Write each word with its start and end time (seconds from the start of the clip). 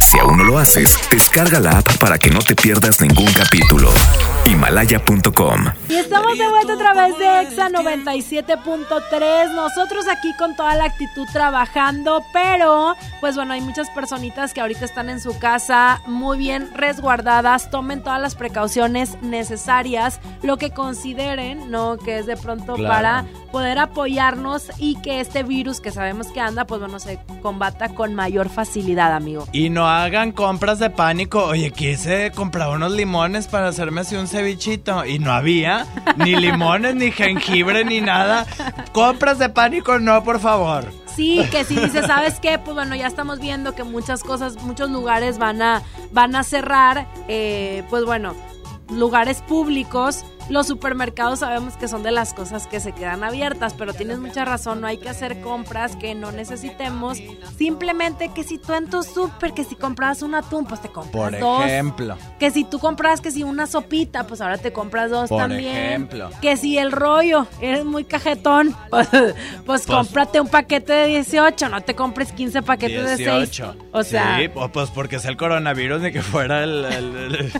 Si 0.00 0.18
aún 0.18 0.38
no 0.38 0.44
lo 0.44 0.58
haces, 0.58 0.96
descarga 1.10 1.58
la 1.58 1.78
app 1.78 1.96
para 1.98 2.16
que 2.18 2.30
no 2.30 2.38
te 2.38 2.54
pierdas 2.54 3.00
ningún 3.00 3.32
capítulo. 3.32 3.90
Himalaya.com 4.46 5.64
Y 5.88 5.94
estamos 5.96 6.38
de 6.38 6.48
vuelta 6.48 6.74
a 6.74 6.78
través 6.78 7.18
de 7.18 7.40
EXA 7.42 7.68
97.3. 7.70 9.52
Nosotros 9.52 10.06
aquí 10.08 10.32
con 10.38 10.54
toda 10.54 10.76
la 10.76 10.84
actitud 10.84 11.26
trabajando, 11.32 12.22
pero 12.32 12.94
pues 13.20 13.34
bueno, 13.34 13.54
hay 13.54 13.60
muchas 13.60 13.90
personitas 13.90 14.54
que 14.54 14.60
ahorita 14.60 14.84
están 14.84 15.10
en 15.10 15.20
su 15.20 15.36
casa 15.40 16.00
muy 16.06 16.38
bien 16.38 16.70
resguardadas. 16.74 17.70
Tomen 17.72 18.04
todas 18.04 18.20
las 18.20 18.36
precauciones 18.36 19.20
necesarias, 19.22 20.20
lo 20.42 20.56
que 20.58 20.70
consideren, 20.70 21.68
¿no? 21.72 21.96
Que 21.98 22.18
es 22.18 22.26
de 22.26 22.36
pronto 22.36 22.74
Claro. 22.76 22.94
para 22.94 23.24
poder 23.50 23.78
apoyarnos 23.80 24.70
y 24.78 25.00
que 25.02 25.20
este 25.20 25.42
virus 25.42 25.80
que 25.80 25.90
sabemos 25.90 26.28
que 26.28 26.40
anda, 26.40 26.66
pues 26.66 26.80
bueno, 26.80 27.00
se 27.00 27.18
combata 27.42 27.88
con 27.88 28.14
mayor 28.14 28.48
facilidad, 28.48 29.12
amigo. 29.14 29.48
Y 29.50 29.70
no 29.70 29.85
hagan 29.86 30.32
compras 30.32 30.78
de 30.78 30.90
pánico. 30.90 31.44
Oye, 31.44 31.70
quise 31.70 32.32
comprar 32.32 32.70
unos 32.70 32.92
limones 32.92 33.46
para 33.46 33.68
hacerme 33.68 34.02
así 34.02 34.16
un 34.16 34.28
cevichito. 34.28 35.04
Y 35.04 35.18
no 35.18 35.32
había 35.32 35.86
ni 36.16 36.36
limones, 36.36 36.94
ni 36.94 37.10
jengibre, 37.10 37.84
ni 37.84 38.00
nada. 38.00 38.46
Compras 38.92 39.38
de 39.38 39.48
pánico, 39.48 39.98
no, 39.98 40.22
por 40.24 40.40
favor. 40.40 40.84
Sí, 41.16 41.42
que 41.50 41.64
si 41.64 41.76
dice, 41.76 42.06
¿sabes 42.06 42.40
qué? 42.40 42.58
Pues 42.58 42.74
bueno, 42.74 42.94
ya 42.94 43.06
estamos 43.06 43.40
viendo 43.40 43.74
que 43.74 43.84
muchas 43.84 44.22
cosas, 44.22 44.62
muchos 44.62 44.90
lugares 44.90 45.38
van 45.38 45.62
a, 45.62 45.82
van 46.12 46.36
a 46.36 46.42
cerrar, 46.42 47.06
eh, 47.26 47.82
pues 47.88 48.04
bueno, 48.04 48.34
lugares 48.90 49.40
públicos. 49.42 50.24
Los 50.48 50.66
supermercados 50.68 51.40
sabemos 51.40 51.74
que 51.76 51.88
son 51.88 52.02
de 52.02 52.10
las 52.12 52.32
cosas 52.34 52.66
que 52.66 52.78
se 52.80 52.92
quedan 52.92 53.24
abiertas, 53.24 53.74
pero 53.74 53.92
tienes 53.94 54.18
mucha 54.18 54.44
razón, 54.44 54.80
no 54.80 54.86
hay 54.86 54.98
que 54.98 55.08
hacer 55.08 55.40
compras 55.40 55.96
que 55.96 56.14
no 56.14 56.30
necesitemos. 56.32 57.18
Simplemente 57.58 58.30
que 58.34 58.44
si 58.44 58.58
tú 58.58 58.74
en 58.74 58.88
tu 58.88 59.02
súper, 59.02 59.52
que 59.54 59.64
si 59.64 59.74
compras 59.74 60.22
un 60.22 60.34
atún, 60.34 60.66
pues 60.66 60.80
te 60.80 60.88
compras 60.88 61.12
Por 61.12 61.38
dos. 61.40 61.64
ejemplo. 61.64 62.16
Que 62.38 62.50
si 62.50 62.64
tú 62.64 62.78
compras 62.78 63.20
que 63.20 63.30
si 63.30 63.42
una 63.42 63.66
sopita, 63.66 64.26
pues 64.26 64.40
ahora 64.40 64.58
te 64.58 64.72
compras 64.72 65.10
dos 65.10 65.28
Por 65.28 65.38
también. 65.38 65.74
ejemplo. 65.76 66.30
Que 66.40 66.56
si 66.56 66.78
el 66.78 66.92
rollo, 66.92 67.46
eres 67.60 67.84
muy 67.84 68.04
cajetón, 68.04 68.74
pues, 68.90 69.08
pues 69.64 69.86
cómprate 69.86 70.40
un 70.40 70.48
paquete 70.48 70.92
de 70.92 71.06
18, 71.08 71.68
no 71.68 71.80
te 71.80 71.94
compres 71.94 72.32
15 72.32 72.62
paquetes 72.62 73.04
de 73.04 73.16
6. 73.16 73.26
18. 73.26 73.76
O 73.92 74.02
sea, 74.04 74.38
Sí, 74.38 74.44
pu- 74.48 74.70
pues 74.70 74.90
porque 74.90 75.16
es 75.16 75.24
el 75.24 75.36
coronavirus 75.36 76.02
ni 76.02 76.12
que 76.12 76.22
fuera 76.22 76.62
el, 76.62 76.84
el- 76.84 77.16
el- 77.16 77.52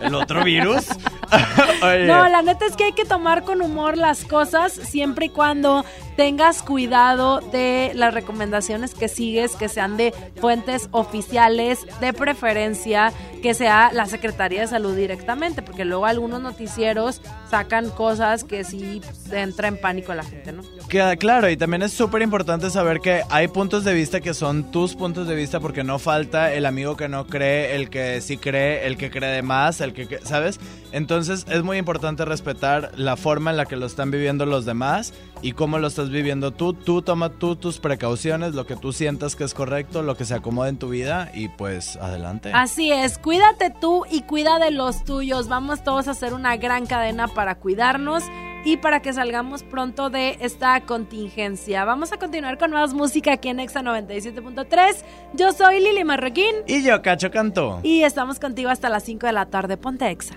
el 0.00 0.14
otro 0.14 0.42
virus. 0.44 0.86
Oye. 1.82 2.06
no, 2.06 2.28
la 2.32 2.40
neta 2.40 2.64
es 2.64 2.76
que 2.76 2.84
hay 2.84 2.92
que 2.92 3.04
tomar 3.04 3.44
con 3.44 3.60
humor 3.60 3.98
las 3.98 4.24
cosas 4.24 4.72
siempre 4.72 5.26
y 5.26 5.28
cuando 5.28 5.84
tengas 6.22 6.62
cuidado 6.62 7.40
de 7.40 7.90
las 7.96 8.14
recomendaciones 8.14 8.94
que 8.94 9.08
sigues, 9.08 9.56
que 9.56 9.68
sean 9.68 9.96
de 9.96 10.14
fuentes 10.40 10.88
oficiales, 10.92 11.84
de 12.00 12.12
preferencia, 12.12 13.12
que 13.42 13.54
sea 13.54 13.90
la 13.92 14.06
Secretaría 14.06 14.60
de 14.60 14.68
Salud 14.68 14.94
directamente, 14.94 15.62
porque 15.62 15.84
luego 15.84 16.06
algunos 16.06 16.40
noticieros 16.40 17.20
sacan 17.50 17.90
cosas 17.90 18.44
que 18.44 18.62
sí 18.62 19.02
entra 19.32 19.66
en 19.66 19.80
pánico 19.80 20.14
la 20.14 20.22
gente, 20.22 20.52
¿no? 20.52 20.62
Que, 20.88 21.16
claro, 21.18 21.50
y 21.50 21.56
también 21.56 21.82
es 21.82 21.92
súper 21.92 22.22
importante 22.22 22.70
saber 22.70 23.00
que 23.00 23.22
hay 23.28 23.48
puntos 23.48 23.82
de 23.82 23.92
vista 23.92 24.20
que 24.20 24.32
son 24.32 24.70
tus 24.70 24.94
puntos 24.94 25.26
de 25.26 25.34
vista 25.34 25.58
porque 25.58 25.82
no 25.82 25.98
falta 25.98 26.52
el 26.54 26.66
amigo 26.66 26.96
que 26.96 27.08
no 27.08 27.26
cree, 27.26 27.74
el 27.74 27.90
que 27.90 28.20
sí 28.20 28.36
cree, 28.36 28.86
el 28.86 28.96
que 28.96 29.10
cree 29.10 29.32
de 29.32 29.42
más, 29.42 29.80
el 29.80 29.92
que, 29.92 30.20
¿sabes? 30.22 30.60
Entonces 30.92 31.46
es 31.50 31.64
muy 31.64 31.78
importante 31.78 32.24
respetar 32.24 32.92
la 32.96 33.16
forma 33.16 33.50
en 33.50 33.56
la 33.56 33.66
que 33.66 33.74
lo 33.74 33.86
están 33.86 34.12
viviendo 34.12 34.46
los 34.46 34.64
demás 34.64 35.12
y 35.40 35.52
cómo 35.52 35.80
lo 35.80 35.88
estás 35.88 36.10
viviendo 36.12 36.52
tú. 36.52 36.72
Tú 36.74 37.02
toma 37.02 37.30
tú 37.30 37.56
tus 37.56 37.78
precauciones, 37.78 38.54
lo 38.54 38.66
que 38.66 38.76
tú 38.76 38.92
sientas 38.92 39.36
que 39.36 39.44
es 39.44 39.54
correcto, 39.54 40.02
lo 40.02 40.16
que 40.16 40.24
se 40.24 40.34
acomode 40.34 40.68
en 40.70 40.78
tu 40.78 40.88
vida 40.88 41.30
y 41.34 41.48
pues 41.48 41.96
adelante. 41.96 42.52
Así 42.54 42.92
es, 42.92 43.18
cuídate 43.18 43.70
tú 43.80 44.04
y 44.10 44.22
cuida 44.22 44.58
de 44.58 44.70
los 44.70 45.04
tuyos. 45.04 45.48
Vamos 45.48 45.82
todos 45.84 46.08
a 46.08 46.12
hacer 46.12 46.34
una 46.34 46.56
gran 46.56 46.86
cadena 46.86 47.28
para 47.28 47.56
cuidarnos 47.56 48.24
y 48.64 48.76
para 48.76 49.02
que 49.02 49.12
salgamos 49.12 49.64
pronto 49.64 50.08
de 50.08 50.36
esta 50.40 50.80
contingencia. 50.82 51.84
Vamos 51.84 52.12
a 52.12 52.18
continuar 52.18 52.58
con 52.58 52.70
más 52.70 52.94
música 52.94 53.32
aquí 53.32 53.48
en 53.48 53.58
Exa 53.58 53.82
97.3. 53.82 54.96
Yo 55.34 55.52
soy 55.52 55.80
Lili 55.80 56.04
Marroquín 56.04 56.54
Y 56.68 56.82
yo, 56.84 57.02
Cacho 57.02 57.30
Cantó. 57.32 57.80
y 57.82 58.02
estamos 58.04 58.38
contigo 58.38 58.70
hasta 58.70 58.88
las 58.88 59.02
5 59.02 59.26
de 59.26 59.32
la 59.32 59.46
tarde. 59.46 59.76
Ponte 59.76 60.08
Exa. 60.10 60.36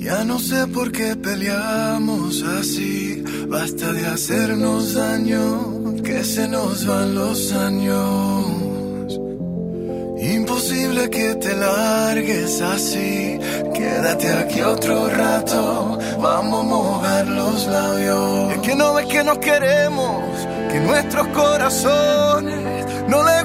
Ya 0.00 0.24
no 0.24 0.38
sé 0.38 0.66
por 0.68 0.92
qué 0.92 1.16
peleamos 1.16 2.42
así. 2.42 3.24
Basta 3.48 3.92
de 3.92 4.06
hacernos 4.06 4.94
daño, 4.94 5.96
que 6.04 6.22
se 6.22 6.46
nos 6.46 6.86
van 6.86 7.14
los 7.14 7.52
años. 7.52 8.68
Imposible 10.20 11.10
que 11.10 11.34
te 11.34 11.54
largues 11.54 12.60
así. 12.60 13.38
Quédate 13.74 14.32
aquí 14.32 14.60
otro 14.62 15.08
rato. 15.08 15.98
Vamos 16.20 16.60
a 16.64 16.68
mojar 16.68 17.26
los 17.26 17.66
labios. 17.66 18.52
Es 18.52 18.58
que 18.60 18.74
no 18.76 18.94
ves 18.94 19.06
que 19.06 19.24
nos 19.24 19.38
queremos, 19.38 20.22
que 20.70 20.80
nuestros 20.80 21.26
corazones 21.28 22.86
no 23.08 23.24
les 23.24 23.44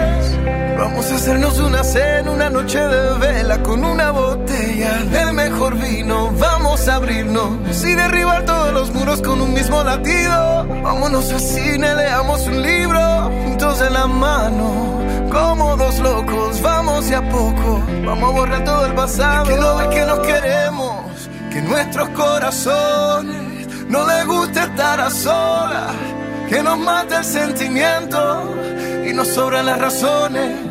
Vamos 0.81 1.11
a 1.11 1.15
hacernos 1.15 1.59
una 1.59 1.83
cena, 1.83 2.31
una 2.31 2.49
noche 2.49 2.79
de 2.79 3.13
vela 3.19 3.61
con 3.61 3.85
una 3.85 4.09
botella 4.09 4.97
del 5.11 5.31
mejor 5.31 5.77
vino. 5.77 6.31
Vamos 6.39 6.87
a 6.87 6.95
abrirnos 6.95 7.83
y 7.83 7.93
derribar 7.93 8.45
todos 8.45 8.73
los 8.73 8.91
muros 8.91 9.21
con 9.21 9.39
un 9.41 9.53
mismo 9.53 9.83
latido. 9.83 10.65
Vámonos 10.81 11.31
al 11.31 11.39
cine, 11.39 11.93
leamos 11.93 12.47
un 12.47 12.63
libro 12.63 12.99
juntos 13.43 13.79
en 13.79 13.93
la 13.93 14.07
mano. 14.07 15.29
Como 15.31 15.77
dos 15.77 15.99
locos, 15.99 16.59
vamos 16.63 17.07
de 17.07 17.15
a 17.15 17.29
poco. 17.29 17.83
Vamos 18.03 18.29
a 18.31 18.33
borrar 18.33 18.63
todo 18.63 18.87
el 18.87 18.95
pasado. 18.95 19.45
Que 19.45 19.53
ves 19.53 19.87
que 19.95 20.05
nos 20.07 20.19
queremos, 20.21 21.29
que 21.51 21.61
nuestros 21.61 22.09
corazones 22.09 23.85
no 23.87 24.07
les 24.07 24.25
gusta 24.25 24.63
estar 24.63 24.99
a 24.99 25.11
solas. 25.11 25.93
Que 26.49 26.63
nos 26.63 26.79
mata 26.79 27.19
el 27.19 27.25
sentimiento 27.25 28.51
y 29.07 29.13
nos 29.13 29.27
sobran 29.27 29.67
las 29.67 29.79
razones. 29.79 30.70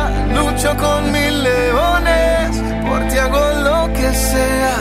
lucho 0.61 0.77
con 0.77 1.11
mil 1.11 1.43
leones, 1.43 2.61
por 2.87 3.07
ti 3.07 3.17
hago 3.17 3.51
lo 3.63 3.93
que 3.93 4.13
sea, 4.13 4.77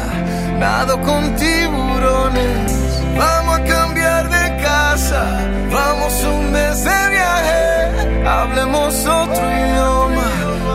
nado 0.59 1.01
con 1.01 1.35
tiburones. 1.37 3.03
Vamos 3.17 3.61
a 3.61 3.65
cambiar 3.65 4.29
de 4.29 4.63
casa, 4.63 5.25
vamos 5.73 6.13
un 6.25 6.53
mes 6.53 6.85
de 6.85 7.09
viaje, 7.11 8.29
hablemos 8.29 9.07
otro 9.07 9.45
idioma, 9.51 10.29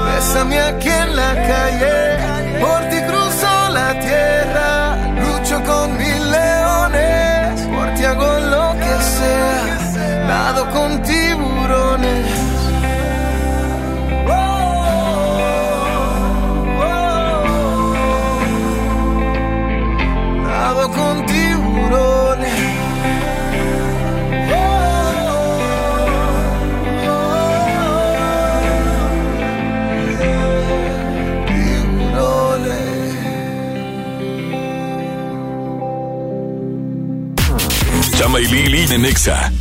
bésame 0.05 0.59
aquí 0.59 0.89
en 0.89 1.15
la 1.15 1.33
calle, 1.35 2.59
por 2.59 2.81
ti 2.89 2.99
cruzo 3.07 3.69
la 3.69 3.99
tierra, 3.99 4.84
En. 38.87 39.51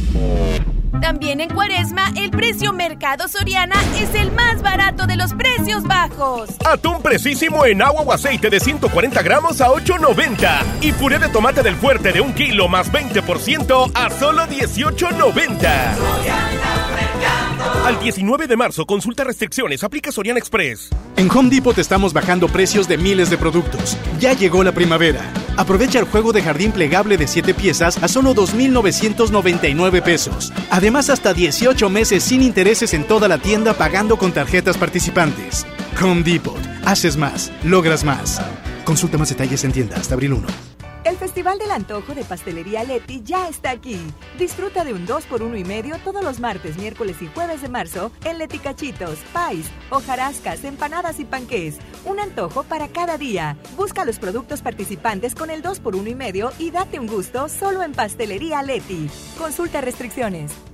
También 1.01 1.41
en 1.41 1.49
Cuaresma, 1.49 2.13
el 2.15 2.31
precio 2.31 2.75
Mercado 2.75 3.27
Soriana 3.27 3.75
es 3.99 4.15
el 4.15 4.31
más 4.33 4.61
barato 4.61 5.07
de 5.07 5.17
los 5.17 5.33
precios 5.33 5.83
bajos. 5.85 6.51
Atún 6.65 7.01
precisísimo 7.01 7.65
en 7.65 7.81
agua 7.81 8.03
o 8.03 8.13
aceite 8.13 8.51
de 8.51 8.61
140 8.61 9.23
gramos 9.23 9.63
a 9.63 9.69
8.90. 9.69 10.63
Y 10.83 10.93
puré 10.93 11.19
de 11.19 11.31
tomate 11.31 11.63
del 11.63 11.75
fuerte 11.77 12.13
de 12.13 12.21
un 12.21 12.35
kilo 12.35 12.69
más 12.69 12.93
20% 12.93 13.93
a 13.95 14.11
solo 14.11 14.43
18.90. 14.43 15.71
Al 17.87 17.99
19 18.01 18.47
de 18.47 18.57
marzo, 18.57 18.85
consulta 18.85 19.25
restricciones, 19.25 19.83
aplica 19.85 20.13
Soriana 20.13 20.39
Express. 20.39 20.91
En 21.17 21.31
Home 21.31 21.49
Depot 21.49 21.77
estamos 21.79 22.13
bajando 22.13 22.49
precios 22.49 22.89
de 22.89 22.99
miles 22.99 23.31
de 23.31 23.39
productos. 23.39 23.97
Ya 24.21 24.35
llegó 24.35 24.63
la 24.63 24.73
primavera. 24.73 25.23
Aprovecha 25.57 25.99
el 25.99 26.07
juego 26.07 26.33
de 26.33 26.43
jardín 26.43 26.73
plegable 26.73 27.17
de 27.17 27.27
7 27.27 27.55
piezas 27.55 28.03
a 28.03 28.09
solo 28.09 28.35
2.999 28.35 30.03
pesos. 30.03 30.53
Además, 30.71 31.11
hasta 31.11 31.33
18 31.35 31.89
meses 31.91 32.23
sin 32.25 32.43
intereses 32.43 32.95
en 32.95 33.05
toda 33.05 33.29
la 33.29 33.39
tienda 33.39 33.75
pagando 33.75 34.19
con 34.19 34.33
tarjetas 34.33 34.77
participantes. 34.77 35.67
Home 36.03 36.23
Depot. 36.23 36.59
Haces 36.85 37.17
más, 37.17 37.53
logras 37.63 38.05
más. 38.05 38.41
Consulta 38.85 39.17
más 39.19 39.29
detalles 39.29 39.65
en 39.65 39.73
tienda 39.73 39.97
hasta 39.97 40.15
abril 40.15 40.35
1. 40.35 40.74
El 41.15 41.21
Festival 41.21 41.61
del 41.61 41.71
Antojo 41.71 42.13
de 42.13 42.25
Pastelería 42.25 42.83
Leti 42.83 43.23
ya 43.23 43.49
está 43.49 43.71
aquí. 43.71 44.01
Disfruta 44.37 44.83
de 44.83 44.93
un 44.93 45.07
2 45.07 45.27
por 45.27 45.45
1 45.45 45.57
y 45.59 45.63
medio 45.63 45.97
todos 46.01 46.25
los 46.25 46.41
martes, 46.41 46.77
miércoles 46.77 47.23
y 47.23 47.29
jueves 47.29 47.63
de 47.63 47.69
marzo 47.69 48.11
en 48.25 48.39
Leti 48.39 48.59
Cachitos, 48.59 49.19
Pais, 49.33 49.71
hojarascas, 49.91 50.65
empanadas 50.65 51.21
y 51.21 51.25
panqués. 51.25 51.79
Un 52.05 52.19
antojo 52.19 52.65
para 52.65 52.89
cada 52.89 53.17
día. 53.17 53.57
Busca 53.77 54.05
los 54.05 54.19
productos 54.19 54.61
participantes 54.61 55.37
con 55.37 55.51
el 55.51 55.63
2 55.63 55.79
por 55.79 55.95
1 55.95 56.11
y 56.11 56.17
medio 56.17 56.51
y 56.59 56.73
date 56.73 56.99
un 56.99 57.07
gusto 57.07 57.49
solo 57.49 57.85
en 57.85 57.93
Pastelería 57.93 58.65
Leti. 58.65 59.09
Consulta 59.39 59.81
restricciones. 59.81 60.74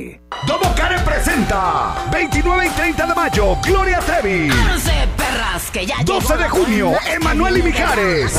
Domo 0.47 0.73
Care 0.75 0.99
presenta 0.99 1.95
29 2.11 2.65
y 2.65 2.69
30 2.69 3.05
de 3.05 3.15
mayo, 3.15 3.55
Gloria 3.63 3.99
Trevi. 3.99 4.49
perras, 5.15 5.69
que 5.71 5.85
ya 5.85 5.97
12 6.03 6.37
de 6.37 6.49
junio, 6.49 6.93
Emanuel 7.07 7.57
y 7.57 7.63
Mijares. 7.63 8.33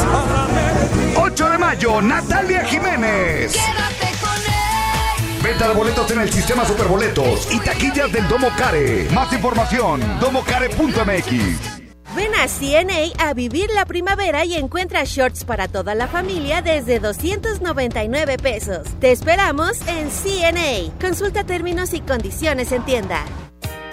8 1.16 1.50
de 1.50 1.58
mayo, 1.58 2.02
Natalia 2.02 2.64
Jiménez. 2.64 3.52
Quédate 3.52 4.18
con 4.20 4.36
él. 4.36 5.42
Venta 5.42 5.68
de 5.68 5.74
boletos 5.74 6.10
en 6.10 6.20
el 6.20 6.32
sistema 6.32 6.64
Superboletos 6.64 7.52
y 7.52 7.60
taquillas 7.60 8.10
del 8.10 8.26
Domo 8.28 8.48
Care. 8.56 9.08
Más 9.12 9.32
información, 9.32 10.00
domocare.mx. 10.20 11.81
Ven 12.14 12.34
a 12.34 12.46
CNA 12.46 13.26
a 13.26 13.32
vivir 13.32 13.70
la 13.74 13.86
primavera 13.86 14.44
y 14.44 14.54
encuentra 14.54 15.04
shorts 15.04 15.44
para 15.44 15.66
toda 15.66 15.94
la 15.94 16.08
familia 16.08 16.60
desde 16.60 16.98
299 16.98 18.36
pesos. 18.36 18.86
Te 19.00 19.12
esperamos 19.12 19.78
en 19.86 20.10
CNA. 20.10 20.92
Consulta 21.00 21.44
términos 21.44 21.94
y 21.94 22.00
condiciones 22.00 22.70
en 22.72 22.84
tienda. 22.84 23.24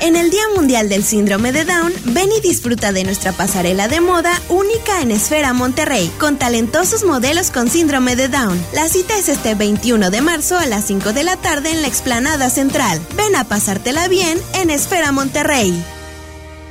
En 0.01 0.15
el 0.15 0.31
Día 0.31 0.43
Mundial 0.55 0.87
del 0.89 1.03
Síndrome 1.03 1.51
de 1.51 1.65
Down, 1.65 1.93
ven 2.05 2.29
y 2.31 2.41
disfruta 2.41 2.91
de 2.91 3.03
nuestra 3.03 3.33
pasarela 3.33 3.87
de 3.87 3.99
moda 3.99 4.31
única 4.47 5.01
en 5.01 5.11
Esfera 5.11 5.53
Monterrey, 5.53 6.09
con 6.19 6.37
talentosos 6.37 7.03
modelos 7.03 7.51
con 7.51 7.69
síndrome 7.69 8.15
de 8.15 8.29
Down. 8.29 8.57
La 8.73 8.87
cita 8.87 9.17
es 9.17 9.27
este 9.27 9.55
21 9.55 10.09
de 10.09 10.21
marzo 10.21 10.57
a 10.57 10.65
las 10.65 10.85
5 10.85 11.11
de 11.11 11.23
la 11.23 11.35
tarde 11.37 11.71
en 11.71 11.81
la 11.81 11.87
explanada 11.87 12.49
central. 12.49 12.99
Ven 13.17 13.35
a 13.35 13.43
pasártela 13.43 14.07
bien 14.07 14.39
en 14.55 14.69
Esfera 14.69 15.11
Monterrey. 15.11 15.73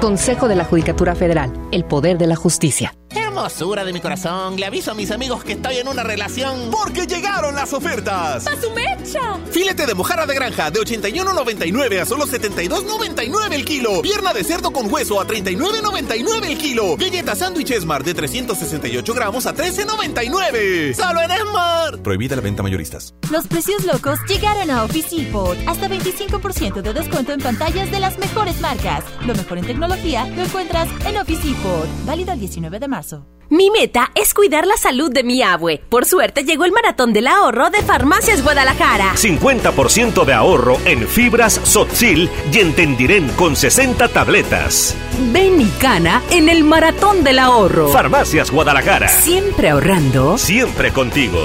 Consejo 0.00 0.46
de 0.46 0.56
la 0.56 0.64
Judicatura 0.64 1.14
Federal, 1.14 1.50
el 1.72 1.84
poder 1.84 2.18
de 2.18 2.26
la 2.26 2.36
justicia. 2.36 2.94
Hermosura 3.36 3.84
de 3.84 3.92
mi 3.92 4.00
corazón, 4.00 4.56
le 4.56 4.64
aviso 4.64 4.92
a 4.92 4.94
mis 4.94 5.10
amigos 5.10 5.44
que 5.44 5.52
estoy 5.52 5.76
en 5.76 5.88
una 5.88 6.02
relación. 6.02 6.70
Porque 6.70 7.06
llegaron 7.06 7.54
las 7.54 7.70
ofertas. 7.74 8.46
¡A 8.46 8.58
su 8.58 8.70
mecha! 8.70 9.38
Filete 9.50 9.84
de 9.84 9.92
mojarra 9.92 10.24
de 10.24 10.34
granja 10.34 10.70
de 10.70 10.80
81.99 10.80 12.00
a 12.00 12.06
solo 12.06 12.24
72.99 12.24 13.52
el 13.52 13.66
kilo. 13.66 14.00
Pierna 14.00 14.32
de 14.32 14.42
cerdo 14.42 14.72
con 14.72 14.90
hueso 14.90 15.20
a 15.20 15.26
39.99 15.26 16.46
el 16.46 16.56
kilo. 16.56 16.96
Galleta 16.96 17.36
sándwich 17.36 17.72
Esmar 17.72 18.04
de 18.04 18.14
368 18.14 19.12
gramos 19.12 19.44
a 19.44 19.54
13.99. 19.54 20.94
¡Solo 20.94 21.20
en 21.20 21.30
Esmar! 21.30 22.02
Prohibida 22.02 22.36
la 22.36 22.42
venta 22.42 22.62
mayoristas. 22.62 23.14
Los 23.30 23.46
precios 23.46 23.84
locos 23.84 24.18
llegaron 24.26 24.70
a 24.70 24.82
Office 24.84 25.14
Depot. 25.14 25.58
Hasta 25.66 25.88
25% 25.88 26.80
de 26.80 26.94
descuento 26.94 27.34
en 27.34 27.40
pantallas 27.40 27.90
de 27.90 28.00
las 28.00 28.18
mejores 28.18 28.58
marcas. 28.62 29.04
Lo 29.26 29.34
mejor 29.34 29.58
en 29.58 29.66
tecnología 29.66 30.26
lo 30.26 30.42
encuentras 30.42 30.88
en 31.04 31.18
Office 31.18 31.46
Depot. 31.46 31.86
Válido 32.06 32.32
el 32.32 32.40
19 32.40 32.80
de 32.80 32.88
marzo. 32.88 33.25
Mi 33.48 33.70
meta 33.70 34.10
es 34.16 34.34
cuidar 34.34 34.66
la 34.66 34.76
salud 34.76 35.12
de 35.12 35.22
mi 35.22 35.40
abue. 35.40 35.80
Por 35.88 36.04
suerte 36.04 36.42
llegó 36.42 36.64
el 36.64 36.72
maratón 36.72 37.12
del 37.12 37.28
ahorro 37.28 37.70
de 37.70 37.80
Farmacias 37.82 38.42
Guadalajara. 38.42 39.14
50% 39.14 40.24
de 40.24 40.32
ahorro 40.32 40.78
en 40.84 41.06
fibras 41.06 41.60
Sotzil 41.62 42.28
y 42.52 42.58
Entendiren 42.58 43.28
con 43.30 43.54
60 43.54 44.08
tabletas. 44.08 44.96
Ven 45.32 45.60
y 45.60 45.68
cana 45.80 46.22
en 46.30 46.48
el 46.48 46.64
maratón 46.64 47.22
del 47.22 47.38
ahorro. 47.38 47.88
Farmacias 47.88 48.50
Guadalajara. 48.50 49.08
Siempre 49.08 49.70
ahorrando. 49.70 50.38
Siempre 50.38 50.92
contigo. 50.92 51.38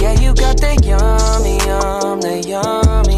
Yeah, 0.00 0.12
you 0.20 0.32
got 0.32 0.60
that 0.60 0.84
yummy, 0.84 1.58
yum, 1.66 2.20
that 2.20 2.46
yummy, 2.46 3.17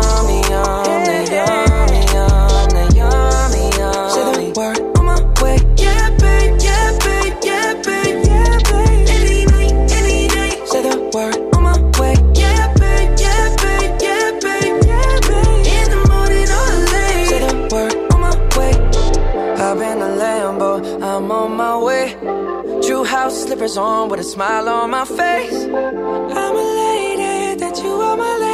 slippers 23.61 23.77
on 23.77 24.09
with 24.09 24.19
a 24.19 24.23
smile 24.23 24.67
on 24.67 24.89
my 24.89 25.05
face. 25.05 25.65
I'm 25.65 26.55
a 26.55 26.67
lady, 26.83 27.59
that 27.59 27.79
you 27.83 27.91
are 27.91 28.17
my 28.17 28.37
lady. 28.37 28.50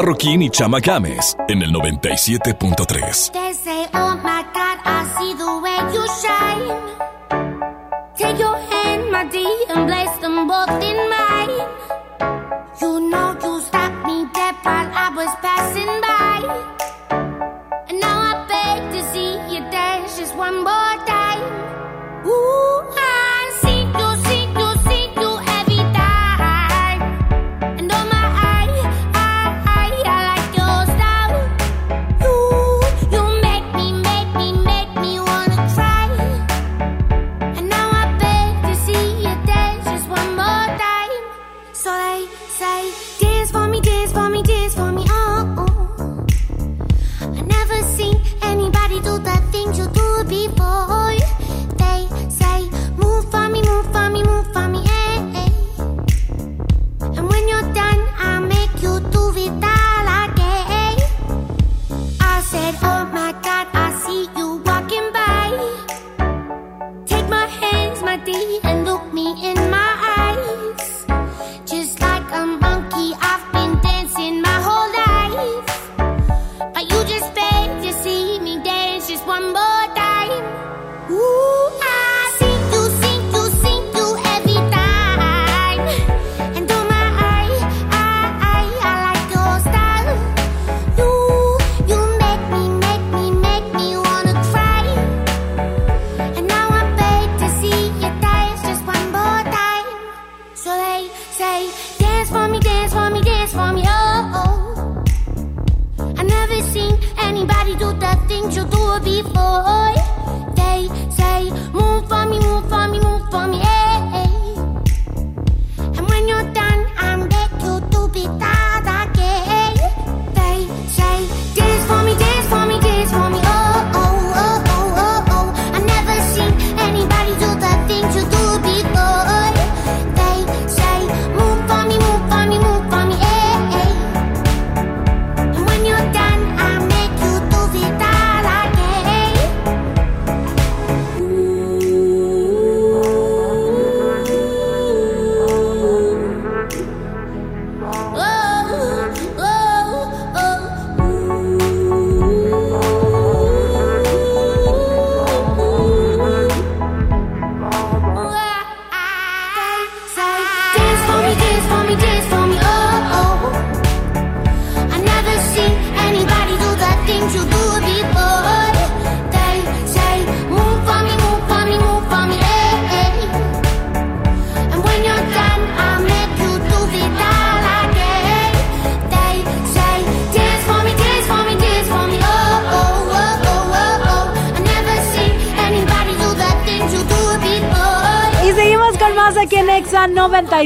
Marroquín 0.00 0.40
y 0.40 0.48
Chama 0.48 0.80
Games 0.80 1.36
en 1.46 1.60
el 1.60 1.74
97.3. 1.74 3.69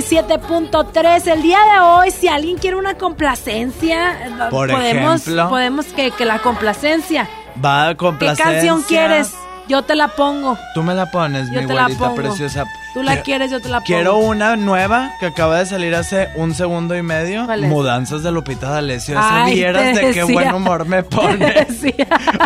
97.3. 0.02 1.26
El 1.32 1.42
día 1.42 1.58
de 1.72 1.80
hoy, 1.80 2.10
si 2.10 2.28
alguien 2.28 2.58
quiere 2.58 2.76
una 2.76 2.94
complacencia, 2.94 4.18
Por 4.50 4.70
podemos, 4.70 5.22
ejemplo. 5.22 5.48
podemos 5.48 5.86
que, 5.86 6.10
que 6.10 6.24
la 6.24 6.38
complacencia. 6.40 7.28
Va 7.64 7.88
a 7.88 7.90
¿Qué 7.90 7.96
complacencia. 7.98 8.44
canción 8.52 8.82
quieres? 8.82 9.32
Yo 9.66 9.80
te 9.82 9.94
la 9.94 10.08
pongo. 10.08 10.58
Tú 10.74 10.82
me 10.82 10.94
la 10.94 11.10
pones, 11.10 11.50
Yo 11.50 11.62
mi 11.62 11.94
pongo. 11.94 12.14
preciosa. 12.14 12.64
Tú 12.92 13.02
la 13.02 13.12
Quiero- 13.12 13.24
quieres, 13.24 13.50
yo 13.50 13.60
te 13.62 13.68
la 13.70 13.78
pongo. 13.78 13.86
Quiero 13.86 14.18
una 14.18 14.56
nueva 14.56 15.10
que 15.20 15.26
acaba 15.26 15.58
de 15.58 15.66
salir 15.66 15.94
hace 15.94 16.28
un 16.36 16.54
segundo 16.54 16.94
y 16.96 17.02
medio. 17.02 17.46
Mudanzas 17.62 18.22
de 18.22 18.30
Lupita 18.30 18.68
D'Alessio. 18.70 19.16
Ay, 19.18 19.54
vieras 19.54 19.94
de 19.96 20.10
qué 20.12 20.22
buen 20.24 20.52
humor 20.52 20.84
me 20.86 21.02
pone. 21.02 21.66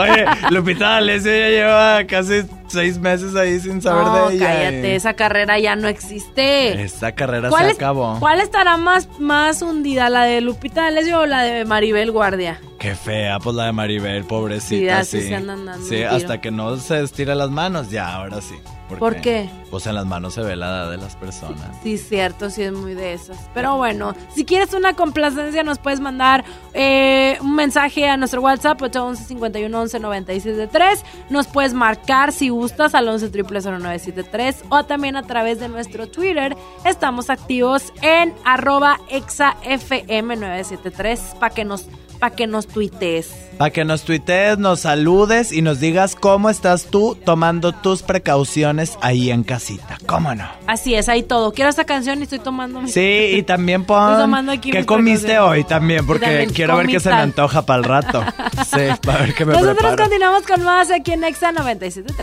Oye, 0.00 0.24
Lupita 0.50 0.90
D'Alessio 0.90 1.32
ya 1.32 1.48
lleva 1.48 2.04
casi 2.06 2.44
seis 2.68 2.98
meses 2.98 3.34
ahí 3.34 3.58
sin 3.60 3.82
saber 3.82 4.04
No, 4.04 4.28
de 4.28 4.36
ella. 4.36 4.46
cállate, 4.46 4.88
y 4.92 4.94
esa 4.96 5.14
carrera 5.14 5.58
ya 5.58 5.74
no 5.76 5.88
existe. 5.88 6.82
Esta 6.82 7.12
carrera 7.12 7.48
¿Cuál, 7.50 7.64
se 7.66 7.70
es- 7.72 7.76
acabó. 7.76 8.16
¿Cuál 8.20 8.40
estará 8.40 8.76
más, 8.76 9.08
más 9.18 9.62
hundida, 9.62 10.08
la 10.10 10.24
de 10.24 10.40
Lupita 10.40 10.82
D'Alessio 10.82 11.20
o 11.20 11.26
la 11.26 11.42
de 11.42 11.64
Maribel 11.64 12.10
Guardia? 12.10 12.60
Qué 12.78 12.94
fea, 12.94 13.38
pues 13.40 13.56
la 13.56 13.64
de 13.66 13.72
Maribel, 13.72 14.22
Sí, 14.22 14.28
pobrecita. 14.28 14.98
así 15.00 15.20
Sí, 15.22 15.28
se 15.28 15.34
andan 15.34 15.64
dando 15.66 15.86
Sí, 15.86 16.02
hasta 16.02 16.40
que 16.40 16.50
no 16.50 16.76
se 16.76 17.02
estira 17.02 17.34
las 17.34 17.50
manos, 17.50 17.90
ya, 17.90 18.14
ahora 18.14 18.40
sí. 18.40 18.54
¿Por 18.96 19.20
qué? 19.20 19.50
Pues 19.70 19.86
en 19.86 19.94
las 19.94 20.06
manos 20.06 20.34
se 20.34 20.42
ve 20.42 20.56
la 20.56 20.66
edad 20.66 20.90
de 20.90 20.96
las 20.96 21.14
personas. 21.16 21.76
Sí, 21.82 21.98
cierto, 21.98 22.50
sí 22.50 22.62
es 22.62 22.72
muy 22.72 22.94
de 22.94 23.12
esas. 23.12 23.38
Pero 23.52 23.76
bueno, 23.76 24.14
si 24.34 24.44
quieres 24.44 24.72
una 24.72 24.94
complacencia, 24.94 25.62
nos 25.62 25.78
puedes 25.78 26.00
mandar 26.00 26.44
eh, 26.72 27.36
un 27.40 27.54
mensaje 27.54 28.08
a 28.08 28.16
nuestro 28.16 28.40
WhatsApp, 28.40 28.80
811 28.80 29.24
51 29.24 29.80
11 29.80 30.00
96 30.00 30.56
de 30.56 30.66
3. 30.66 31.04
Nos 31.30 31.46
puedes 31.46 31.74
marcar 31.74 32.32
si 32.32 32.48
gustas 32.48 32.94
al 32.94 33.06
11 33.08 33.30
0973 33.30 34.64
o 34.70 34.84
también 34.84 35.16
a 35.16 35.22
través 35.22 35.60
de 35.60 35.68
nuestro 35.68 36.08
Twitter. 36.08 36.56
Estamos 36.84 37.30
activos 37.30 37.92
en 38.02 38.34
arroba 38.44 38.98
exafm973 39.10 41.38
para 41.38 41.54
que 41.54 41.64
nos 41.64 41.86
para 42.18 42.34
que 42.34 42.46
nos 42.46 42.66
tuitees. 42.66 43.47
Para 43.58 43.70
que 43.72 43.84
nos 43.84 44.04
tuitees, 44.04 44.56
nos 44.56 44.80
saludes 44.80 45.50
y 45.50 45.62
nos 45.62 45.80
digas 45.80 46.14
cómo 46.14 46.48
estás 46.48 46.84
tú 46.86 47.16
tomando 47.24 47.72
tus 47.72 48.02
precauciones 48.02 48.96
ahí 49.00 49.32
en 49.32 49.42
casita. 49.42 49.98
¿Cómo 50.06 50.32
no? 50.34 50.48
Así 50.68 50.94
es, 50.94 51.08
ahí 51.08 51.24
todo. 51.24 51.52
Quiero 51.52 51.68
esta 51.68 51.84
canción 51.84 52.20
y 52.20 52.22
estoy 52.22 52.38
tomando 52.38 52.80
mi... 52.80 52.88
Sí, 52.88 53.30
y 53.34 53.42
también 53.42 53.80
Estoy 53.88 53.96
pon 53.96 54.18
tomando 54.18 54.52
aquí 54.52 54.70
qué 54.70 54.78
mis 54.78 54.86
comiste 54.86 55.40
hoy 55.40 55.64
también, 55.64 56.06
porque 56.06 56.26
también 56.26 56.50
quiero 56.50 56.76
ver 56.76 56.86
qué 56.86 57.00
se 57.00 57.10
me 57.10 57.16
antoja 57.16 57.66
para 57.66 57.78
el 57.78 57.84
rato. 57.84 58.24
Sí, 58.68 58.80
para 59.04 59.20
ver 59.20 59.34
qué 59.34 59.44
me 59.44 59.52
Nosotros 59.52 59.76
preparo. 59.78 60.02
continuamos 60.02 60.42
con 60.42 60.62
más 60.62 60.90
aquí 60.90 61.12
en 61.12 61.24
Exa 61.24 61.52
97.3. 61.52 62.14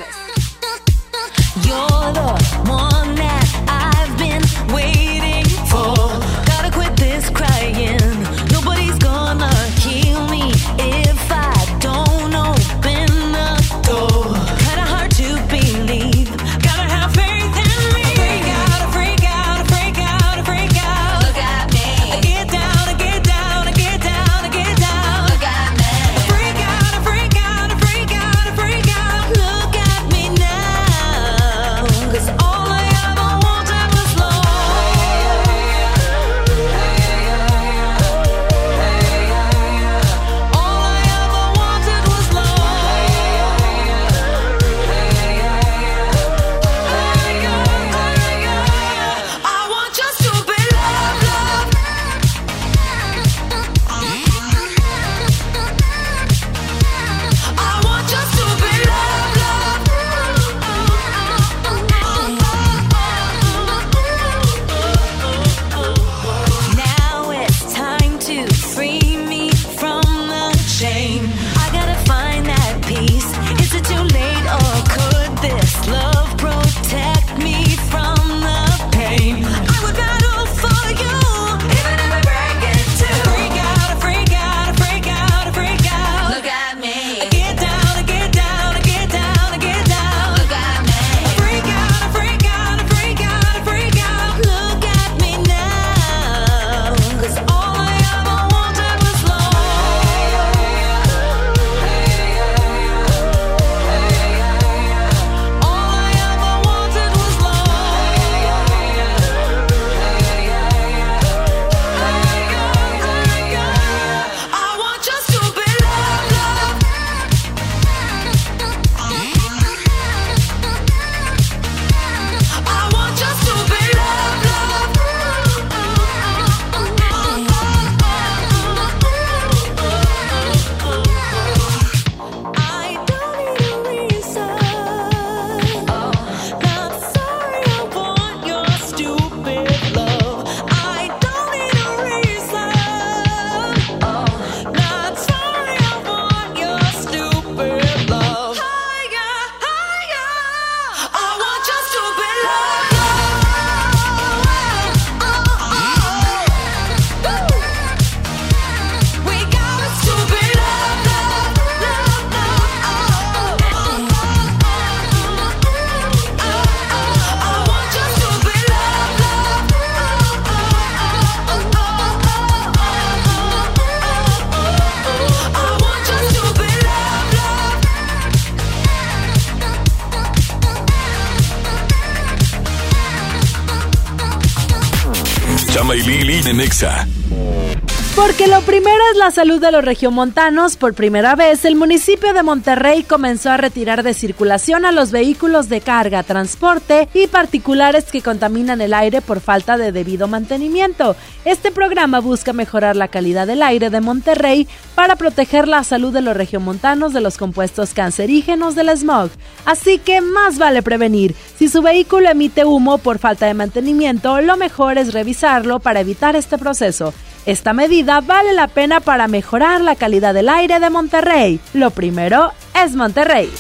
salud 189.46 189.62
de 189.62 189.72
los 189.72 189.86
regiomontanos. 189.86 190.76
Por 190.76 190.96
primera 190.96 191.36
vez, 191.36 191.66
el 191.66 191.76
municipio 191.76 192.34
de 192.34 192.42
Monterrey 192.42 193.04
comenzó 193.04 193.52
a 193.52 193.58
retirar 193.58 194.02
de 194.02 194.16
circulación 194.16 194.86
a 194.86 194.92
los 194.92 195.12
vehículos 195.12 195.70
de 195.70 195.82
carga, 195.82 196.24
transporte 196.24 197.08
y 197.14 197.28
particulares 197.28 198.06
que 198.06 198.24
contaminan 198.24 198.82
el 198.82 198.92
aire 198.92 199.22
por 199.22 199.42
falta 199.42 199.78
de 199.78 199.92
debido 199.92 200.28
mantenimiento. 200.28 201.16
Este 201.46 201.72
programa 201.72 202.22
busca 202.22 202.54
mejorar 202.54 202.96
la 202.96 203.08
calidad 203.08 203.46
del 203.46 203.62
aire 203.62 203.92
de 203.92 204.02
Monterrey 204.02 204.68
para 204.96 205.16
proteger 205.16 205.68
la 205.68 205.84
salud 205.84 206.12
de 206.12 206.22
los 206.22 206.36
regiomontanos 206.36 207.14
de 207.14 207.22
los 207.22 207.38
compuestos 207.38 207.94
cancerígenos 207.94 208.74
del 208.74 208.98
smog. 208.98 209.30
Así 209.64 210.00
que 210.00 210.22
más 210.22 210.58
vale 210.58 210.82
prevenir. 210.82 211.36
Si 211.60 211.68
su 211.68 211.84
vehículo 211.84 212.32
emite 212.32 212.66
humo 212.66 212.98
por 212.98 213.20
falta 213.20 213.46
de 213.46 213.54
mantenimiento, 213.54 214.42
lo 214.42 214.58
mejor 214.58 214.98
es 214.98 215.14
revisarlo 215.14 215.78
para 215.80 216.00
evitar 216.00 216.36
este 216.36 216.58
proceso. 216.58 217.14
Esta 217.46 217.74
medida 217.74 218.22
vale 218.22 218.54
la 218.54 218.68
pena 218.68 219.02
para 219.02 219.28
mejorar 219.28 219.80
la 219.82 219.96
calidad 219.96 220.34
del 220.34 220.50
aire 220.50 220.80
de 220.80 220.90
Monterrey. 220.90 221.60
Lo 221.74 221.92
primero 221.92 222.52
es 222.84 222.96
Monterrey. 222.96 223.52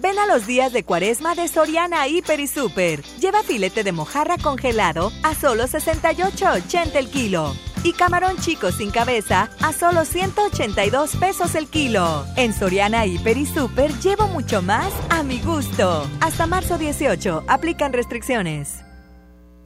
Ven 0.00 0.18
a 0.18 0.26
los 0.26 0.46
días 0.46 0.72
de 0.72 0.82
cuaresma 0.82 1.36
de 1.36 1.46
Soriana 1.46 2.08
Hiper 2.08 2.40
y 2.40 2.48
Super. 2.48 3.02
Lleva 3.20 3.42
filete 3.44 3.84
de 3.84 3.92
mojarra 3.92 4.36
congelado 4.36 5.12
a 5.22 5.34
solo 5.34 5.64
68.80 5.64 6.96
el 6.96 7.08
kilo. 7.08 7.54
Y 7.84 7.92
camarón 7.92 8.36
chico 8.38 8.72
sin 8.72 8.90
cabeza 8.90 9.50
a 9.62 9.72
solo 9.72 10.04
182 10.04 11.16
pesos 11.16 11.54
el 11.54 11.68
kilo. 11.68 12.26
En 12.36 12.52
Soriana 12.52 13.06
Hiper 13.06 13.36
y 13.36 13.46
Super 13.46 13.92
llevo 14.00 14.26
mucho 14.26 14.62
más 14.62 14.92
a 15.10 15.22
mi 15.22 15.38
gusto. 15.40 16.10
Hasta 16.20 16.46
marzo 16.46 16.76
18. 16.76 17.44
Aplican 17.46 17.92
restricciones. 17.92 18.84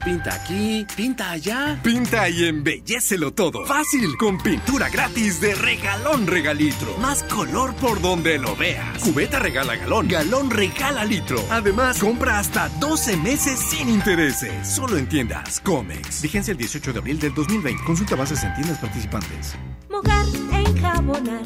Pinta 0.03 0.33
aquí, 0.33 0.85
pinta 0.95 1.31
allá. 1.31 1.77
Pinta 1.83 2.29
y 2.29 2.45
embellecelo 2.45 3.33
todo. 3.33 3.65
Fácil, 3.65 4.15
con 4.17 4.37
pintura 4.37 4.87
gratis 4.89 5.41
de 5.41 5.53
regalón 5.55 6.25
regalitro. 6.25 6.97
Más 6.99 7.23
color 7.23 7.75
por 7.75 8.01
donde 8.01 8.37
lo 8.37 8.55
veas. 8.55 8.99
Cubeta 8.99 9.39
regala 9.39 9.75
galón, 9.75 10.07
galón 10.07 10.49
regala 10.49 11.03
litro. 11.03 11.43
Además, 11.49 11.99
compra 11.99 12.39
hasta 12.39 12.69
12 12.79 13.17
meses 13.17 13.59
sin 13.59 13.89
intereses. 13.89 14.67
Solo 14.67 14.97
en 14.97 15.07
tiendas 15.09 15.59
Comex. 15.59 16.21
Vigencia 16.21 16.53
el 16.53 16.57
18 16.57 16.93
de 16.93 16.99
abril 16.99 17.19
del 17.19 17.33
2020. 17.33 17.83
Consulta 17.83 18.15
bases 18.15 18.41
en 18.43 18.53
tiendas 18.55 18.77
participantes. 18.79 19.55
Mojar, 19.89 20.25
enjabonar, 20.53 21.43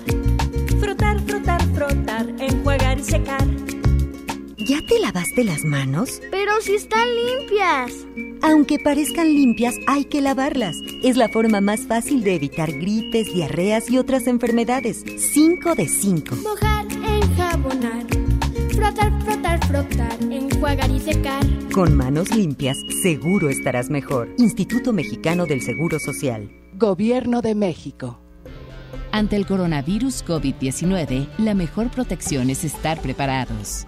frotar, 0.79 1.19
frotar, 1.21 1.61
frotar, 1.73 2.27
enjuagar 2.39 2.99
y 2.99 3.03
secar. 3.03 3.62
¿Ya 4.83 4.87
te 4.87 4.99
lavaste 4.99 5.43
las 5.45 5.63
manos? 5.63 6.21
Pero 6.29 6.51
si 6.61 6.75
están 6.75 7.07
limpias. 7.15 8.05
Aunque 8.41 8.79
parezcan 8.79 9.33
limpias, 9.33 9.75
hay 9.87 10.03
que 10.03 10.19
lavarlas. 10.19 10.75
Es 11.03 11.15
la 11.15 11.29
forma 11.29 11.61
más 11.61 11.81
fácil 11.81 12.21
de 12.21 12.35
evitar 12.35 12.71
gripes, 12.71 13.33
diarreas 13.33 13.89
y 13.89 13.97
otras 13.97 14.27
enfermedades. 14.27 15.05
5 15.33 15.75
de 15.75 15.87
5. 15.87 16.35
Mojar, 16.35 16.85
enjabonar, 16.91 18.05
frotar, 18.75 19.23
frotar, 19.23 19.65
frotar, 19.67 20.17
enjuagar 20.21 20.91
y 20.91 20.99
secar. 20.99 21.45
Con 21.73 21.95
manos 21.95 22.35
limpias, 22.35 22.77
seguro 23.01 23.49
estarás 23.49 23.89
mejor. 23.89 24.29
Instituto 24.37 24.91
Mexicano 24.91 25.45
del 25.45 25.61
Seguro 25.61 25.97
Social. 25.99 26.51
Gobierno 26.73 27.41
de 27.41 27.55
México. 27.55 28.19
Ante 29.13 29.37
el 29.37 29.45
coronavirus 29.45 30.25
COVID-19, 30.25 31.29
la 31.37 31.53
mejor 31.53 31.89
protección 31.89 32.49
es 32.49 32.65
estar 32.65 32.99
preparados. 33.01 33.87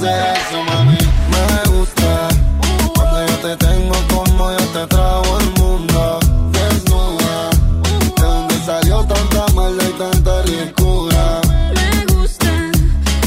Me 0.00 1.70
gusta 1.70 2.28
cuando 2.94 3.26
yo 3.26 3.36
te 3.36 3.56
tengo 3.58 3.94
como 4.08 4.50
yo 4.50 4.56
te 4.72 4.86
trago 4.86 5.38
el 5.38 5.50
mundo. 5.60 6.20
Desnuda, 6.52 7.50
de 8.16 8.22
dónde 8.22 8.54
salió 8.64 9.04
tanta 9.04 9.46
maldad 9.52 9.84
y 9.86 9.92
tanta 9.98 10.42
ricura. 10.42 11.40
Me 11.74 12.14
gusta 12.14 12.70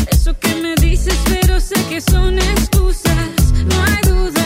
eso 0.10 0.36
que 0.40 0.56
me 0.56 0.74
dices, 0.76 1.16
pero 1.30 1.60
sé 1.60 1.76
que 1.90 2.02
son 2.02 2.40
excusas. 2.40 3.30
No 3.68 3.84
hay 3.84 4.02
duda. 4.10 4.46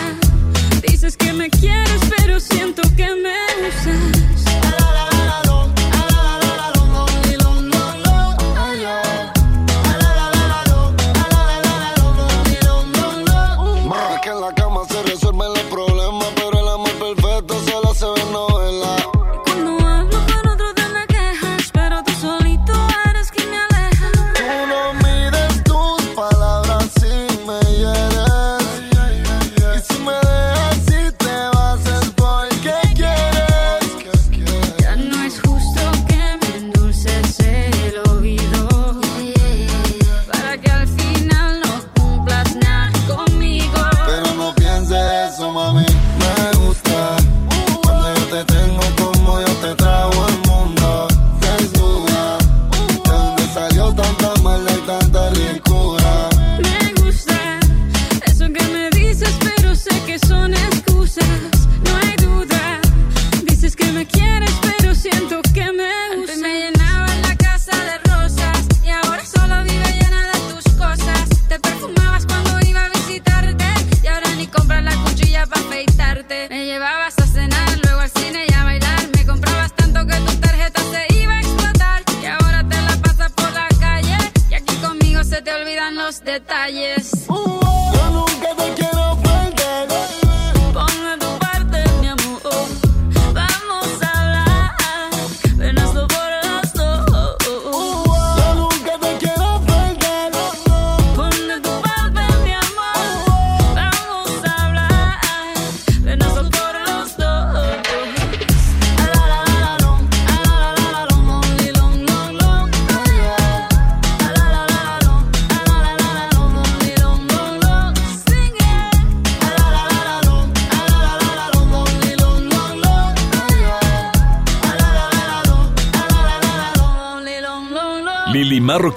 Dices 0.86 1.16
que 1.16 1.32
me 1.32 1.50
quieres, 1.50 2.02
pero 2.18 2.42
siento 2.42 2.82
que 2.98 3.08
me 3.16 3.27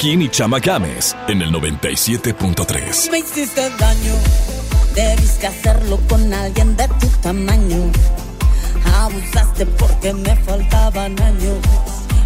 Marroquín 0.01 0.23
y 0.23 0.31
Chama 0.31 0.61
Games 0.61 1.15
en 1.29 1.43
el 1.43 1.53
97.3. 1.53 3.11
Me 3.11 3.19
hiciste 3.19 3.69
daño, 3.79 4.15
debiste 4.95 5.47
hacerlo 5.47 6.01
con 6.09 6.33
alguien 6.33 6.75
de 6.75 6.89
tu 6.89 7.07
tamaño. 7.23 7.93
Abusaste 8.95 9.67
porque 9.67 10.15
me 10.15 10.35
faltaban 10.37 11.21
años 11.21 11.59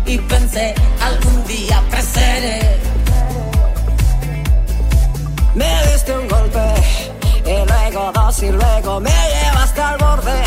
y 0.06 0.18
pensé 0.18 0.72
algún 1.00 1.44
día 1.46 1.82
creceré. 1.90 2.78
Me 5.56 5.86
diste 5.90 6.16
un 6.16 6.28
golpe 6.28 6.74
y 7.44 7.68
luego 7.68 8.12
dos 8.14 8.42
y 8.44 8.50
luego 8.52 9.00
me 9.00 9.10
llevaste 9.10 9.80
al 9.80 9.98
borde. 9.98 10.42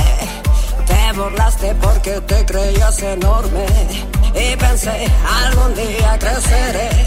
Te 0.85 1.19
burlaste 1.19 1.75
porque 1.75 2.21
te 2.21 2.45
creías 2.45 3.01
enorme 3.01 3.65
y 4.33 4.55
pensé 4.55 5.11
algún 5.43 5.75
día 5.75 6.17
creceré. 6.19 7.06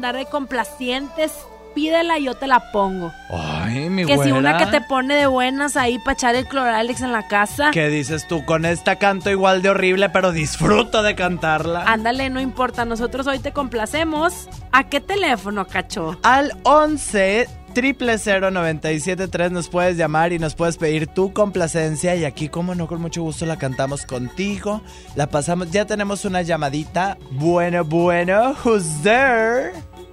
andar 0.00 0.16
de 0.16 0.24
complacientes. 0.24 1.30
Pídela, 1.74 2.18
yo 2.18 2.34
te 2.34 2.46
la 2.46 2.72
pongo. 2.72 3.12
Ay, 3.30 3.90
mi 3.90 4.06
que 4.06 4.16
si 4.18 4.32
una 4.32 4.56
que 4.56 4.66
te 4.66 4.80
pone 4.80 5.14
de 5.14 5.26
buenas 5.26 5.76
ahí 5.76 5.98
para 5.98 6.14
echar 6.14 6.34
el 6.34 6.46
cloralex 6.46 7.02
en 7.02 7.12
la 7.12 7.28
casa. 7.28 7.70
¿Qué 7.70 7.88
dices 7.88 8.26
tú? 8.26 8.44
Con 8.46 8.64
esta 8.64 8.96
canto 8.96 9.30
igual 9.30 9.60
de 9.60 9.68
horrible, 9.68 10.08
pero 10.08 10.32
disfruto 10.32 11.02
de 11.02 11.14
cantarla. 11.14 11.84
Ándale, 11.86 12.30
no 12.30 12.40
importa. 12.40 12.86
Nosotros 12.86 13.26
hoy 13.26 13.40
te 13.40 13.52
complacemos. 13.52 14.48
¿A 14.72 14.88
qué 14.88 15.00
teléfono, 15.00 15.66
cacho? 15.66 16.18
Al 16.22 16.54
11 16.64 17.46
973 17.72 19.52
nos 19.52 19.68
puedes 19.68 19.96
llamar 19.96 20.32
y 20.32 20.38
nos 20.38 20.54
puedes 20.54 20.76
pedir 20.76 21.06
tu 21.06 21.32
complacencia 21.32 22.16
y 22.16 22.24
aquí 22.24 22.48
como 22.48 22.74
no 22.74 22.88
con 22.88 23.00
mucho 23.00 23.22
gusto 23.22 23.46
la 23.46 23.58
cantamos 23.58 24.06
contigo, 24.06 24.82
la 25.14 25.28
pasamos, 25.28 25.70
ya 25.70 25.84
tenemos 25.84 26.24
una 26.24 26.42
llamadita. 26.42 27.16
Bueno, 27.30 27.84
bueno, 27.84 28.56
who's 28.64 29.02
there? 29.02 29.72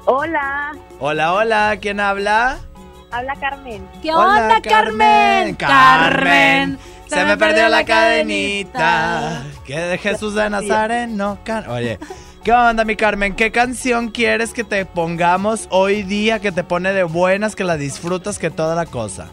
Hola, 0.10 0.72
Hola, 1.02 1.34
hola, 1.34 1.78
¿quién 1.82 2.00
habla? 2.00 2.60
habla 3.12 3.36
Carmen. 3.36 3.86
¿Qué 4.02 4.14
Hola, 4.14 4.26
onda, 4.44 4.62
Carmen? 4.62 5.56
Carmen. 5.56 6.80
Se 7.08 7.26
me 7.26 7.36
perdió 7.36 7.68
la 7.68 7.84
cadenita. 7.84 9.44
Que 9.66 9.78
de 9.78 9.98
Jesús 9.98 10.34
de 10.34 10.50
Nazareno. 10.50 11.40
Car- 11.44 11.68
Oye, 11.70 12.00
¿qué 12.42 12.54
onda, 12.54 12.86
mi 12.86 12.96
Carmen? 12.96 13.36
¿Qué 13.36 13.52
canción 13.52 14.10
quieres 14.10 14.54
que 14.54 14.64
te 14.64 14.86
pongamos 14.86 15.68
hoy 15.72 16.04
día 16.04 16.40
que 16.40 16.54
te 16.54 16.64
pone 16.64 16.94
de 16.94 17.04
buenas, 17.04 17.54
que 17.58 17.66
la 17.66 17.76
disfrutas, 17.76 18.40
que 18.40 18.50
toda 18.50 18.76
la 18.76 18.86
cosa? 18.86 19.28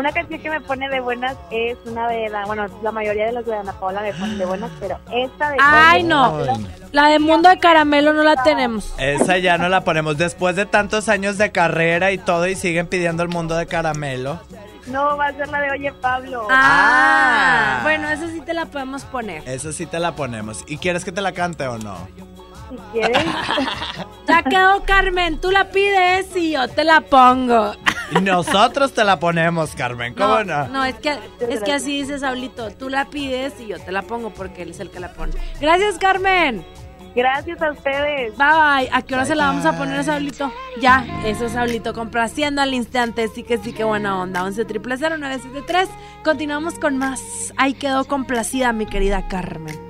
Una 0.00 0.12
canción 0.12 0.40
que 0.40 0.48
me 0.48 0.62
pone 0.62 0.88
de 0.88 0.98
buenas 1.00 1.36
es 1.50 1.76
una 1.84 2.08
de 2.08 2.30
la, 2.30 2.46
bueno, 2.46 2.66
la 2.82 2.90
mayoría 2.90 3.26
de 3.26 3.32
las 3.32 3.44
de 3.44 3.54
Ana 3.54 3.74
Paola 3.74 4.00
me 4.00 4.14
ponen 4.14 4.38
de 4.38 4.46
buenas, 4.46 4.70
pero 4.80 4.98
esta 5.12 5.50
de 5.50 5.58
Ay, 5.60 6.04
no. 6.04 6.42
La 6.90 7.08
de 7.08 7.18
Mundo 7.18 7.50
de 7.50 7.58
Caramelo 7.58 8.14
no 8.14 8.22
la 8.22 8.42
tenemos. 8.42 8.94
Esa 8.96 9.36
ya 9.36 9.58
no 9.58 9.68
la 9.68 9.84
ponemos 9.84 10.16
después 10.16 10.56
de 10.56 10.64
tantos 10.64 11.10
años 11.10 11.36
de 11.36 11.52
carrera 11.52 12.12
y 12.12 12.16
todo 12.18 12.46
y 12.46 12.56
siguen 12.56 12.86
pidiendo 12.86 13.22
el 13.22 13.28
mundo 13.28 13.56
de 13.56 13.66
caramelo. 13.66 14.40
No, 14.86 15.18
va 15.18 15.26
a 15.26 15.32
ser 15.34 15.48
la 15.48 15.60
de 15.60 15.70
Oye 15.72 15.92
Pablo. 15.92 16.48
Ah, 16.50 17.80
bueno, 17.82 18.08
esa 18.08 18.26
sí 18.28 18.40
te 18.40 18.54
la 18.54 18.64
podemos 18.64 19.04
poner. 19.04 19.46
Esa 19.46 19.70
sí 19.70 19.84
te 19.84 19.98
la 19.98 20.16
ponemos. 20.16 20.64
¿Y 20.66 20.78
quieres 20.78 21.04
que 21.04 21.12
te 21.12 21.20
la 21.20 21.32
cante 21.32 21.66
o 21.66 21.76
no? 21.76 22.08
Si 22.70 22.76
quieres. 22.92 23.22
Ya 24.26 24.44
quedó, 24.44 24.82
Carmen. 24.84 25.40
Tú 25.40 25.50
la 25.50 25.70
pides 25.70 26.34
y 26.36 26.52
yo 26.52 26.68
te 26.68 26.84
la 26.84 27.02
pongo. 27.02 27.74
Y 28.10 28.20
nosotros 28.20 28.92
te 28.92 29.04
la 29.04 29.18
ponemos, 29.18 29.74
Carmen. 29.74 30.14
¿Cómo 30.14 30.42
no? 30.44 30.68
No, 30.68 30.84
es 30.84 30.96
que, 30.96 31.18
es 31.48 31.62
que 31.62 31.72
así 31.72 32.00
dice 32.00 32.18
Saulito. 32.18 32.70
Tú 32.70 32.88
la 32.88 33.06
pides 33.06 33.54
y 33.60 33.66
yo 33.66 33.78
te 33.78 33.92
la 33.92 34.02
pongo 34.02 34.30
porque 34.30 34.62
él 34.62 34.70
es 34.70 34.80
el 34.80 34.90
que 34.90 35.00
la 35.00 35.12
pone. 35.12 35.32
Gracias, 35.60 35.98
Carmen. 35.98 36.64
Gracias 37.14 37.60
a 37.60 37.72
ustedes. 37.72 38.36
Bye 38.36 38.46
bye. 38.46 38.88
¿A 38.92 39.02
qué 39.02 39.14
hora 39.14 39.24
se 39.24 39.34
la 39.34 39.46
vamos 39.46 39.66
a 39.66 39.76
poner 39.76 40.00
a 40.00 40.02
Saulito? 40.04 40.52
Ya, 40.80 41.04
eso 41.24 41.46
es 41.46 41.52
Saulito 41.52 41.92
complaciendo 41.92 42.62
al 42.62 42.72
instante. 42.72 43.28
Sí 43.28 43.42
que 43.42 43.58
sí, 43.58 43.72
que 43.72 43.84
buena 43.84 44.20
onda. 44.20 44.44
11 44.44 44.64
triple 44.64 44.96
0973. 44.96 45.88
Continuamos 46.22 46.78
con 46.78 46.98
más. 46.98 47.20
Ahí 47.56 47.74
quedó 47.74 48.04
complacida 48.04 48.72
mi 48.72 48.86
querida 48.86 49.26
Carmen. 49.26 49.89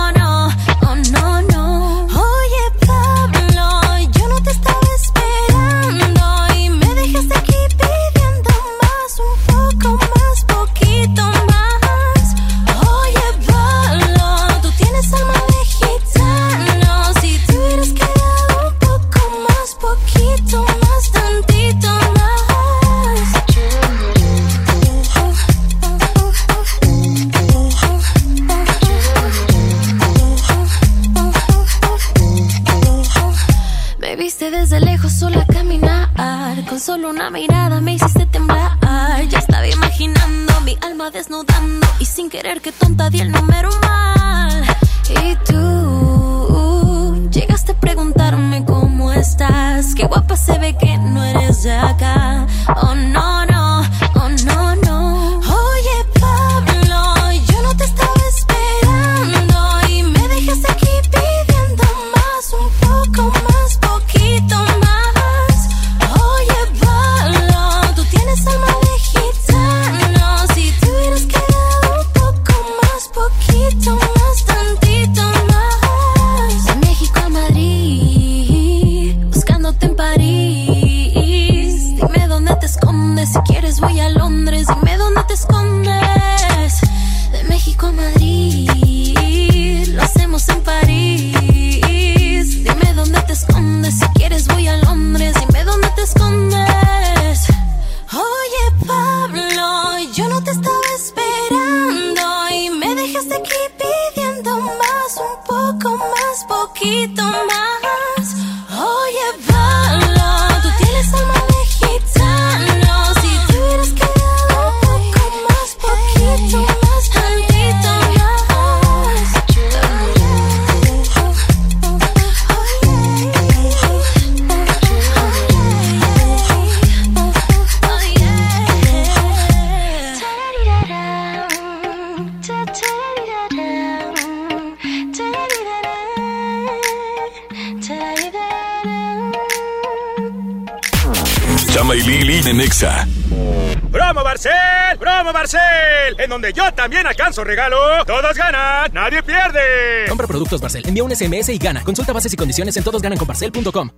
también 146.81 147.05
alcanzo 147.05 147.43
regalo. 147.43 147.77
Todos 148.07 148.35
ganan, 148.35 148.91
nadie 148.91 149.21
pierde. 149.21 150.07
Compra 150.09 150.25
productos 150.25 150.59
Barcel, 150.59 150.83
envía 150.87 151.03
un 151.03 151.15
SMS 151.15 151.49
y 151.49 151.59
gana. 151.59 151.83
Consulta 151.83 152.11
bases 152.11 152.33
y 152.33 152.35
condiciones 152.35 152.75
en 152.75 152.83
todosgananconbarcel.com. 152.83 153.91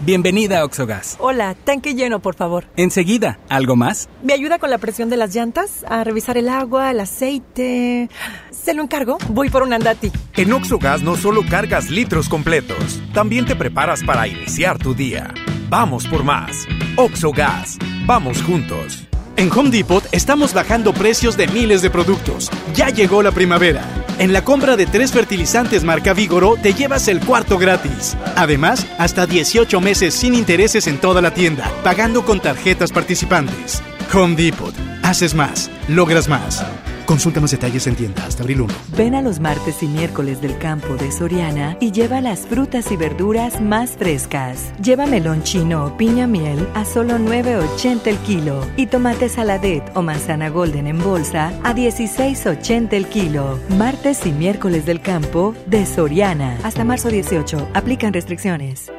Bienvenida 0.00 0.60
a 0.60 0.64
Oxogas. 0.66 1.16
Hola, 1.18 1.54
tanque 1.54 1.94
lleno, 1.94 2.20
por 2.20 2.34
favor. 2.34 2.66
Enseguida, 2.76 3.38
¿algo 3.48 3.76
más? 3.76 4.10
¿Me 4.22 4.34
ayuda 4.34 4.58
con 4.58 4.68
la 4.68 4.76
presión 4.76 5.08
de 5.08 5.16
las 5.16 5.34
llantas? 5.34 5.86
A 5.88 6.04
revisar 6.04 6.36
el 6.36 6.50
agua, 6.50 6.90
el 6.90 7.00
aceite. 7.00 8.10
¿Se 8.50 8.74
lo 8.74 8.82
encargo? 8.82 9.16
Voy 9.30 9.48
por 9.48 9.62
un 9.62 9.72
andati. 9.72 10.12
En 10.34 10.52
Oxogas 10.52 11.00
no 11.00 11.16
solo 11.16 11.44
cargas 11.48 11.88
litros 11.88 12.28
completos, 12.28 13.00
también 13.14 13.46
te 13.46 13.56
preparas 13.56 14.04
para 14.04 14.28
iniciar 14.28 14.76
tu 14.76 14.94
día. 14.94 15.32
Vamos 15.70 16.06
por 16.06 16.24
más. 16.24 16.68
Oxogas. 16.96 17.78
Vamos 18.04 18.42
juntos. 18.42 19.05
En 19.36 19.52
Home 19.52 19.68
Depot 19.68 20.02
estamos 20.12 20.54
bajando 20.54 20.94
precios 20.94 21.36
de 21.36 21.46
miles 21.46 21.82
de 21.82 21.90
productos. 21.90 22.50
Ya 22.74 22.88
llegó 22.88 23.22
la 23.22 23.32
primavera. 23.32 23.82
En 24.18 24.32
la 24.32 24.42
compra 24.42 24.76
de 24.76 24.86
tres 24.86 25.12
fertilizantes 25.12 25.84
marca 25.84 26.14
Vigoro 26.14 26.56
te 26.56 26.72
llevas 26.72 27.06
el 27.08 27.20
cuarto 27.20 27.58
gratis. 27.58 28.16
Además, 28.34 28.86
hasta 28.98 29.26
18 29.26 29.78
meses 29.82 30.14
sin 30.14 30.34
intereses 30.34 30.86
en 30.86 30.98
toda 30.98 31.20
la 31.20 31.34
tienda, 31.34 31.70
pagando 31.84 32.24
con 32.24 32.40
tarjetas 32.40 32.92
participantes. 32.92 33.82
Home 34.14 34.36
Depot. 34.36 34.74
Haces 35.02 35.34
más, 35.34 35.70
logras 35.86 36.28
más. 36.28 36.64
Consulta 37.06 37.40
más 37.40 37.52
detalles 37.52 37.86
en 37.86 37.94
tienda 37.94 38.26
hasta 38.26 38.42
abril 38.42 38.62
1. 38.62 38.74
Ven 38.96 39.14
a 39.14 39.22
los 39.22 39.38
martes 39.38 39.80
y 39.84 39.86
miércoles 39.86 40.40
del 40.40 40.58
campo 40.58 40.96
de 40.96 41.12
Soriana 41.12 41.76
y 41.80 41.92
lleva 41.92 42.20
las 42.20 42.40
frutas 42.40 42.90
y 42.90 42.96
verduras 42.96 43.60
más 43.60 43.90
frescas. 43.90 44.72
Lleva 44.82 45.06
melón 45.06 45.44
chino 45.44 45.86
o 45.86 45.96
piña 45.96 46.26
miel 46.26 46.68
a 46.74 46.84
solo 46.84 47.16
9.80 47.18 48.08
el 48.08 48.18
kilo 48.18 48.66
y 48.76 48.86
tomate 48.86 49.28
saladet 49.28 49.84
o 49.94 50.02
manzana 50.02 50.48
golden 50.48 50.88
en 50.88 50.98
bolsa 50.98 51.52
a 51.62 51.74
16.80 51.74 52.92
el 52.94 53.06
kilo. 53.06 53.60
Martes 53.78 54.26
y 54.26 54.32
miércoles 54.32 54.84
del 54.84 55.00
campo 55.00 55.54
de 55.66 55.86
Soriana. 55.86 56.58
Hasta 56.64 56.82
marzo 56.84 57.08
18. 57.08 57.68
Aplican 57.72 58.12
restricciones. 58.12 58.90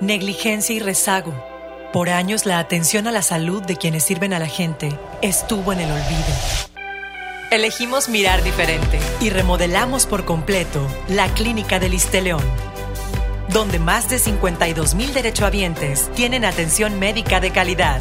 Negligencia 0.00 0.74
y 0.74 0.80
rezago. 0.80 1.34
Por 1.92 2.08
años 2.08 2.46
la 2.46 2.58
atención 2.58 3.06
a 3.06 3.12
la 3.12 3.22
salud 3.22 3.62
de 3.62 3.76
quienes 3.76 4.02
sirven 4.02 4.32
a 4.32 4.38
la 4.38 4.48
gente 4.48 4.98
estuvo 5.20 5.74
en 5.74 5.80
el 5.80 5.90
olvido. 5.90 6.73
Elegimos 7.50 8.08
mirar 8.08 8.42
diferente 8.42 8.98
y 9.20 9.30
remodelamos 9.30 10.06
por 10.06 10.24
completo 10.24 10.86
la 11.08 11.32
Clínica 11.34 11.78
del 11.78 11.96
León, 12.22 12.42
donde 13.50 13.78
más 13.78 14.08
de 14.08 14.18
52 14.18 14.94
mil 14.94 15.14
derechohabientes 15.14 16.10
tienen 16.14 16.44
atención 16.44 16.98
médica 16.98 17.40
de 17.40 17.50
calidad. 17.50 18.00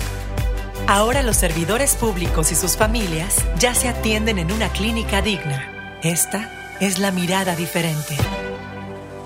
Ahora 0.88 1.22
los 1.22 1.38
servidores 1.38 1.96
públicos 1.96 2.52
y 2.52 2.56
sus 2.56 2.78
familias 2.78 3.46
ya 3.60 3.76
se 3.76 3.88
atienden 3.90 4.40
en 4.40 4.52
una 4.52 4.70
clínica 4.70 5.22
digna. 5.22 6.00
Esta 6.02 6.76
es 6.80 7.00
la 7.00 7.12
mirada 7.12 7.56
diferente. 7.56 8.18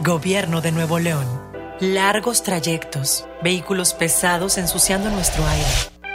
Gobierno 0.01 0.61
de 0.61 0.71
Nuevo 0.71 0.99
León. 0.99 1.25
Largos 1.79 2.43
trayectos, 2.43 3.25
vehículos 3.41 3.93
pesados 3.93 4.57
ensuciando 4.57 5.09
nuestro 5.09 5.45
aire. 5.47 5.96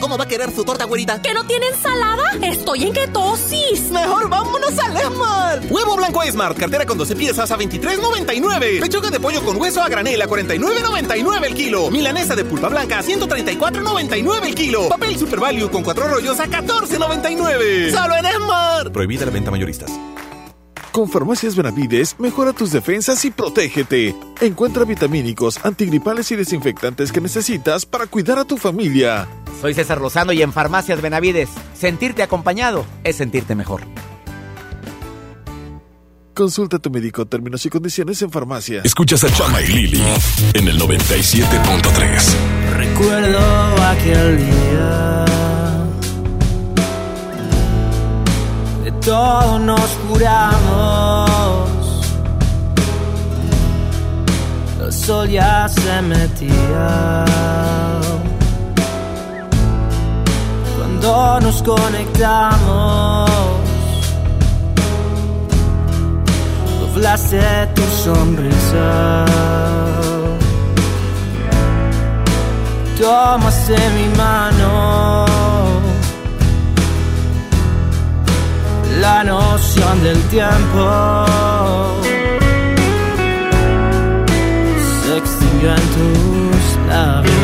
¿Cómo 0.00 0.18
va 0.18 0.24
a 0.24 0.28
querer 0.28 0.50
su 0.52 0.64
torta, 0.64 0.84
güerita? 0.84 1.20
¿Que 1.22 1.32
no 1.32 1.44
tiene 1.46 1.66
ensalada? 1.68 2.24
Estoy 2.42 2.84
en 2.84 2.92
ketosis. 2.92 3.90
Mejor 3.90 4.28
vámonos 4.28 4.78
al 4.78 4.96
Esmar. 4.96 5.62
Huevo 5.70 5.96
blanco 5.96 6.22
Esmart, 6.22 6.58
cartera 6.58 6.84
con 6.84 6.98
12 6.98 7.16
piezas 7.16 7.50
a 7.50 7.58
23.99. 7.58 8.80
Pechuga 8.80 9.10
de 9.10 9.20
pollo 9.20 9.42
con 9.42 9.56
hueso 9.60 9.82
a 9.82 9.88
granel 9.88 10.20
a 10.20 10.26
49.99 10.26 11.44
el 11.44 11.54
kilo. 11.54 11.90
Milanesa 11.90 12.36
de 12.36 12.44
pulpa 12.44 12.68
blanca 12.68 12.98
a 12.98 13.02
134.99 13.02 14.46
el 14.46 14.54
kilo. 14.54 14.88
Papel 14.88 15.18
Super 15.18 15.40
Value 15.40 15.70
con 15.70 15.82
cuatro 15.82 16.06
rollos 16.08 16.38
a 16.40 16.46
14.99. 16.46 17.90
Solo 17.90 18.16
en 18.16 18.26
Esmart. 18.26 18.92
Prohibida 18.92 19.24
la 19.24 19.32
venta 19.32 19.50
mayoristas. 19.50 19.90
Con 20.96 21.10
Farmacias 21.10 21.54
Benavides, 21.54 22.16
mejora 22.18 22.54
tus 22.54 22.72
defensas 22.72 23.22
y 23.26 23.30
protégete. 23.30 24.16
Encuentra 24.40 24.86
vitamínicos, 24.86 25.60
antigripales 25.62 26.32
y 26.32 26.36
desinfectantes 26.36 27.12
que 27.12 27.20
necesitas 27.20 27.84
para 27.84 28.06
cuidar 28.06 28.38
a 28.38 28.46
tu 28.46 28.56
familia. 28.56 29.28
Soy 29.60 29.74
César 29.74 30.00
Lozano 30.00 30.32
y 30.32 30.40
en 30.40 30.54
Farmacias 30.54 31.02
Benavides, 31.02 31.50
sentirte 31.74 32.22
acompañado 32.22 32.86
es 33.04 33.16
sentirte 33.16 33.54
mejor. 33.54 33.82
Consulta 36.32 36.78
a 36.78 36.80
tu 36.80 36.88
médico, 36.88 37.26
términos 37.26 37.66
y 37.66 37.68
condiciones 37.68 38.22
en 38.22 38.30
farmacia. 38.30 38.80
Escuchas 38.82 39.22
a 39.24 39.30
Chama 39.30 39.60
y 39.60 39.66
Lili 39.66 40.02
en 40.54 40.66
el 40.66 40.80
97.3. 40.80 42.74
Recuerdo 42.74 43.82
aquel 43.82 44.38
día. 44.38 45.45
De 49.06 49.12
todo 49.12 49.58
nos 49.60 49.88
juramos. 50.08 51.70
El 54.80 54.92
sol 54.92 55.28
ya 55.28 55.68
se 55.68 56.02
metía. 56.02 57.24
Cuando 60.76 61.40
nos 61.40 61.62
conectamos. 61.62 63.30
doblaste 66.80 67.68
tu 67.76 67.82
sonrisa. 67.82 69.24
Tomaste 72.98 73.76
mi 73.90 74.08
mano. 74.16 75.25
La 79.00 79.22
noción 79.22 80.02
del 80.02 80.20
tiempo 80.28 81.26
se 85.04 85.16
extinguió 85.18 85.70
en 85.70 85.86
tus 85.96 86.88
labios. 86.88 87.34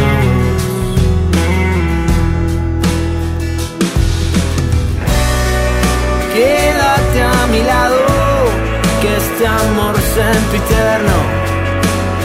Quédate 6.32 7.22
a 7.22 7.46
mi 7.48 7.62
lado 7.62 7.98
que 9.03 9.16
este 9.16 9.46
amor 9.46 9.94
sempiterno 10.14 11.16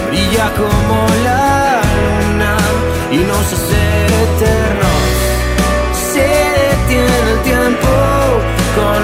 brilla 0.08 0.52
como 0.56 1.06
la 1.26 1.82
luna 1.98 2.58
y 3.12 3.18
nos 3.18 3.54
hace 3.54 4.06
eternos. 4.06 4.77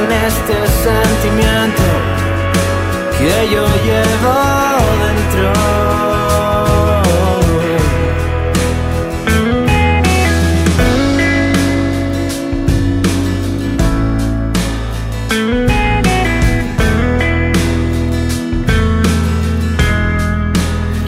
Con 0.04 0.12
este 0.12 0.54
sentimiento 0.84 1.84
que 3.18 3.50
yo 3.50 3.66
llevo 3.86 4.36
dentro. 5.04 5.84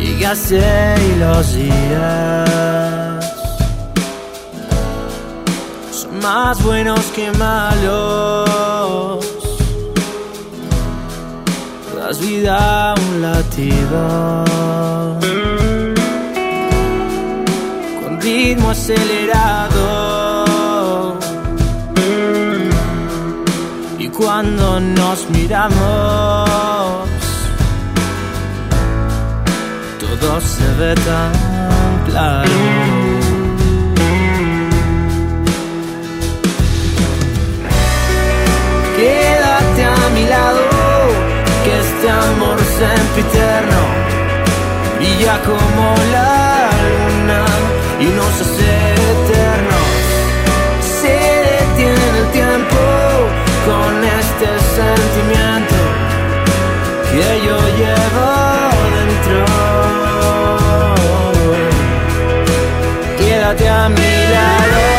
Y 0.07 1.19
los 1.19 1.53
días 1.53 2.49
son 5.91 6.19
más 6.19 6.61
buenos 6.63 7.01
que 7.15 7.31
malos. 7.31 8.44
Vida 12.35 12.93
un 12.97 13.21
latido 13.21 14.45
con 18.01 18.21
ritmo 18.21 18.71
acelerado. 18.71 19.85
Y 23.97 24.07
cuando 24.09 24.79
nos 24.79 25.29
miramos 25.29 26.49
todo 29.99 30.41
se 30.41 30.67
ve 30.79 30.95
tan 30.95 31.31
claro. 32.07 32.59
Quédate 38.97 39.83
a 39.83 40.09
mi 40.15 40.25
lado, 40.25 40.74
este 42.05 42.11
amor 42.11 42.59
sempiterno 42.59 43.81
brilla 44.97 45.41
como 45.41 45.95
la 46.11 46.69
luna 46.85 47.45
y 47.99 48.05
nos 48.05 48.41
hace 48.41 48.69
eternos. 49.11 49.91
Se 51.01 51.15
detiene 51.49 52.05
el 52.19 52.27
tiempo 52.31 52.81
con 53.65 54.03
este 54.03 54.47
sentimiento 54.77 55.79
que 57.11 57.27
yo 57.43 57.57
llevo 57.79 58.27
dentro. 58.97 59.45
Quédate 63.17 63.67
a 63.67 63.89
mi 63.89 64.11
lado. 64.31 64.94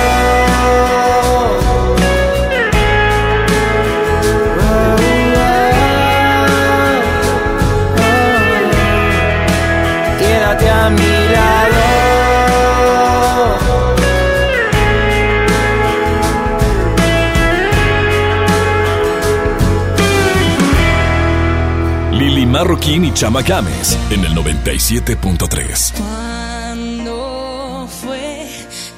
Marroquín 22.46 23.04
y 23.04 23.12
Chama 23.12 23.42
Games 23.42 23.98
en 24.10 24.24
el 24.24 24.34
97.3. 24.34 25.92
¿Cuándo 25.96 27.88
fue 28.00 28.48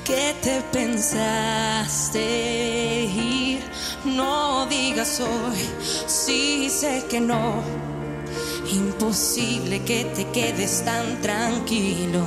que 0.04 0.34
te 0.42 0.60
pensaste 0.72 2.20
ir? 3.04 3.60
No 4.04 4.66
digas 4.66 5.20
hoy, 5.20 5.58
sí 6.06 6.68
sé 6.70 7.04
que 7.08 7.20
no. 7.20 7.62
Imposible 8.70 9.82
que 9.82 10.04
te 10.04 10.26
quedes 10.26 10.84
tan 10.84 11.20
tranquilo. 11.22 12.24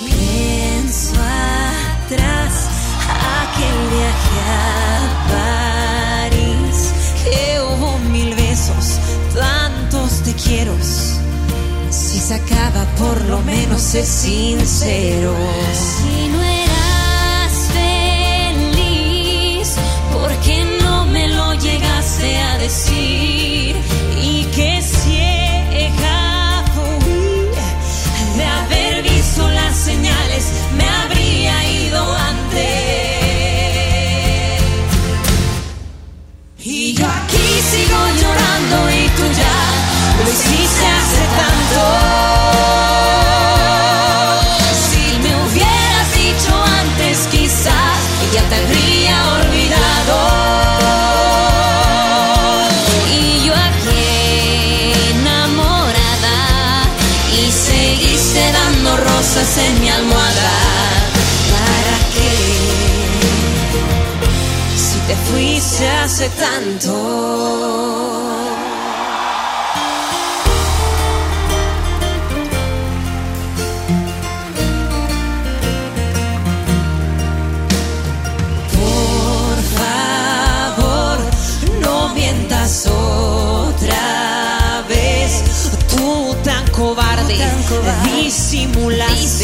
Pienso 0.00 1.14
atrás 1.14 2.68
aquel 3.42 3.88
viaje 3.90 4.85
Si 11.90 12.20
se 12.20 12.34
acaba, 12.34 12.84
por 12.98 13.20
lo 13.22 13.40
menos 13.40 13.96
es 13.96 14.06
sincero. 14.06 15.34
Si 15.74 16.28
no 16.28 16.40
eras 16.40 17.52
feliz, 18.72 19.74
¿por 20.12 20.30
qué 20.44 20.64
no 20.82 21.04
me 21.06 21.26
lo 21.26 21.52
llegaste 21.54 22.38
a 22.38 22.58
decir? 22.58 23.55
Rosas 59.26 59.58
en 59.58 59.80
mi 59.80 59.88
almohada. 59.88 60.50
¿Para 61.50 61.98
qué? 62.14 62.30
Si 64.76 64.98
te 65.06 65.16
fuiste 65.28 65.88
hace 65.88 66.28
tanto. 66.30 66.92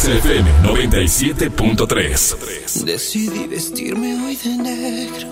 XFM 0.00 0.48
97.3. 0.62 2.84
Decidí 2.84 3.46
vestirme 3.46 4.24
hoy 4.24 4.36
de 4.36 4.56
negro, 4.56 5.28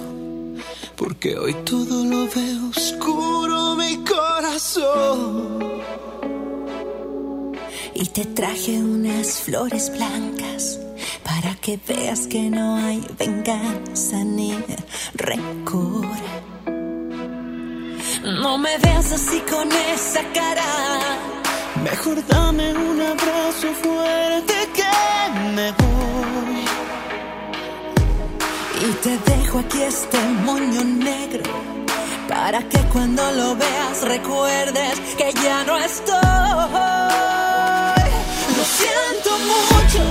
porque 0.94 1.38
hoy 1.38 1.56
todo 1.64 2.04
lo 2.04 2.28
veo 2.28 2.68
oscuro 2.76 3.76
mi 3.76 3.96
corazón. 4.04 5.67
Y 8.08 8.10
te 8.10 8.24
traje 8.24 8.78
unas 8.78 9.40
flores 9.40 9.92
blancas 9.92 10.80
para 11.22 11.54
que 11.56 11.78
veas 11.86 12.26
que 12.26 12.48
no 12.48 12.76
hay 12.76 13.06
venganza 13.18 14.24
ni 14.24 14.54
rencor. 15.12 16.06
No 18.22 18.56
me 18.56 18.78
veas 18.78 19.12
así 19.12 19.40
con 19.40 19.68
esa 19.94 20.22
cara. 20.32 20.64
Mejor 21.84 22.26
dame 22.26 22.72
un 22.72 22.98
abrazo 23.02 23.74
fuerte 23.82 24.54
que 24.74 25.54
me 25.54 25.70
voy. 25.72 26.64
Y 28.88 28.92
te 29.02 29.18
dejo 29.30 29.58
aquí 29.58 29.82
este 29.82 30.18
moño 30.46 30.82
negro 30.82 31.42
para 32.26 32.66
que 32.70 32.78
cuando 32.90 33.30
lo 33.32 33.54
veas 33.54 34.02
recuerdes 34.02 34.98
que 35.18 35.30
ya 35.42 35.62
no 35.64 35.76
estoy. 35.76 37.37
Mucho, 39.46 40.02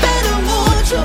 pero 0.00 0.32
mucho, 0.52 1.04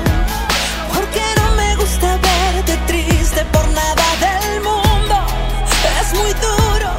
porque 0.92 1.22
no 1.40 1.54
me 1.56 1.76
gusta 1.76 2.18
verte 2.18 2.76
triste 2.86 3.44
por 3.52 3.66
nada 3.68 4.06
del 4.20 4.60
mundo. 4.62 5.16
Es 6.00 6.12
muy 6.14 6.32
duro 6.34 6.90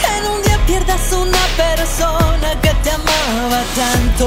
que 0.00 0.16
en 0.18 0.26
un 0.32 0.42
día 0.42 0.58
pierdas 0.66 1.12
una 1.12 1.44
persona 1.56 2.60
que 2.60 2.72
te 2.82 2.90
amaba 2.90 3.62
tanto, 3.76 4.26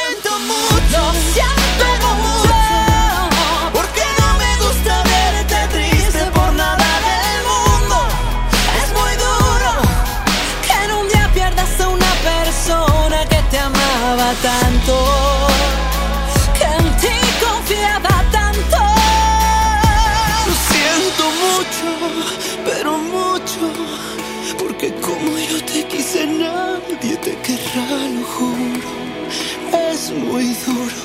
Es 29.91 30.11
muy 30.11 30.45
duro 30.65 30.95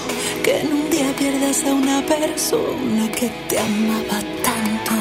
que 0.43 0.61
en 0.61 0.72
un 0.72 0.91
día 0.91 1.12
pierdas 1.18 1.64
a 1.64 1.72
una 1.74 2.01
persona 2.07 3.11
que 3.12 3.28
te 3.49 3.59
amaba 3.59 4.20
tanto, 4.43 4.95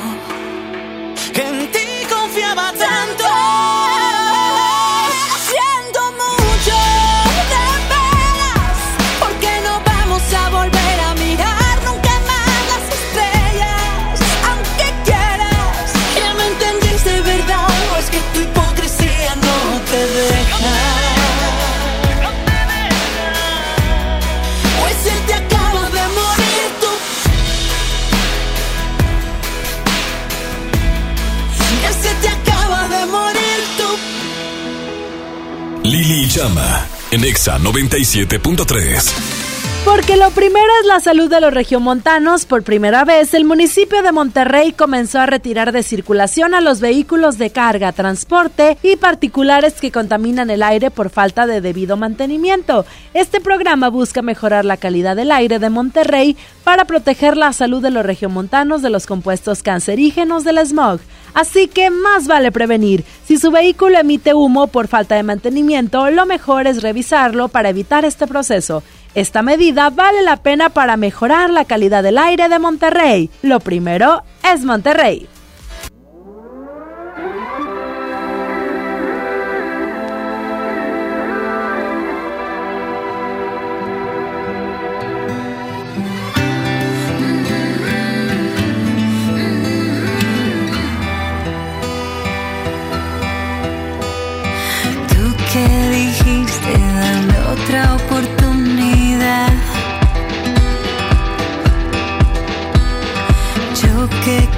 que 1.34 1.42
en 1.48 1.72
ti 1.72 1.88
confiaba 2.10 2.74
tanto. 2.74 3.95
Llama, 36.36 36.86
en 37.12 37.24
Exa 37.24 37.58
97.3. 37.58 39.35
Porque 39.86 40.18
lo 40.18 40.32
primero 40.32 40.66
es 40.82 40.88
la 40.88 41.00
salud 41.00 41.30
de 41.30 41.40
los 41.40 41.54
regiomontanos. 41.54 42.46
Por 42.46 42.64
primera 42.64 43.06
vez, 43.06 43.36
el 43.36 43.46
municipio 43.46 44.02
de 44.02 44.12
Monterrey 44.12 44.72
comenzó 44.72 45.20
a 45.20 45.28
retirar 45.28 45.72
de 45.72 45.84
circulación 45.84 46.56
a 46.56 46.60
los 46.60 46.80
vehículos 46.80 47.38
de 47.38 47.52
carga, 47.52 47.92
transporte 47.92 48.80
y 48.82 48.96
particulares 48.96 49.76
que 49.76 49.92
contaminan 49.92 50.50
el 50.50 50.64
aire 50.64 50.90
por 50.90 51.12
falta 51.12 51.46
de 51.46 51.62
debido 51.62 51.98
mantenimiento. 51.98 52.84
Este 53.14 53.40
programa 53.40 53.90
busca 53.90 54.24
mejorar 54.24 54.66
la 54.66 54.78
calidad 54.78 55.16
del 55.16 55.32
aire 55.32 55.60
de 55.60 55.70
Monterrey 55.70 56.36
para 56.64 56.86
proteger 56.86 57.38
la 57.38 57.54
salud 57.54 57.84
de 57.84 57.92
los 57.92 58.04
regiomontanos 58.04 58.82
de 58.82 58.90
los 58.90 59.06
compuestos 59.06 59.62
cancerígenos 59.62 60.44
del 60.44 60.66
smog. 60.66 61.00
Así 61.36 61.68
que 61.68 61.92
más 61.92 62.26
vale 62.26 62.52
prevenir. 62.52 63.04
Si 63.24 63.38
su 63.38 63.52
vehículo 63.52 64.00
emite 64.00 64.34
humo 64.34 64.66
por 64.66 64.88
falta 64.88 65.14
de 65.14 65.22
mantenimiento, 65.22 66.10
lo 66.10 66.26
mejor 66.26 66.66
es 66.66 66.82
revisarlo 66.82 67.50
para 67.50 67.70
evitar 67.70 68.04
este 68.04 68.26
proceso. 68.26 68.82
Esta 69.16 69.42
medida 69.42 69.90
vale 69.90 70.22
la 70.24 70.36
pena 70.36 70.70
para 70.70 70.98
mejorar 70.98 71.50
la 71.50 71.64
calidad 71.64 72.04
del 72.04 72.18
aire 72.18 72.50
de 72.50 72.60
Monterrey. 72.60 73.30
Lo 73.42 73.62
primero 73.62 74.24
es 74.44 74.66
Monterrey. 74.66 75.30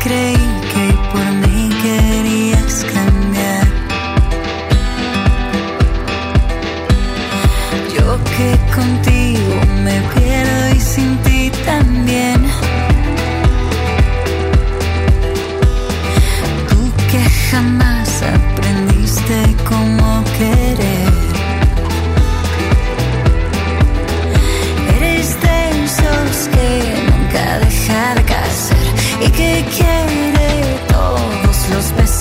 Que 0.07 0.46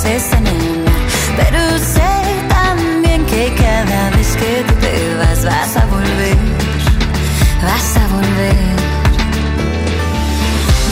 Pero 0.09 1.79
sé 1.79 2.47
también 2.49 3.27
que 3.27 3.53
cada 3.57 4.11
vez 4.11 4.37
que 4.37 4.63
tú 4.69 4.75
te 4.75 5.15
vas 5.17 5.45
vas 5.45 5.77
a 5.77 5.85
volver, 5.87 6.37
vas 7.61 7.97
a 7.97 8.07
volver. 8.15 8.77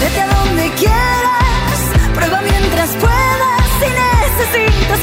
Vete 0.00 0.20
a 0.20 0.26
donde 0.26 0.68
quieras, 0.82 1.78
prueba 2.12 2.40
mientras 2.42 2.90
puedas. 2.96 3.64
Si 3.78 3.88
necesitas 4.02 5.00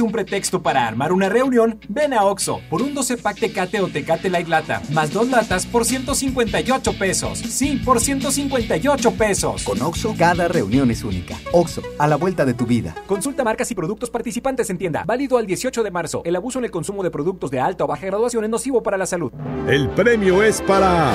Un 0.00 0.12
pretexto 0.12 0.62
para 0.62 0.88
armar 0.88 1.12
una 1.12 1.28
reunión, 1.28 1.78
ven 1.88 2.14
a 2.14 2.24
Oxo 2.24 2.60
por 2.70 2.80
un 2.80 2.94
12 2.94 3.18
pack 3.18 3.38
Tecate 3.38 3.80
o 3.82 3.88
Tecate 3.88 4.30
Light 4.30 4.48
Lata, 4.48 4.80
más 4.92 5.12
dos 5.12 5.28
latas 5.28 5.66
por 5.66 5.84
158 5.84 6.94
pesos. 6.94 7.38
Sí, 7.38 7.80
por 7.84 8.00
158 8.00 9.12
pesos. 9.12 9.62
Con 9.64 9.82
Oxo, 9.82 10.14
cada 10.18 10.48
reunión 10.48 10.90
es 10.90 11.04
única. 11.04 11.36
Oxo, 11.52 11.82
a 11.98 12.06
la 12.06 12.16
vuelta 12.16 12.46
de 12.46 12.54
tu 12.54 12.64
vida. 12.64 12.94
Consulta 13.06 13.44
marcas 13.44 13.70
y 13.70 13.74
productos 13.74 14.08
participantes 14.08 14.70
en 14.70 14.78
tienda. 14.78 15.04
Válido 15.04 15.36
al 15.36 15.46
18 15.46 15.82
de 15.82 15.90
marzo. 15.90 16.22
El 16.24 16.36
abuso 16.36 16.58
en 16.58 16.64
el 16.64 16.70
consumo 16.70 17.02
de 17.02 17.10
productos 17.10 17.50
de 17.50 17.60
alta 17.60 17.84
o 17.84 17.86
baja 17.86 18.06
graduación 18.06 18.44
es 18.44 18.50
nocivo 18.50 18.82
para 18.82 18.96
la 18.96 19.06
salud. 19.06 19.30
El 19.68 19.90
premio 19.90 20.42
es 20.42 20.62
para 20.62 21.12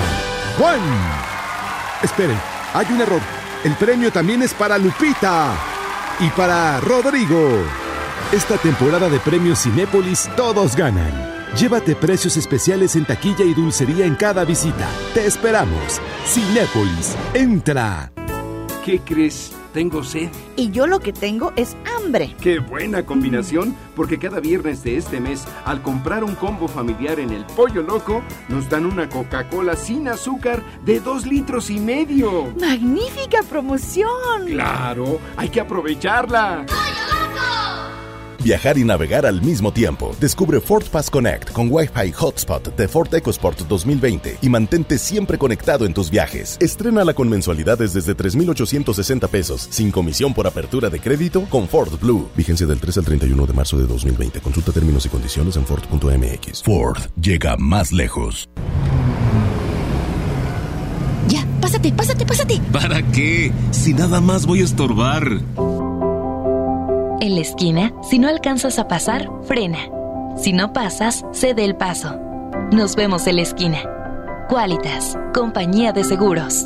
Juan. 0.59 0.79
Esperen, 2.03 2.37
hay 2.73 2.85
un 2.91 3.01
error. 3.01 3.21
El 3.63 3.73
premio 3.73 4.11
también 4.11 4.43
es 4.43 4.53
para 4.53 4.77
Lupita 4.77 5.55
y 6.19 6.29
para 6.29 6.79
Rodrigo. 6.81 7.84
Esta 8.31 8.57
temporada 8.57 9.07
de 9.07 9.19
premios 9.19 9.59
Cinépolis 9.61 10.29
todos 10.35 10.75
ganan. 10.75 11.13
Llévate 11.55 11.95
precios 11.95 12.35
especiales 12.37 12.95
en 12.95 13.05
taquilla 13.05 13.45
y 13.45 13.53
dulcería 13.53 14.05
en 14.05 14.15
cada 14.15 14.43
visita. 14.43 14.89
Te 15.13 15.27
esperamos. 15.27 16.01
Cinépolis, 16.25 17.15
entra. 17.35 18.11
¿Qué 18.83 18.99
crees? 18.99 19.51
Tengo 19.73 20.03
sed. 20.03 20.29
Y 20.55 20.71
yo 20.71 20.87
lo 20.87 20.99
que 20.99 21.13
tengo 21.13 21.53
es 21.55 21.75
hambre. 21.97 22.33
Qué 22.41 22.59
buena 22.59 23.05
combinación, 23.05 23.75
porque 23.95 24.17
cada 24.17 24.39
viernes 24.39 24.83
de 24.83 24.97
este 24.97 25.19
mes, 25.19 25.45
al 25.65 25.81
comprar 25.81 26.23
un 26.23 26.33
combo 26.35 26.67
familiar 26.67 27.19
en 27.19 27.29
el 27.29 27.45
Pollo 27.45 27.81
Loco, 27.81 28.23
nos 28.47 28.69
dan 28.69 28.85
una 28.85 29.09
Coca-Cola 29.09 29.75
sin 29.75 30.07
azúcar 30.07 30.63
de 30.85 30.99
dos 30.99 31.25
litros 31.25 31.69
y 31.69 31.79
medio. 31.79 32.53
¡Magnífica 32.59 33.43
promoción! 33.49 34.45
Claro, 34.47 35.19
hay 35.35 35.49
que 35.49 35.59
aprovecharla. 35.59 36.65
Viajar 38.45 38.77
y 38.77 38.83
navegar 38.83 39.25
al 39.25 39.41
mismo 39.41 39.73
tiempo. 39.73 40.15
Descubre 40.19 40.61
Ford 40.61 40.85
Pass 40.91 41.09
Connect 41.09 41.51
con 41.51 41.67
Wi-Fi 41.71 42.11
Hotspot 42.11 42.75
de 42.75 42.87
Ford 42.87 43.11
EcoSport 43.11 43.61
2020 43.61 44.37
y 44.39 44.49
mantente 44.49 44.99
siempre 44.99 45.39
conectado 45.39 45.87
en 45.87 45.95
tus 45.95 46.11
viajes. 46.11 46.55
Estrénala 46.61 47.15
con 47.15 47.27
mensualidades 47.27 47.93
desde 47.93 48.13
3,860 48.13 49.27
pesos, 49.29 49.67
sin 49.71 49.89
comisión 49.89 50.35
por 50.35 50.45
apertura 50.45 50.91
de 50.91 50.99
crédito 50.99 51.47
con 51.49 51.67
Ford 51.67 51.99
Blue. 51.99 52.29
Vigencia 52.37 52.67
del 52.67 52.79
3 52.79 52.99
al 52.99 53.05
31 53.05 53.47
de 53.47 53.53
marzo 53.53 53.77
de 53.77 53.87
2020. 53.87 54.39
Consulta 54.41 54.71
términos 54.71 55.03
y 55.07 55.09
condiciones 55.09 55.55
en 55.55 55.65
Ford.mx. 55.65 56.61
Ford 56.61 56.99
llega 57.19 57.57
más 57.57 57.91
lejos. 57.91 58.47
Ya, 61.29 61.43
pásate, 61.59 61.91
pásate, 61.93 62.27
pásate. 62.27 62.61
¿Para 62.71 63.01
qué? 63.11 63.51
Si 63.71 63.95
nada 63.95 64.21
más 64.21 64.45
voy 64.45 64.61
a 64.61 64.65
estorbar. 64.65 65.41
En 67.21 67.35
la 67.35 67.41
esquina, 67.41 67.93
si 68.03 68.19
no 68.19 68.27
alcanzas 68.27 68.77
a 68.77 68.87
pasar, 68.87 69.29
frena. 69.43 69.79
Si 70.35 70.51
no 70.51 70.73
pasas, 70.73 71.25
cede 71.31 71.63
el 71.63 71.75
paso. 71.75 72.19
Nos 72.71 72.95
vemos 72.95 73.25
en 73.27 73.37
la 73.37 73.41
esquina. 73.41 73.79
Qualitas, 74.49 75.17
compañía 75.33 75.93
de 75.93 76.03
seguros. 76.03 76.65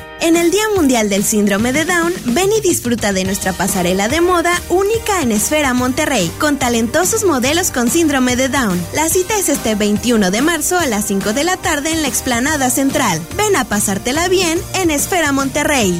En 0.21 0.37
el 0.37 0.51
Día 0.51 0.69
Mundial 0.75 1.09
del 1.09 1.23
Síndrome 1.23 1.73
de 1.73 1.83
Down, 1.83 2.13
ven 2.25 2.51
y 2.51 2.61
disfruta 2.61 3.11
de 3.11 3.23
nuestra 3.23 3.53
pasarela 3.53 4.07
de 4.07 4.21
moda 4.21 4.53
única 4.69 5.23
en 5.23 5.31
Esfera 5.31 5.73
Monterrey, 5.73 6.31
con 6.39 6.59
talentosos 6.59 7.23
modelos 7.23 7.71
con 7.71 7.89
síndrome 7.89 8.35
de 8.35 8.47
Down. 8.47 8.79
La 8.93 9.09
cita 9.09 9.35
es 9.39 9.49
este 9.49 9.73
21 9.73 10.29
de 10.29 10.43
marzo 10.43 10.77
a 10.77 10.85
las 10.85 11.05
5 11.05 11.33
de 11.33 11.43
la 11.43 11.57
tarde 11.57 11.91
en 11.91 12.03
la 12.03 12.07
explanada 12.07 12.69
central. 12.69 13.19
Ven 13.35 13.55
a 13.55 13.65
pasártela 13.65 14.27
bien 14.27 14.61
en 14.75 14.91
Esfera 14.91 15.31
Monterrey. 15.31 15.99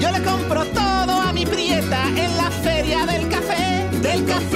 Yo 0.00 0.10
le 0.10 0.22
compro 0.22 0.64
todo 0.66 1.20
a 1.20 1.32
mi 1.32 1.44
prieta 1.46 2.06
en 2.16 2.36
la 2.36 2.50
feria 2.50 3.06
del 3.06 3.28
café, 3.28 3.88
del 4.00 4.24
café. 4.26 4.51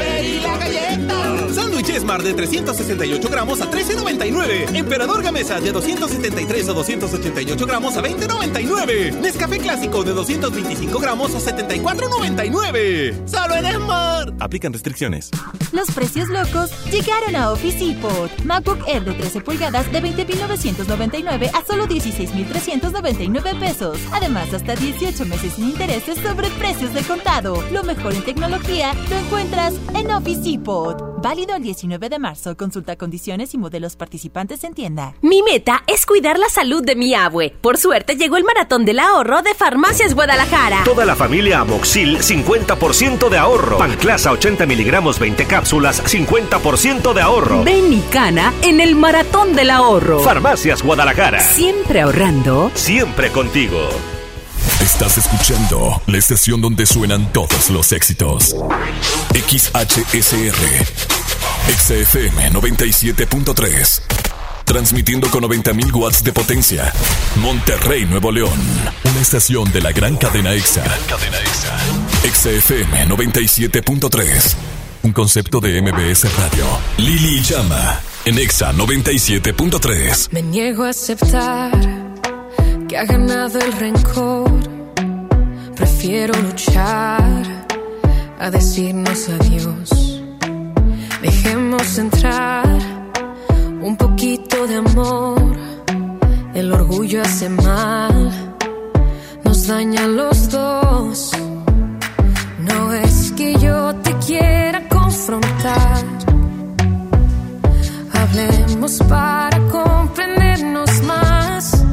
Sándwich 1.56 1.90
Smart 1.98 2.22
de 2.22 2.34
368 2.34 3.28
gramos 3.30 3.62
a 3.62 3.70
13.99. 3.70 4.76
Emperador 4.76 5.22
Gamesa 5.22 5.58
de 5.58 5.72
273 5.72 6.68
o 6.68 6.74
288 6.74 7.66
gramos 7.66 7.96
a 7.96 8.02
20.99. 8.02 9.18
Nescafé 9.22 9.58
Clásico 9.58 10.04
de 10.04 10.12
225 10.12 10.98
gramos 10.98 11.34
a 11.34 11.38
74.99. 11.38 13.26
Solo 13.26 13.54
en 13.54 13.74
Smart. 13.74 14.34
Aplican 14.38 14.74
restricciones. 14.74 15.30
Los 15.72 15.90
precios 15.92 16.28
locos 16.28 16.70
llegaron 16.90 17.34
a 17.34 17.50
Office 17.50 17.82
Depot. 17.82 18.30
MacBook 18.44 18.86
Air 18.86 19.06
de 19.06 19.14
13 19.14 19.40
pulgadas 19.40 19.90
de 19.90 20.02
20.999 20.02 21.50
a 21.54 21.64
solo 21.64 21.86
16.399 21.88 23.58
pesos. 23.58 23.98
Además, 24.12 24.52
hasta 24.52 24.76
18 24.76 25.24
meses 25.24 25.54
sin 25.54 25.70
intereses 25.70 26.18
sobre 26.18 26.50
precios 26.50 26.92
de 26.92 27.00
contado. 27.00 27.64
Lo 27.72 27.82
mejor 27.82 28.12
en 28.12 28.24
tecnología 28.26 28.92
lo 29.08 29.16
encuentras 29.16 29.72
en 29.94 30.10
Office 30.10 30.42
Depot. 30.42 31.15
Válido 31.26 31.56
el 31.56 31.62
19 31.64 32.08
de 32.08 32.20
marzo. 32.20 32.56
Consulta 32.56 32.94
condiciones 32.94 33.52
y 33.52 33.58
modelos 33.58 33.96
participantes 33.96 34.62
en 34.62 34.74
tienda. 34.74 35.14
Mi 35.22 35.42
meta 35.42 35.82
es 35.88 36.06
cuidar 36.06 36.38
la 36.38 36.48
salud 36.48 36.84
de 36.84 36.94
mi 36.94 37.16
abue. 37.16 37.52
Por 37.62 37.78
suerte 37.78 38.14
llegó 38.14 38.36
el 38.36 38.44
maratón 38.44 38.84
del 38.84 39.00
ahorro 39.00 39.42
de 39.42 39.52
Farmacias 39.52 40.14
Guadalajara. 40.14 40.84
Toda 40.84 41.04
la 41.04 41.16
familia 41.16 41.58
Amoxil, 41.58 42.18
50% 42.18 43.28
de 43.28 43.38
ahorro. 43.38 43.76
Panclasa 43.76 44.30
80 44.30 44.66
miligramos, 44.66 45.18
20 45.18 45.46
cápsulas, 45.46 46.00
50% 46.04 47.12
de 47.12 47.20
ahorro. 47.20 47.64
Ven 47.64 47.92
y 47.92 48.02
cana 48.02 48.52
en 48.62 48.80
el 48.80 48.94
maratón 48.94 49.56
del 49.56 49.70
ahorro. 49.70 50.20
Farmacias 50.20 50.84
Guadalajara. 50.84 51.40
Siempre 51.40 52.02
ahorrando. 52.02 52.70
Siempre 52.74 53.32
contigo. 53.32 53.88
Estás 54.80 55.18
escuchando 55.18 56.00
la 56.06 56.18
estación 56.18 56.60
donde 56.60 56.86
suenan 56.86 57.32
todos 57.32 57.70
los 57.70 57.90
éxitos. 57.90 58.54
XHSR. 59.34 61.15
XFM 61.68 62.52
97.3. 62.52 64.02
Transmitiendo 64.64 65.28
con 65.30 65.44
90.000 65.44 65.94
watts 65.94 66.24
de 66.24 66.32
potencia. 66.32 66.92
Monterrey, 67.36 68.04
Nuevo 68.04 68.32
León. 68.32 68.58
Una 69.04 69.20
estación 69.20 69.70
de 69.72 69.80
la 69.80 69.92
gran 69.92 70.16
cadena 70.16 70.52
EXA. 70.52 70.82
cadena 71.08 71.38
EXA. 71.38 71.76
XFM 72.32 73.06
97.3. 73.08 74.54
Un 75.02 75.12
concepto 75.12 75.60
de 75.60 75.80
MBS 75.82 76.24
Radio. 76.36 76.64
Lili 76.98 77.40
Llama. 77.42 78.00
En 78.24 78.38
EXA 78.38 78.72
97.3. 78.72 80.28
Me 80.32 80.42
niego 80.42 80.84
a 80.84 80.88
aceptar 80.90 81.72
que 82.88 82.96
ha 82.98 83.04
ganado 83.04 83.58
el 83.60 83.72
rencor. 83.72 84.50
Prefiero 85.76 86.34
luchar 86.42 87.66
a 88.38 88.50
decirnos 88.50 89.28
adiós. 89.28 90.22
Dejemos 91.26 91.98
entrar 91.98 92.68
un 93.80 93.96
poquito 93.96 94.64
de 94.68 94.76
amor. 94.76 95.56
El 96.54 96.72
orgullo 96.72 97.20
hace 97.20 97.48
mal, 97.48 98.30
nos 99.42 99.66
daña 99.66 100.04
a 100.04 100.06
los 100.06 100.48
dos. 100.50 101.32
No 102.68 102.92
es 102.92 103.32
que 103.32 103.58
yo 103.58 103.92
te 104.04 104.12
quiera 104.24 104.88
confrontar. 104.88 106.04
Hablemos 108.20 108.92
para 109.08 109.58
comprendernos 109.78 111.02
más. 111.02 111.84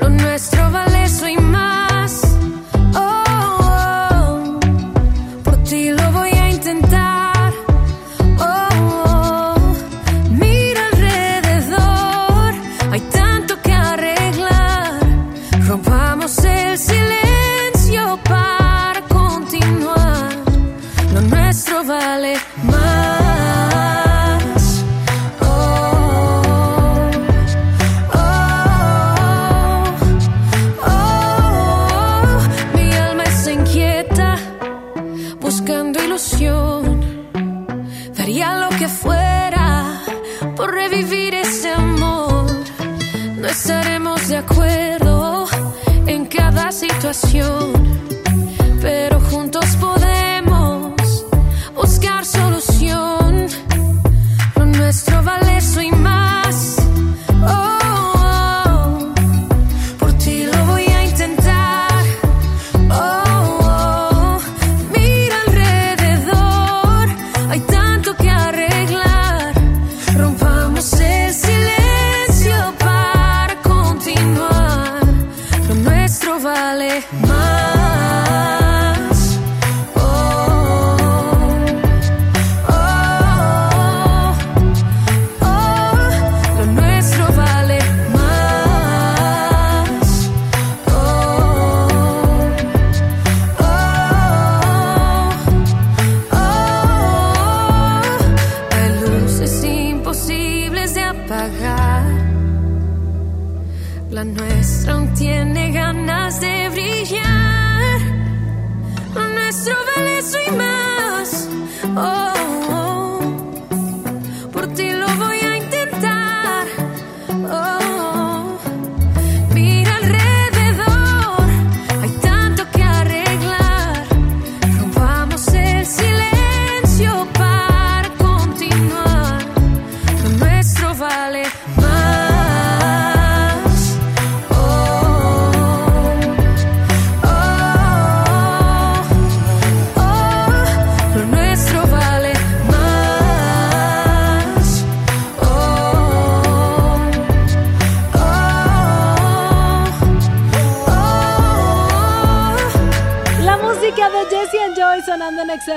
Lo 0.00 0.08
nuestro 0.08 0.72
vale 0.72 0.87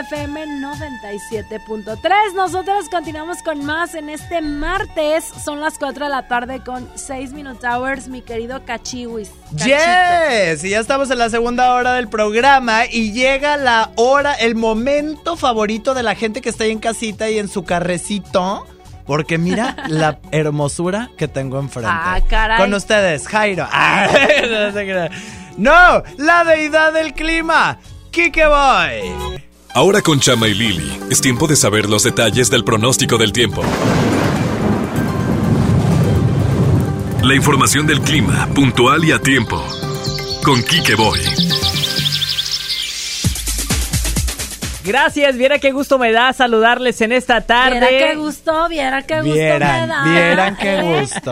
XFM 0.01 0.45
97.3. 0.61 2.33
Nosotros 2.33 2.89
continuamos 2.89 3.43
con 3.43 3.63
más 3.65 3.93
en 3.93 4.09
este 4.09 4.41
martes. 4.41 5.25
Son 5.43 5.59
las 5.59 5.77
4 5.77 6.05
de 6.05 6.09
la 6.09 6.27
tarde 6.27 6.61
con 6.63 6.89
6 6.95 7.33
Minute 7.33 7.65
Hours, 7.67 8.07
mi 8.07 8.21
querido 8.21 8.63
Cachiwis. 8.65 9.31
Yes, 9.51 10.63
y 10.63 10.69
ya 10.69 10.79
estamos 10.79 11.11
en 11.11 11.19
la 11.19 11.29
segunda 11.29 11.73
hora 11.73 11.93
del 11.93 12.07
programa 12.07 12.85
y 12.85 13.11
llega 13.11 13.57
la 13.57 13.91
hora, 13.95 14.33
el 14.33 14.55
momento 14.55 15.35
favorito 15.35 15.93
de 15.93 16.03
la 16.03 16.15
gente 16.15 16.41
que 16.41 16.49
está 16.49 16.63
ahí 16.63 16.71
en 16.71 16.79
casita 16.79 17.29
y 17.29 17.37
en 17.37 17.47
su 17.47 17.63
carrecito. 17.63 18.65
Porque 19.05 19.37
mira 19.37 19.75
la 19.87 20.19
hermosura 20.31 21.09
que 21.17 21.27
tengo 21.27 21.59
enfrente. 21.59 21.91
Ah, 21.91 22.19
caray. 22.27 22.59
Con 22.59 22.73
ustedes, 22.73 23.27
Jairo. 23.27 23.67
Ah, 23.71 24.07
no. 25.57 25.71
No, 25.71 26.03
la 26.17 26.43
deidad 26.43 26.93
del 26.93 27.13
clima. 27.13 27.77
Kike 28.11 28.45
Boy. 28.47 29.40
Ahora 29.73 30.01
con 30.01 30.19
Chama 30.19 30.49
y 30.49 30.53
Lili, 30.53 30.99
es 31.09 31.21
tiempo 31.21 31.47
de 31.47 31.55
saber 31.55 31.87
los 31.89 32.03
detalles 32.03 32.49
del 32.49 32.65
pronóstico 32.65 33.17
del 33.17 33.31
tiempo. 33.31 33.61
La 37.23 37.35
información 37.35 37.87
del 37.87 38.01
clima, 38.01 38.49
puntual 38.53 39.05
y 39.05 39.11
a 39.13 39.19
tiempo. 39.19 39.63
Con 40.43 40.61
Kike 40.61 40.95
Boy. 40.95 41.19
Gracias, 44.83 45.37
viera 45.37 45.59
qué 45.59 45.71
gusto 45.71 45.99
me 45.99 46.11
da 46.11 46.33
saludarles 46.33 46.99
en 47.01 47.11
esta 47.11 47.41
tarde. 47.41 47.79
Viera 47.79 48.07
qué 48.09 48.15
gusto, 48.15 48.67
viera 48.67 49.01
qué 49.03 49.21
gusto 49.21 49.33
Vieran, 49.35 49.81
me 49.81 49.87
da. 49.87 50.03
vieran 50.03 50.57
qué 50.57 50.81
gusto. 50.81 51.31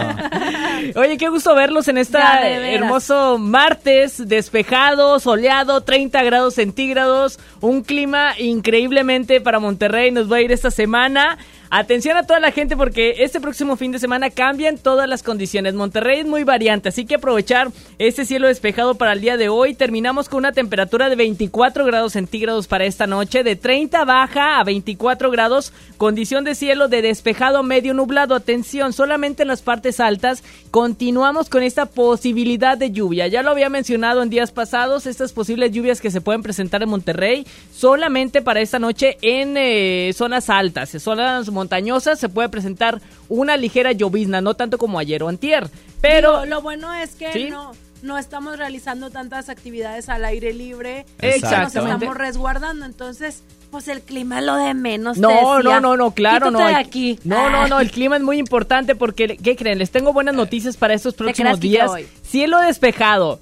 Oye, 0.96 1.18
qué 1.18 1.30
gusto 1.30 1.56
verlos 1.56 1.88
en 1.88 1.98
este 1.98 2.18
hermoso 2.18 3.38
martes, 3.38 4.28
despejado, 4.28 5.20
soleado, 5.20 5.82
30 5.82 6.24
grados 6.24 6.56
centígrados, 6.56 7.40
un 7.62 7.84
clima 7.84 8.38
increíblemente 8.38 9.42
para 9.42 9.60
Monterrey, 9.60 10.12
nos 10.12 10.32
va 10.32 10.38
a 10.38 10.42
ir 10.42 10.52
esta 10.52 10.72
semana. 10.72 11.38
Atención 11.72 12.18
a 12.18 12.24
toda 12.24 12.40
la 12.40 12.52
gente 12.52 12.76
porque 12.76 13.18
este 13.20 13.40
próximo 13.40 13.76
fin 13.76 13.92
de 13.92 14.00
semana 14.00 14.32
cambian 14.32 14.80
todas 14.80 15.08
las 15.08 15.22
condiciones. 15.22 15.76
Monterrey 15.76 16.22
es 16.22 16.26
muy 16.26 16.44
variante, 16.44 16.90
así 16.90 17.06
que 17.06 17.16
aprovechar 17.16 17.72
este 18.00 18.26
cielo 18.26 18.48
despejado 18.48 18.96
para 18.96 19.14
el 19.14 19.22
día 19.22 19.38
de 19.38 19.50
hoy. 19.50 19.76
Terminamos 19.76 20.30
con 20.30 20.40
una 20.40 20.52
temperatura 20.52 21.10
de 21.10 21.16
24 21.16 21.86
grados 21.86 22.14
centígrados 22.14 22.66
para 22.66 22.86
esta 22.86 23.06
noche, 23.06 23.44
de 23.44 23.56
30 23.56 24.04
baja 24.04 24.60
a 24.60 24.64
24 24.64 25.30
grados, 25.30 25.72
condición 25.98 26.44
de 26.44 26.56
cielo 26.56 26.88
de 26.88 27.04
despejado 27.04 27.62
medio 27.62 27.94
nublado. 27.94 28.34
Atención, 28.34 28.92
solamente 28.92 29.44
en 29.44 29.50
las 29.50 29.62
partes 29.62 30.00
altas 30.00 30.44
continuamos 30.72 31.50
con 31.50 31.62
esta 31.62 31.86
posibilidad 31.86 32.80
de 32.80 32.90
lluvia. 32.90 33.28
Ya 33.28 33.44
lo 33.44 33.52
había 33.52 33.70
mencionado 33.70 34.24
en 34.24 34.32
días 34.32 34.52
pasados, 34.52 35.06
estas 35.06 35.34
posibles 35.34 35.72
lluvias 35.72 36.02
que 36.02 36.10
se 36.10 36.22
pueden 36.22 36.42
presentar 36.42 36.82
en 36.82 36.90
Monterrey, 36.90 37.46
solamente 37.72 38.42
para 38.42 38.60
esta 38.60 38.80
noche 38.80 39.20
en 39.22 39.56
eh, 39.56 40.12
zonas 40.16 40.50
altas, 40.50 40.90
zonas 41.00 41.48
montañosas 41.60 42.20
se 42.20 42.30
puede 42.30 42.50
presentar 42.50 43.02
una 43.28 43.58
ligera 43.58 43.92
llovizna, 43.92 44.42
no 44.42 44.54
tanto 44.54 44.78
como 44.78 44.98
ayer 45.00 45.22
o 45.24 45.28
antier. 45.28 45.70
Pero 46.02 46.42
Digo, 46.42 46.46
lo 46.46 46.62
bueno 46.62 46.94
es 46.94 47.16
que 47.16 47.32
¿Sí? 47.34 47.50
no 47.50 47.74
no 48.02 48.18
estamos 48.18 48.58
realizando 48.58 49.10
tantas 49.10 49.50
actividades 49.50 50.10
al 50.10 50.26
aire 50.26 50.54
libre. 50.54 51.06
Exactamente. 51.20 51.80
Nos 51.80 51.94
estamos 51.94 52.18
resguardando, 52.18 52.86
entonces, 52.86 53.44
pues 53.72 53.88
el 53.88 54.02
clima 54.02 54.40
es 54.40 54.46
lo 54.46 54.56
de 54.56 54.74
menos. 54.74 55.18
No, 55.18 55.30
decía. 55.30 55.60
no, 55.64 55.82
no, 55.82 55.98
no, 55.98 56.12
claro, 56.12 56.52
no. 56.52 56.66
aquí. 56.66 57.20
No, 57.24 57.50
no, 57.50 57.68
no, 57.68 57.80
el 57.80 57.92
clima 57.92 58.16
es 58.16 58.22
muy 58.22 58.38
importante 58.38 58.96
porque, 58.96 59.38
¿qué 59.38 59.56
creen? 59.56 59.80
Les 59.80 59.92
tengo 59.92 60.14
buenas 60.14 60.36
noticias 60.36 60.78
para 60.78 60.94
estos 60.94 61.14
próximos 61.14 61.60
días. 61.60 61.92
Cielo 62.24 62.60
despejado. 62.60 63.40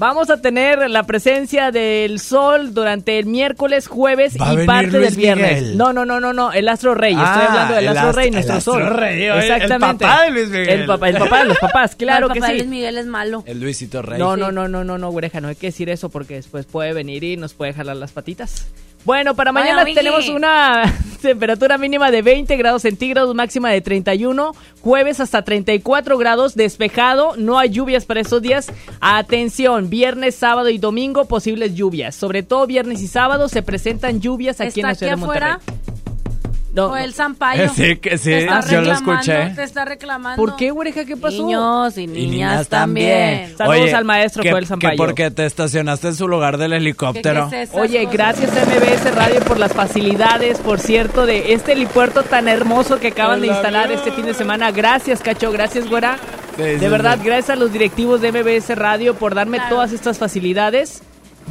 Vamos 0.00 0.30
a 0.30 0.38
tener 0.40 0.88
la 0.88 1.02
presencia 1.02 1.70
del 1.70 2.20
sol 2.20 2.72
durante 2.72 3.18
el 3.18 3.26
miércoles, 3.26 3.86
jueves 3.86 4.34
Va 4.40 4.54
y 4.54 4.64
parte 4.66 4.86
Luis 4.92 5.10
del 5.10 5.14
viernes. 5.16 5.60
Miguel. 5.60 5.76
No, 5.76 5.92
no, 5.92 6.06
no, 6.06 6.18
no, 6.20 6.32
no, 6.32 6.52
el 6.54 6.68
astro 6.70 6.94
rey. 6.94 7.12
Estoy 7.12 7.26
Ah, 7.26 7.46
hablando 7.50 7.74
del 7.74 7.82
el 7.84 7.88
astro 7.90 8.08
astro- 8.08 8.18
rey, 8.18 8.28
el 8.28 8.32
nuestro 8.32 8.56
astro 8.56 8.72
sol. 8.72 8.96
rey, 8.96 9.28
oye, 9.28 9.46
el 9.46 9.52
Exactamente. 9.52 10.04
papá 10.06 10.22
de 10.22 10.30
Luis 10.30 10.48
Miguel. 10.48 10.68
El 10.70 10.86
papá, 10.86 11.08
el 11.10 11.18
papá 11.18 11.38
de 11.40 11.44
los 11.44 11.58
papás, 11.58 11.96
claro 11.96 12.28
el 12.28 12.32
que 12.32 12.40
papá 12.40 12.52
de 12.52 12.58
sí. 12.60 12.64
Luis 12.64 12.70
Miguel 12.70 12.96
es 12.96 13.06
malo. 13.06 13.42
El 13.44 13.60
Luisito 13.60 14.00
Rey. 14.00 14.18
No, 14.18 14.38
no, 14.38 14.50
no, 14.50 14.68
no, 14.68 14.84
no, 14.84 14.96
no, 14.96 15.10
güereja, 15.10 15.42
no 15.42 15.48
hay 15.48 15.56
que 15.56 15.66
decir 15.66 15.90
eso 15.90 16.08
porque 16.08 16.36
después 16.36 16.64
puede 16.64 16.94
venir 16.94 17.22
y 17.22 17.36
nos 17.36 17.52
puede 17.52 17.74
jalar 17.74 17.96
las 17.96 18.12
patitas. 18.12 18.68
Bueno, 19.04 19.34
para 19.34 19.52
mañana 19.52 19.84
tenemos 19.84 20.28
una 20.28 20.82
temperatura 21.22 21.78
mínima 21.78 22.10
de 22.10 22.22
20 22.22 22.56
grados 22.56 22.82
centígrados, 22.82 23.34
máxima 23.34 23.70
de 23.70 23.80
31, 23.80 24.54
jueves 24.82 25.20
hasta 25.20 25.42
34 25.42 26.18
grados, 26.18 26.54
despejado, 26.54 27.34
no 27.36 27.58
hay 27.58 27.70
lluvias 27.70 28.04
para 28.04 28.20
estos 28.20 28.42
días. 28.42 28.70
Atención, 29.00 29.88
viernes, 29.90 30.34
sábado 30.34 30.68
y 30.68 30.78
domingo 30.78 31.24
posibles 31.26 31.74
lluvias, 31.74 32.14
sobre 32.14 32.42
todo 32.42 32.66
viernes 32.66 33.00
y 33.00 33.08
sábado 33.08 33.48
se 33.48 33.62
presentan 33.62 34.20
lluvias 34.20 34.60
aquí 34.60 34.80
en 34.80 34.86
la 34.86 34.92
¿Está 34.92 34.98
ciudad 35.06 35.14
aquí 35.14 35.20
de 35.20 35.26
Monterrey. 35.26 35.50
afuera? 35.52 35.89
No, 36.72 36.86
o 36.86 36.96
el 36.96 37.12
Zampayo. 37.14 37.68
Sí, 37.74 37.96
que 37.96 38.16
sí, 38.16 38.30
Te 38.30 38.38
está 38.44 38.60
yo 38.60 38.80
lo 38.80 38.92
reclamando, 38.92 39.12
escuché. 39.22 39.54
Te 39.56 39.62
está 39.64 39.84
reclamando. 39.84 40.36
¿Por 40.40 40.56
qué, 40.56 40.70
güereja? 40.70 41.04
¿Qué 41.04 41.16
pasó? 41.16 41.36
Niños 41.44 41.98
y 41.98 42.06
niñas, 42.06 42.68
también. 42.68 43.56
Saludos 43.56 43.92
al 43.92 44.04
maestro 44.04 44.42
que, 44.42 44.50
Joel 44.52 44.64
que 44.64 44.68
Zampayo. 44.68 44.96
porque 44.96 45.30
te 45.32 45.46
estacionaste 45.46 46.08
en 46.08 46.14
su 46.14 46.28
lugar 46.28 46.58
del 46.58 46.72
helicóptero. 46.72 47.48
¿Qué 47.50 47.62
es 47.62 47.70
eso? 47.70 47.78
Oye, 47.80 48.06
gracias 48.06 48.50
a 48.56 48.64
MBS 48.66 49.14
Radio 49.14 49.40
por 49.40 49.58
las 49.58 49.72
facilidades, 49.72 50.58
por 50.58 50.78
cierto, 50.78 51.26
de 51.26 51.52
este 51.54 51.72
helipuerto 51.72 52.22
tan 52.22 52.46
hermoso 52.46 53.00
que 53.00 53.08
acaban 53.08 53.40
de 53.40 53.48
instalar 53.48 53.90
este 53.90 54.12
fin 54.12 54.26
de 54.26 54.34
semana. 54.34 54.70
Gracias, 54.70 55.20
Cacho, 55.22 55.50
gracias, 55.50 55.88
güera. 55.88 56.18
Sí, 56.56 56.62
de 56.62 56.78
sí, 56.78 56.86
verdad, 56.88 57.18
sí. 57.18 57.24
gracias 57.26 57.50
a 57.50 57.56
los 57.56 57.72
directivos 57.72 58.20
de 58.20 58.30
MBS 58.32 58.76
Radio 58.76 59.14
por 59.14 59.34
darme 59.34 59.56
Claro. 59.58 59.74
todas 59.76 59.92
estas 59.92 60.18
facilidades. 60.18 61.02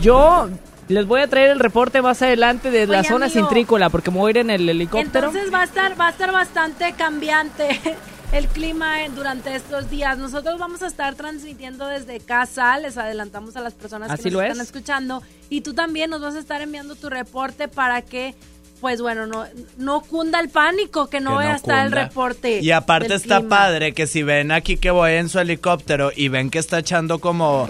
Yo 0.01 0.47
les 0.89 1.05
voy 1.05 1.21
a 1.21 1.27
traer 1.27 1.51
el 1.51 1.59
reporte 1.59 2.01
más 2.01 2.21
adelante 2.21 2.71
de 2.71 2.87
la 2.87 3.03
zona 3.03 3.27
amigo. 3.27 3.41
cintrícola, 3.41 3.89
porque 3.89 4.09
me 4.11 4.17
voy 4.17 4.29
a 4.29 4.31
ir 4.31 4.37
en 4.39 4.49
el 4.49 4.67
helicóptero. 4.67 5.27
Entonces 5.27 5.53
va 5.53 5.61
a 5.61 5.63
estar, 5.63 5.99
va 5.99 6.07
a 6.07 6.09
estar 6.09 6.31
bastante 6.31 6.93
cambiante 6.93 7.79
el 8.31 8.47
clima 8.47 8.95
durante 9.15 9.55
estos 9.55 9.89
días. 9.91 10.17
Nosotros 10.17 10.59
vamos 10.59 10.81
a 10.81 10.87
estar 10.87 11.13
transmitiendo 11.13 11.87
desde 11.87 12.19
casa, 12.19 12.77
les 12.79 12.97
adelantamos 12.97 13.55
a 13.55 13.61
las 13.61 13.75
personas 13.75 14.09
Así 14.09 14.23
que 14.23 14.31
nos 14.31 14.41
es. 14.41 14.49
están 14.49 14.65
escuchando 14.65 15.21
y 15.49 15.61
tú 15.61 15.73
también 15.75 16.09
nos 16.09 16.21
vas 16.21 16.33
a 16.33 16.39
estar 16.39 16.59
enviando 16.61 16.95
tu 16.95 17.09
reporte 17.09 17.67
para 17.67 18.01
que 18.01 18.33
pues 18.81 19.01
bueno, 19.01 19.25
no, 19.25 19.45
no 19.77 20.01
cunda 20.01 20.39
el 20.39 20.49
pánico, 20.49 21.09
que 21.09 21.19
no 21.19 21.31
Que 21.31 21.35
vaya 21.37 21.53
a 21.53 21.55
estar 21.57 21.85
el 21.85 21.91
reporte. 21.91 22.59
Y 22.61 22.71
aparte 22.71 23.09
del 23.09 23.17
está 23.17 23.37
clima. 23.39 23.49
padre 23.49 23.93
que 23.93 24.07
si 24.07 24.23
ven 24.23 24.51
aquí 24.51 24.77
que 24.77 24.91
voy 24.91 25.13
en 25.13 25.29
su 25.29 25.39
helicóptero 25.39 26.11
y 26.15 26.29
ven 26.29 26.49
que 26.49 26.59
está 26.59 26.79
echando 26.79 27.19
como 27.19 27.69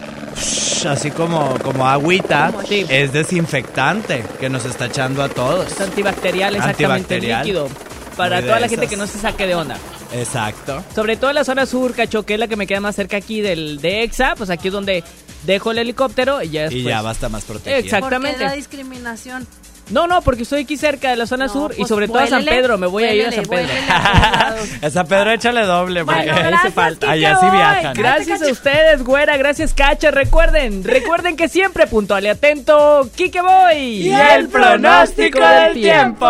así 0.87 1.11
como 1.11 1.57
como 1.59 1.87
agüita, 1.87 2.53
es 2.69 3.11
desinfectante 3.11 4.23
que 4.39 4.49
nos 4.49 4.65
está 4.65 4.85
echando 4.85 5.23
a 5.23 5.29
todos. 5.29 5.71
Es 5.71 5.81
antibacterial, 5.81 6.55
exactamente, 6.55 7.15
Antibacterial. 7.15 7.45
líquido. 7.45 7.69
Para 8.15 8.41
toda 8.41 8.59
la 8.59 8.67
gente 8.67 8.87
que 8.87 8.97
no 8.97 9.07
se 9.07 9.17
saque 9.17 9.47
de 9.47 9.55
onda. 9.55 9.77
Exacto. 10.13 10.83
Sobre 10.93 11.15
todo 11.15 11.29
en 11.31 11.35
la 11.35 11.43
zona 11.43 11.65
sur, 11.65 11.93
Cacho, 11.93 12.23
que 12.23 12.33
es 12.33 12.39
la 12.39 12.47
que 12.47 12.55
me 12.55 12.67
queda 12.67 12.81
más 12.81 12.95
cerca 12.95 13.17
aquí 13.17 13.41
del 13.41 13.79
de 13.79 14.03
EXA, 14.03 14.35
pues 14.35 14.49
aquí 14.49 14.67
es 14.67 14.73
donde 14.73 15.03
dejo 15.45 15.71
el 15.71 15.77
helicóptero 15.77 16.41
y 16.41 16.49
ya 16.49 16.63
después... 16.63 16.81
Y 16.81 16.87
ya 16.87 17.01
va 17.01 17.09
a 17.09 17.13
estar 17.13 17.29
más 17.29 17.45
protegido. 17.45 17.77
Exactamente. 17.77 18.31
¿Por 18.31 18.39
qué 18.39 18.45
la 18.45 18.55
discriminación? 18.55 19.47
No, 19.89 20.07
no, 20.07 20.21
porque 20.21 20.43
estoy 20.43 20.63
aquí 20.63 20.77
cerca 20.77 21.09
de 21.09 21.15
la 21.15 21.25
zona 21.25 21.49
sur 21.49 21.73
y 21.73 21.77
pues 21.77 21.89
sobre 21.89 22.07
todo 22.07 22.19
a 22.19 22.27
San 22.27 22.45
Pedro, 22.45 22.77
me 22.77 22.87
voy 22.87 23.03
a 23.03 23.13
ir 23.13 23.27
a 23.27 23.31
San 23.31 23.45
vuélele, 23.45 23.73
Pedro. 23.73 24.63
Esa 24.81 25.03
Pedro 25.05 25.31
échale 25.31 25.65
doble 25.65 26.05
porque 26.05 26.31
Bueno, 26.31 26.47
ahí 26.47 26.55
se 26.61 26.71
falta. 26.71 27.11
Allá 27.11 27.37
sí 27.39 27.45
viajan. 27.51 27.93
Gracias 27.93 28.41
a 28.41 28.51
ustedes, 28.51 29.03
güera. 29.03 29.37
Gracias, 29.37 29.73
Cacha. 29.73 30.11
Recuerden, 30.11 30.83
recuerden 30.83 31.35
que 31.35 31.47
siempre 31.49 31.87
puntual 31.87 32.25
y 32.25 32.27
atento, 32.27 33.09
Kike 33.15 33.41
Boy. 33.41 33.77
Y 33.77 34.13
el 34.13 34.47
pronóstico 34.47 35.39
del 35.39 35.73
tiempo. 35.73 36.25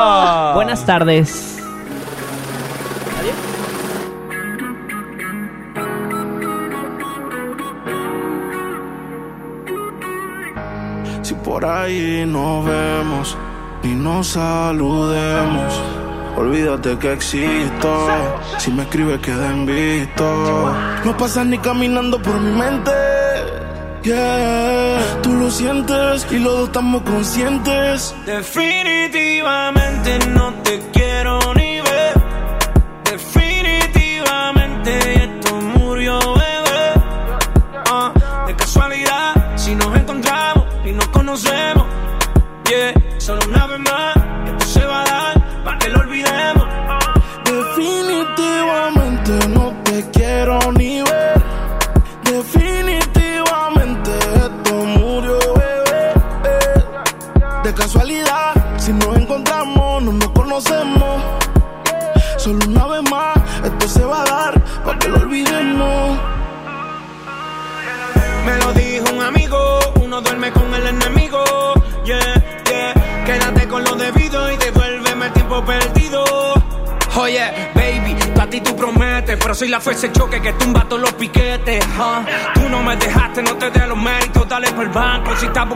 Buenas 0.54 0.86
tardes. 0.86 1.60
Por 11.50 11.66
ahí 11.66 12.28
nos 12.28 12.64
vemos 12.64 13.36
y 13.82 13.88
nos 13.88 14.28
saludemos, 14.28 15.82
olvídate 16.38 16.96
que 17.00 17.14
existo. 17.14 18.08
Si 18.60 18.72
me 18.72 18.84
escribes, 18.84 19.20
queda 19.20 19.50
en 19.50 19.66
visto. 19.66 20.72
No 21.04 21.18
pasas 21.18 21.48
ni 21.48 21.58
caminando 21.58 22.22
por 22.22 22.40
mi 22.40 22.52
mente. 22.52 22.92
Yeah, 24.04 25.00
tú 25.24 25.34
lo 25.34 25.50
sientes 25.50 26.28
y 26.30 26.38
los 26.38 26.54
dos 26.54 26.68
estamos 26.68 27.02
conscientes. 27.02 28.16
Definitivamente 28.28 29.69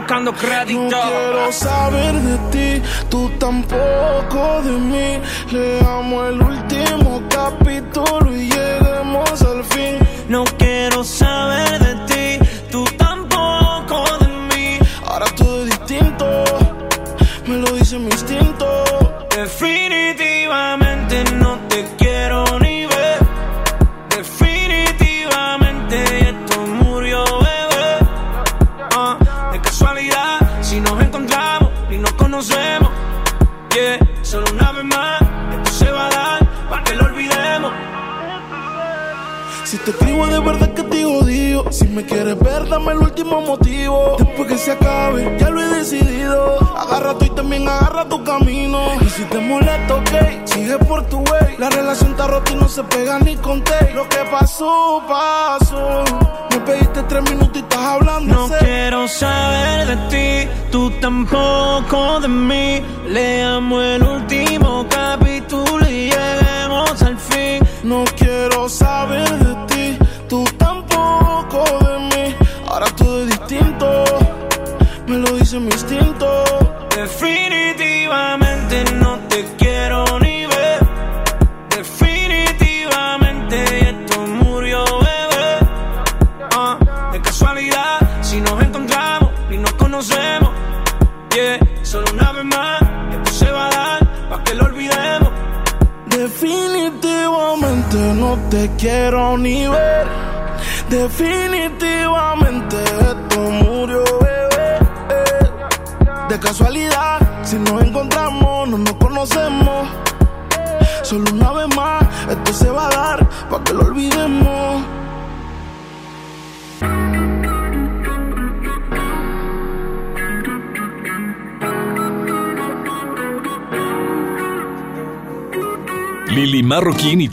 buscando. 0.04 0.32
No 0.32 0.38
quiero 0.38 1.52
saber 1.52 2.14
de 2.14 2.38
ti, 2.50 2.82
tú 3.08 3.30
tampoco 3.38 4.62
de 4.62 4.72
mí. 4.72 5.20
Leamos 5.50 6.28
el 6.28 6.42
último 6.42 6.63
tampoco 61.94 62.20
de 62.20 62.28
mí. 62.28 62.82
Leamos 63.08 63.93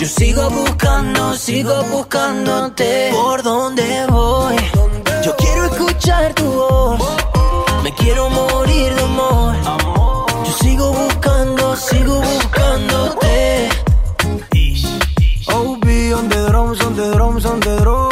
Yo 0.00 0.06
sigo 0.06 0.48
buscando, 0.50 1.34
sigo 1.34 1.82
buscándote. 1.90 3.10
¿Por 3.12 3.42
dónde 3.42 4.06
voy? 4.08 4.54
Yo 5.24 5.34
quiero 5.36 5.64
escuchar 5.64 6.34
tu 6.34 6.44
voz. 6.44 7.02
Me 7.82 7.92
quiero 7.94 8.30
morir 8.30 8.94
de 8.94 9.02
amor. 9.02 9.56
Yo 10.44 10.52
sigo 10.62 10.92
buscando, 10.92 11.74
sigo 11.74 12.20
buscándote. 12.20 13.68
OB 15.48 15.84
on 16.16 16.28
the 16.28 16.46
drums, 16.48 16.80
on 16.80 16.94
the 16.94 17.12
drums, 17.14 17.44
on 17.44 17.58
the 17.58 17.76
drums. 17.80 18.07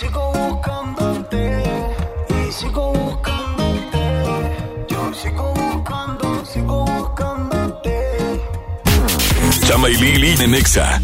Sigo 0.00 0.32
buscándote, 0.32 1.62
y 2.28 2.52
sigo 2.52 2.92
buscándote. 2.92 4.02
Yo 4.88 5.12
sigo 5.12 5.52
buscando, 5.54 6.44
sigo 6.44 6.86
buscándote. 6.86 8.40
Chama 9.66 9.90
y 9.90 9.96
Lili 9.96 10.36
de 10.36 10.48
Nexa. 10.48 11.02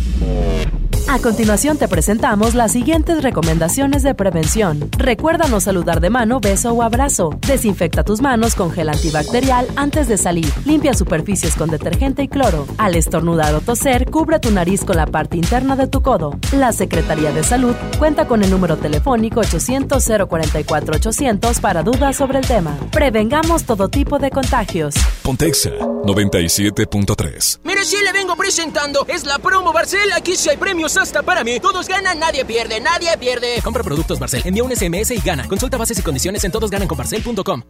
A 1.09 1.21
continuación 1.21 1.79
te 1.79 1.87
presentamos 1.87 2.57
las 2.57 2.73
siguientes 2.73 3.23
recomendaciones 3.23 4.03
de 4.03 4.17
prevención. 4.17 4.91
Recuerda 4.99 5.47
no 5.47 5.61
saludar 5.61 6.01
de 6.01 6.11
mano, 6.11 6.41
beso 6.41 6.73
o 6.73 6.83
abrazo. 6.83 7.31
Desinfecta 7.47 8.03
tus 8.03 8.21
manos 8.21 8.57
con 8.57 8.73
gel 8.73 8.89
antibacterial 8.89 9.69
antes 9.77 10.09
de 10.09 10.19
salir. 10.19 10.53
Limpia 10.65 10.95
superficies 10.95 11.55
con 11.55 11.71
detergente 11.71 12.25
y 12.25 12.29
cloro. 12.29 12.67
Al 12.77 12.97
estornudar 12.97 13.55
o 13.55 13.61
toser, 13.61 14.11
cubre 14.11 14.41
tu 14.41 14.51
nariz 14.51 14.85
con 14.85 14.97
la 14.97 15.07
parte 15.07 15.37
interna 15.37 15.77
de 15.77 15.87
tu 15.87 16.03
codo. 16.03 16.37
La 16.53 16.73
Secretaría 16.73 17.31
de 17.31 17.45
Salud 17.45 17.77
cuenta 18.01 18.27
con 18.27 18.43
el 18.43 18.51
número 18.51 18.77
telefónico 18.77 19.43
800-044-800 19.43 21.61
para 21.61 21.85
dudas 21.85 22.17
sobre 22.17 22.41
el 22.41 22.49
tema. 22.49 22.77
Prevengamos 22.91 23.63
todo 23.63 23.89
tipo 23.89 24.19
de 24.19 24.31
contagios. 24.31 24.97
Pontexa 25.23 25.71
97.3. 25.71 27.61
Mire, 27.63 27.85
sí 27.85 27.97
le 28.05 28.13
vengo 28.13 28.35
presentando. 28.35 29.07
Es 29.09 29.25
la 29.25 29.39
promo 29.39 29.73
Barcel. 29.73 30.11
Aquí 30.13 30.35
sí 30.35 30.51
hay 30.51 30.57
premios 30.57 30.96
hasta 30.97 31.23
para 31.23 31.45
mí. 31.45 31.61
Todos 31.61 31.89
ganan, 31.89 32.19
nadie 32.19 32.45
pierde, 32.45 32.81
nadie 32.81 33.17
pierde. 33.19 33.61
Compra 33.63 33.83
productos 33.83 34.19
Barcel, 34.19 34.43
envía 34.45 34.65
un 34.65 34.75
SMS 34.75 35.11
y 35.13 35.21
gana. 35.21 35.47
Consulta 35.49 35.77
bases 35.77 35.99
y 35.99 36.03
condiciones 36.03 36.45
en 36.45 36.53
todosgananconbarcel.com. 36.53 37.63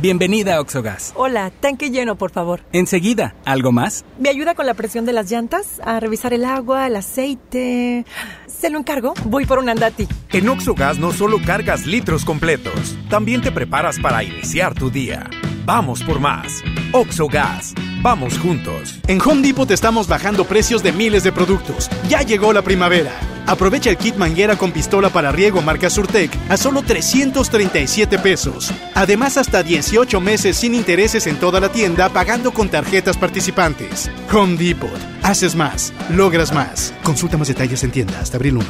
Bienvenida 0.00 0.56
a 0.56 0.60
Oxogas. 0.62 1.12
Hola, 1.14 1.50
tanque 1.50 1.90
lleno, 1.90 2.16
por 2.16 2.30
favor. 2.30 2.62
Enseguida, 2.72 3.34
¿algo 3.44 3.70
más? 3.70 4.06
¿Me 4.18 4.30
ayuda 4.30 4.54
con 4.54 4.64
la 4.64 4.72
presión 4.72 5.04
de 5.04 5.12
las 5.12 5.30
llantas? 5.30 5.78
A 5.84 6.00
revisar 6.00 6.32
el 6.32 6.46
agua, 6.46 6.86
el 6.86 6.96
aceite. 6.96 8.06
¿Se 8.46 8.70
lo 8.70 8.78
encargo? 8.78 9.12
Voy 9.24 9.44
por 9.44 9.58
un 9.58 9.68
andati. 9.68 10.08
En 10.30 10.48
Oxogas 10.48 10.98
no 10.98 11.12
solo 11.12 11.38
cargas 11.44 11.84
litros 11.84 12.24
completos, 12.24 12.96
también 13.10 13.42
te 13.42 13.52
preparas 13.52 13.98
para 13.98 14.24
iniciar 14.24 14.72
tu 14.72 14.90
día. 14.90 15.28
Vamos 15.66 16.02
por 16.02 16.18
más. 16.18 16.62
Oxogas. 16.92 17.74
Vamos 18.02 18.38
juntos. 18.38 18.98
En 19.08 19.20
Home 19.20 19.42
Depot 19.42 19.68
te 19.68 19.74
estamos 19.74 20.08
bajando 20.08 20.46
precios 20.46 20.82
de 20.82 20.90
miles 20.90 21.22
de 21.22 21.32
productos. 21.32 21.90
Ya 22.08 22.22
llegó 22.22 22.50
la 22.54 22.62
primavera. 22.62 23.12
Aprovecha 23.46 23.90
el 23.90 23.98
kit 23.98 24.16
manguera 24.16 24.56
con 24.56 24.72
pistola 24.72 25.10
para 25.10 25.32
riego 25.32 25.60
marca 25.60 25.90
Surtec 25.90 26.30
a 26.48 26.56
solo 26.56 26.82
337 26.82 28.18
pesos. 28.18 28.72
Además, 28.94 29.36
hasta 29.36 29.62
18 29.62 30.18
meses 30.18 30.56
sin 30.56 30.74
intereses 30.74 31.26
en 31.26 31.38
toda 31.38 31.60
la 31.60 31.70
tienda 31.70 32.08
pagando 32.08 32.52
con 32.52 32.70
tarjetas 32.70 33.18
participantes. 33.18 34.10
Home 34.32 34.56
Depot. 34.56 34.90
Haces 35.22 35.54
más. 35.54 35.92
Logras 36.08 36.54
más. 36.54 36.94
Consulta 37.02 37.36
más 37.36 37.48
detalles 37.48 37.84
en 37.84 37.90
tienda 37.90 38.18
hasta 38.18 38.38
abril 38.38 38.56
1. 38.56 38.66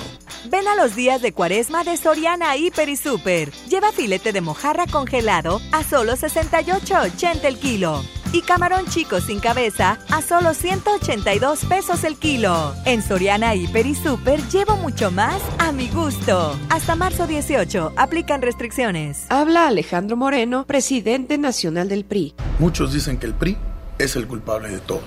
Ven 0.51 0.67
a 0.67 0.75
los 0.75 0.97
días 0.97 1.23
de 1.23 1.33
cuaresma 1.33 1.85
de 1.85 1.97
Soriana 1.97 2.57
Hiper 2.57 2.89
y 2.89 2.97
Super. 2.97 3.53
Lleva 3.69 3.93
filete 3.93 4.33
de 4.33 4.41
mojarra 4.41 4.87
congelado 4.89 5.61
a 5.71 5.85
solo 5.85 6.17
68.80 6.17 7.45
el 7.45 7.59
kilo. 7.59 8.03
Y 8.33 8.43
camarón 8.43 8.87
chico 8.87 9.21
sin 9.21 9.41
cabeza 9.41 9.99
a 10.09 10.23
solo 10.23 10.55
182 10.55 11.65
pesos 11.65 12.05
el 12.05 12.17
kilo. 12.17 12.75
En 12.85 13.03
Soriana 13.03 13.57
Hiper 13.57 13.87
y 13.87 13.95
Super 13.97 14.41
llevo 14.49 14.77
mucho 14.77 15.11
más 15.11 15.43
a 15.59 15.73
mi 15.73 15.89
gusto. 15.89 16.57
Hasta 16.69 16.95
marzo 16.95 17.27
18, 17.27 17.95
aplican 17.97 18.41
restricciones. 18.41 19.27
Habla 19.31 19.67
Alejandro 19.67 20.17
Moreno, 20.17 20.65
presidente 20.65 21.39
nacional 21.39 21.89
del 21.89 22.05
PRI. 22.05 22.35
Muchos 22.61 22.93
dicen 22.93 23.19
que 23.19 23.27
el 23.27 23.35
PRI 23.35 23.57
es 23.99 24.15
el 24.15 24.29
culpable 24.29 24.71
de 24.71 24.79
todo. 24.79 25.03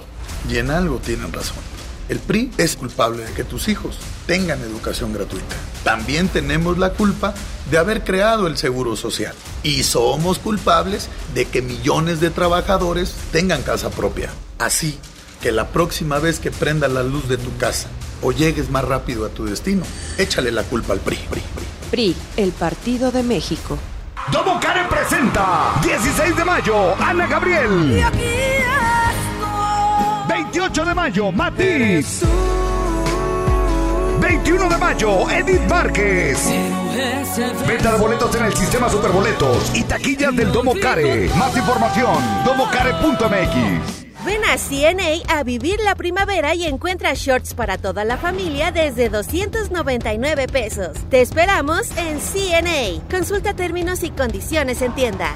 Y 0.50 0.58
en 0.58 0.70
algo 0.70 0.98
tienen 0.98 1.32
razón. 1.32 1.73
El 2.10 2.20
PRI 2.20 2.52
es 2.58 2.76
culpable 2.76 3.24
de 3.24 3.32
que 3.34 3.44
tus 3.44 3.68
hijos 3.68 3.98
tengan 4.28 4.62
educación 4.62 5.14
gratuita. 5.14 5.56
También 5.84 6.28
tenemos 6.28 6.78
la 6.78 6.92
culpa 6.92 7.34
de 7.72 7.78
haber 7.78 8.04
creado 8.04 8.48
el 8.48 8.58
Seguro 8.58 8.96
Social. 8.96 9.34
Y 9.64 9.84
somos 9.84 10.40
culpables 10.40 11.10
de 11.34 11.46
que 11.46 11.62
millones 11.62 12.20
de 12.20 12.30
trabajadores 12.30 13.16
tengan 13.32 13.62
casa 13.64 13.90
propia. 13.90 14.30
Así 14.60 14.98
que 15.42 15.52
la 15.52 15.68
próxima 15.70 16.20
vez 16.20 16.40
que 16.40 16.52
prenda 16.52 16.88
la 16.88 17.04
luz 17.04 17.28
de 17.28 17.38
tu 17.38 17.56
casa 17.58 17.90
o 18.22 18.32
llegues 18.32 18.70
más 18.70 18.86
rápido 18.86 19.26
a 19.26 19.30
tu 19.30 19.46
destino, 19.46 19.84
échale 20.18 20.52
la 20.52 20.64
culpa 20.64 20.94
al 20.94 21.00
PRI. 21.00 21.18
PRI, 21.30 21.42
PRI. 21.42 21.66
PRI, 21.92 22.16
el 22.38 22.52
Partido 22.52 23.12
de 23.12 23.24
México. 23.24 23.78
Domo 24.32 24.60
Care 24.60 24.86
presenta 24.90 25.74
16 25.84 26.36
de 26.38 26.46
mayo, 26.46 26.96
Ana 26.98 27.28
Gabriel. 27.28 28.02
28 30.64 30.86
de 30.86 30.96
mayo, 30.96 31.32
Matiz. 31.34 32.22
21 34.22 34.70
de 34.70 34.78
mayo, 34.78 35.30
Edith 35.30 35.62
Márquez. 35.70 36.38
Venta 37.68 37.92
de 37.92 37.98
boletos 37.98 38.34
en 38.36 38.46
el 38.46 38.54
sistema 38.54 38.88
Superboletos 38.88 39.76
y 39.76 39.84
taquillas 39.84 40.34
del 40.34 40.54
Domo 40.54 40.74
Care. 40.82 41.30
Más 41.38 41.58
información, 41.58 42.16
domocare.mx. 42.46 44.06
Ven 44.26 44.42
a 44.46 44.58
CNA 44.58 45.38
a 45.38 45.44
vivir 45.44 45.82
la 45.84 45.96
primavera 45.96 46.56
y 46.56 46.64
encuentra 46.64 47.12
shorts 47.14 47.54
para 47.54 47.78
toda 47.78 48.06
la 48.06 48.16
familia 48.16 48.72
desde 48.72 49.10
299 49.10 50.48
pesos. 50.48 50.96
Te 51.10 51.20
esperamos 51.20 51.92
en 51.98 52.20
CNA. 52.20 53.04
Consulta 53.12 53.54
términos 53.54 54.02
y 54.04 54.12
condiciones 54.12 54.82
en 54.82 54.96
tienda. 54.96 55.36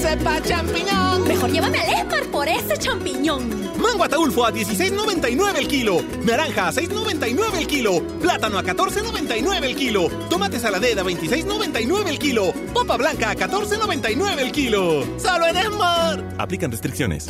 sepa 0.00 0.40
champiñón. 0.42 1.28
Mejor 1.28 1.50
llévame 1.50 1.78
al 1.78 1.88
Esmar 1.88 2.24
por 2.26 2.48
ese 2.48 2.76
champiñón. 2.78 3.48
Mango 3.80 4.04
Ataulfo 4.04 4.44
a 4.44 4.52
16.99 4.52 5.58
el 5.58 5.68
kilo. 5.68 6.02
Naranja 6.24 6.68
a 6.68 6.72
6.99 6.72 7.58
el 7.58 7.66
kilo. 7.66 8.02
Plátano 8.20 8.58
a 8.58 8.64
14.99 8.64 9.64
el 9.64 9.76
kilo. 9.76 10.08
Tomate 10.28 10.58
saladera 10.58 11.02
a 11.02 11.04
26.99 11.04 12.08
el 12.08 12.18
kilo. 12.18 12.52
Popa 12.72 12.96
blanca 12.96 13.30
a 13.30 13.36
14.99 13.36 14.38
el 14.38 14.52
kilo. 14.52 15.04
¡Solo 15.18 15.46
en 15.46 15.56
Esmar! 15.56 16.24
Aplican 16.38 16.70
restricciones. 16.70 17.28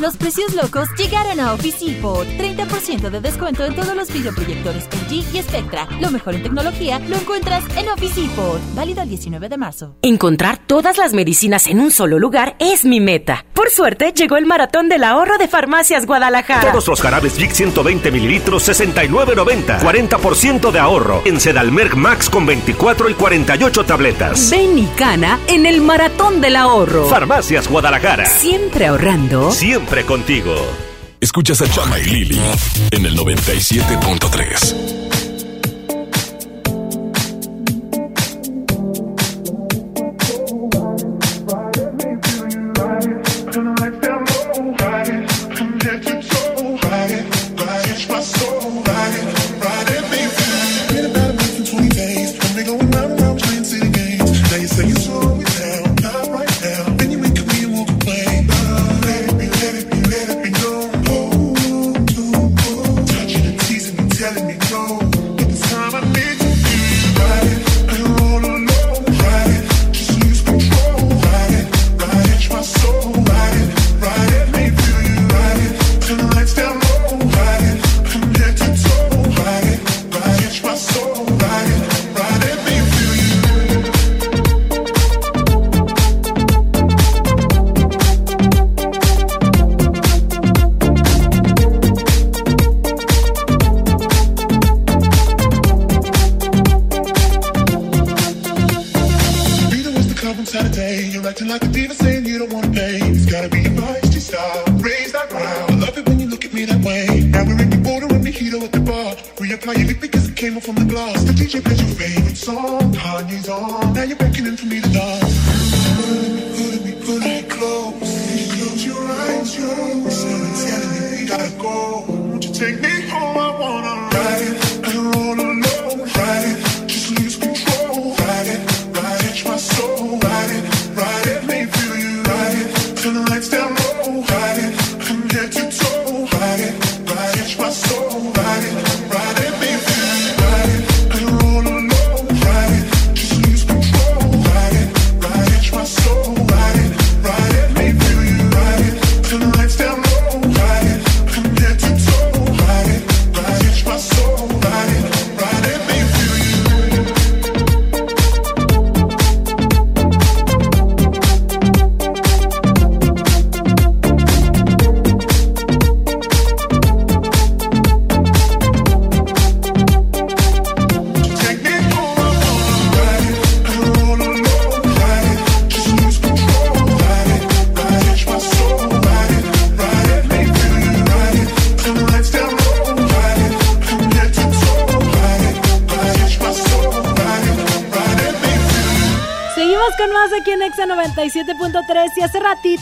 Los 0.00 0.16
precios 0.16 0.54
locos 0.54 0.88
llegaron 0.96 1.40
a 1.40 1.54
Office 1.54 1.84
Depot. 1.84 2.24
30% 2.24 3.10
de 3.10 3.20
descuento 3.20 3.64
en 3.64 3.74
todos 3.74 3.96
los 3.96 4.12
videoproyectores 4.12 4.84
LG 4.92 5.34
y 5.34 5.42
Spectra. 5.42 5.88
Lo 6.00 6.12
mejor 6.12 6.36
en 6.36 6.44
tecnología 6.44 7.00
lo 7.00 7.16
encuentras 7.16 7.64
en 7.76 7.88
Office 7.88 8.20
Depot. 8.20 8.60
Válido 8.74 9.02
el 9.02 9.08
19 9.08 9.48
de 9.48 9.56
marzo. 9.56 9.96
Encontrar 10.02 10.58
todas 10.64 10.98
las 10.98 11.14
medicinas 11.14 11.66
en 11.66 11.80
un 11.80 11.90
solo 11.90 12.20
lugar 12.20 12.54
es 12.60 12.84
mi 12.84 13.00
meta. 13.00 13.44
Por 13.54 13.70
suerte, 13.70 14.12
llegó 14.12 14.36
el 14.36 14.46
maratón 14.46 14.88
del 14.88 15.02
ahorro 15.02 15.36
de 15.36 15.48
Farmacias 15.48 16.06
Guadalajara. 16.06 16.70
Todos 16.70 16.86
los 16.86 17.00
jarabes 17.00 17.36
Vic 17.36 17.50
120 17.50 18.12
mililitros, 18.12 18.68
69.90. 18.68 19.80
40% 19.80 20.70
de 20.70 20.78
ahorro. 20.78 21.22
En 21.24 21.40
Sedalmerc 21.40 21.96
Max 21.96 22.30
con 22.30 22.46
24 22.46 23.10
y 23.10 23.14
48 23.14 23.84
tabletas. 23.84 24.48
Ven 24.50 24.78
y 24.78 24.86
cana 24.96 25.40
en 25.48 25.66
el 25.66 25.80
maratón 25.80 26.40
del 26.40 26.54
ahorro. 26.54 27.06
Farmacias 27.06 27.66
Guadalajara. 27.66 28.26
Siempre 28.26 28.86
ahorrando. 28.86 29.50
Siempre 29.50 29.87
contigo. 30.04 30.54
Escuchas 31.20 31.62
a 31.62 31.70
Chama 31.70 31.98
y 31.98 32.04
Lili 32.04 32.40
en 32.90 33.06
el 33.06 33.16
97.3. 33.16 35.27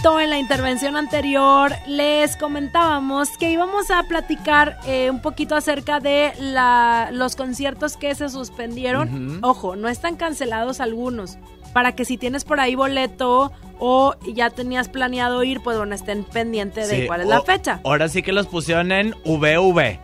en 0.06 0.30
la 0.30 0.38
intervención 0.38 0.96
anterior 0.96 1.72
les 1.88 2.36
comentábamos 2.36 3.36
que 3.38 3.50
íbamos 3.50 3.90
a 3.90 4.04
platicar 4.04 4.78
eh, 4.86 5.10
un 5.10 5.20
poquito 5.20 5.56
acerca 5.56 5.98
de 5.98 6.32
la, 6.38 7.08
los 7.12 7.34
conciertos 7.34 7.96
que 7.96 8.14
se 8.14 8.28
suspendieron. 8.28 9.40
Ojo, 9.42 9.74
no 9.74 9.88
están 9.88 10.14
cancelados 10.14 10.80
algunos. 10.80 11.38
Para 11.72 11.92
que 11.96 12.04
si 12.04 12.18
tienes 12.18 12.44
por 12.44 12.60
ahí 12.60 12.76
boleto 12.76 13.50
o 13.80 14.14
ya 14.32 14.50
tenías 14.50 14.88
planeado 14.88 15.42
ir, 15.42 15.60
pues 15.60 15.76
bueno, 15.76 15.94
estén 15.94 16.22
pendientes 16.22 16.88
de 16.88 17.00
Sí, 17.00 17.06
cuál 17.08 17.22
es 17.22 17.26
la 17.26 17.42
fecha. 17.42 17.80
Ahora 17.82 18.08
sí 18.08 18.22
que 18.22 18.32
los 18.32 18.46
pusieron 18.46 18.92
en 18.92 19.12
VV. 19.24 19.98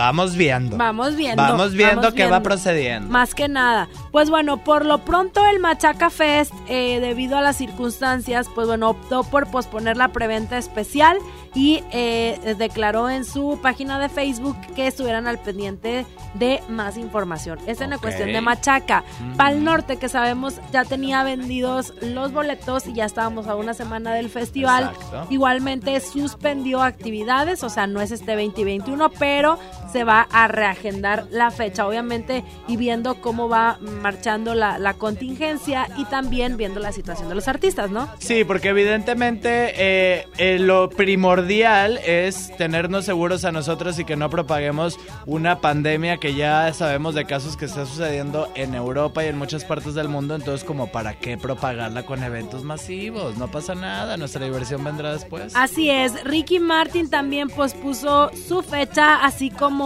Vamos 0.00 0.34
viendo. 0.34 0.78
Vamos 0.78 1.14
viendo. 1.14 1.42
Vamos 1.42 1.74
viendo 1.74 1.96
vamos 1.96 2.14
qué 2.14 2.24
va 2.26 2.40
procediendo. 2.40 3.10
Más 3.10 3.34
que 3.34 3.48
nada. 3.48 3.86
Pues 4.12 4.30
bueno, 4.30 4.64
por 4.64 4.86
lo 4.86 5.04
pronto 5.04 5.46
el 5.46 5.60
Machaca 5.60 6.08
Fest, 6.08 6.54
eh, 6.68 7.00
debido 7.00 7.36
a 7.36 7.42
las 7.42 7.56
circunstancias, 7.56 8.48
pues 8.54 8.66
bueno, 8.66 8.88
optó 8.88 9.24
por 9.24 9.50
posponer 9.50 9.98
la 9.98 10.08
preventa 10.08 10.56
especial 10.56 11.18
y 11.54 11.82
eh, 11.92 12.54
declaró 12.56 13.10
en 13.10 13.26
su 13.26 13.58
página 13.62 13.98
de 13.98 14.08
Facebook 14.08 14.56
que 14.74 14.86
estuvieran 14.86 15.26
al 15.26 15.38
pendiente 15.38 16.06
de 16.34 16.62
más 16.68 16.96
información. 16.96 17.58
Es 17.66 17.82
en 17.82 17.90
la 17.90 17.98
cuestión 17.98 18.32
de 18.32 18.40
Machaca. 18.40 19.04
Pal 19.36 19.62
Norte, 19.64 19.98
que 19.98 20.08
sabemos 20.08 20.60
ya 20.72 20.84
tenía 20.84 21.22
vendidos 21.24 21.92
los 22.00 22.32
boletos 22.32 22.86
y 22.86 22.94
ya 22.94 23.04
estábamos 23.04 23.48
a 23.48 23.56
una 23.56 23.74
semana 23.74 24.14
del 24.14 24.30
festival. 24.30 24.92
Igualmente 25.28 26.00
suspendió 26.00 26.82
actividades, 26.82 27.62
o 27.64 27.68
sea, 27.68 27.86
no 27.86 28.00
es 28.00 28.12
este 28.12 28.32
2021, 28.32 29.10
pero 29.18 29.58
se 29.90 30.04
va 30.04 30.26
a 30.30 30.48
reagendar 30.48 31.26
la 31.30 31.50
fecha, 31.50 31.86
obviamente, 31.86 32.44
y 32.68 32.76
viendo 32.76 33.16
cómo 33.20 33.48
va 33.48 33.78
marchando 33.80 34.54
la, 34.54 34.78
la 34.78 34.94
contingencia 34.94 35.88
y 35.96 36.04
también 36.04 36.56
viendo 36.56 36.80
la 36.80 36.92
situación 36.92 37.28
de 37.28 37.34
los 37.34 37.48
artistas, 37.48 37.90
¿no? 37.90 38.08
Sí, 38.18 38.44
porque 38.44 38.68
evidentemente 38.68 39.72
eh, 39.76 40.26
eh, 40.38 40.58
lo 40.58 40.90
primordial 40.90 41.98
es 41.98 42.54
tenernos 42.56 43.04
seguros 43.04 43.44
a 43.44 43.52
nosotros 43.52 43.98
y 43.98 44.04
que 44.04 44.16
no 44.16 44.30
propaguemos 44.30 44.98
una 45.26 45.60
pandemia 45.60 46.18
que 46.18 46.34
ya 46.34 46.72
sabemos 46.72 47.14
de 47.14 47.24
casos 47.24 47.56
que 47.56 47.64
está 47.64 47.86
sucediendo 47.86 48.48
en 48.54 48.74
Europa 48.74 49.24
y 49.24 49.28
en 49.28 49.38
muchas 49.38 49.64
partes 49.64 49.94
del 49.94 50.08
mundo, 50.08 50.34
entonces 50.34 50.64
como 50.64 50.88
para 50.92 51.14
qué 51.14 51.36
propagarla 51.38 52.04
con 52.04 52.22
eventos 52.22 52.64
masivos, 52.64 53.36
no 53.38 53.50
pasa 53.50 53.74
nada, 53.74 54.16
nuestra 54.16 54.44
diversión 54.44 54.84
vendrá 54.84 55.12
después. 55.12 55.54
Así 55.56 55.90
es, 55.90 56.22
Ricky 56.24 56.58
Martin 56.60 57.08
también 57.08 57.48
pospuso 57.48 58.30
su 58.48 58.62
fecha, 58.62 59.24
así 59.24 59.50
como 59.50 59.79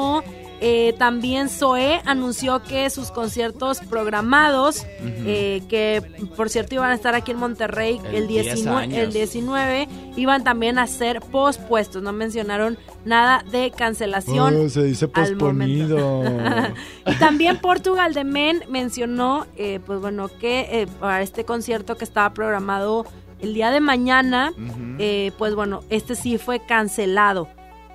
eh, 0.67 0.95
también 0.97 1.51
Zoe 1.51 2.01
anunció 2.07 2.63
que 2.63 2.89
sus 2.89 3.11
conciertos 3.11 3.81
programados, 3.81 4.87
eh, 5.03 5.63
que 5.69 6.03
por 6.37 6.49
cierto 6.49 6.77
iban 6.77 6.91
a 6.91 6.95
estar 6.95 7.15
aquí 7.15 7.33
en 7.33 7.39
Monterrey 7.39 8.01
el, 8.13 8.29
19, 8.29 9.03
el 9.03 9.13
19, 9.13 9.89
iban 10.17 10.43
también 10.45 10.79
a 10.79 10.87
ser 10.87 11.21
pospuestos. 11.21 12.03
No 12.03 12.13
mencionaron 12.13 12.79
nada 13.05 13.45
de 13.51 13.73
cancelación. 13.73 14.57
Oh, 14.57 14.69
se 14.69 14.85
dice 14.85 15.07
posponido. 15.07 16.23
y 17.07 17.15
también 17.17 17.59
Portugal 17.59 18.15
de 18.15 18.25
Men 18.25 18.63
mencionó, 18.71 19.47
eh, 19.57 19.81
pues 19.85 20.01
bueno, 20.01 20.29
que 20.29 20.89
para 21.01 21.21
este 21.21 21.45
concierto 21.45 21.97
que 21.97 22.05
estaba 22.05 22.33
programado 22.33 23.05
el 23.41 23.53
día 23.53 23.71
de 23.71 23.81
mañana, 23.81 24.53
pues 25.37 25.55
bueno, 25.55 25.83
este 25.91 26.15
sí 26.15 26.39
fue 26.39 26.65
cancelado 26.65 27.49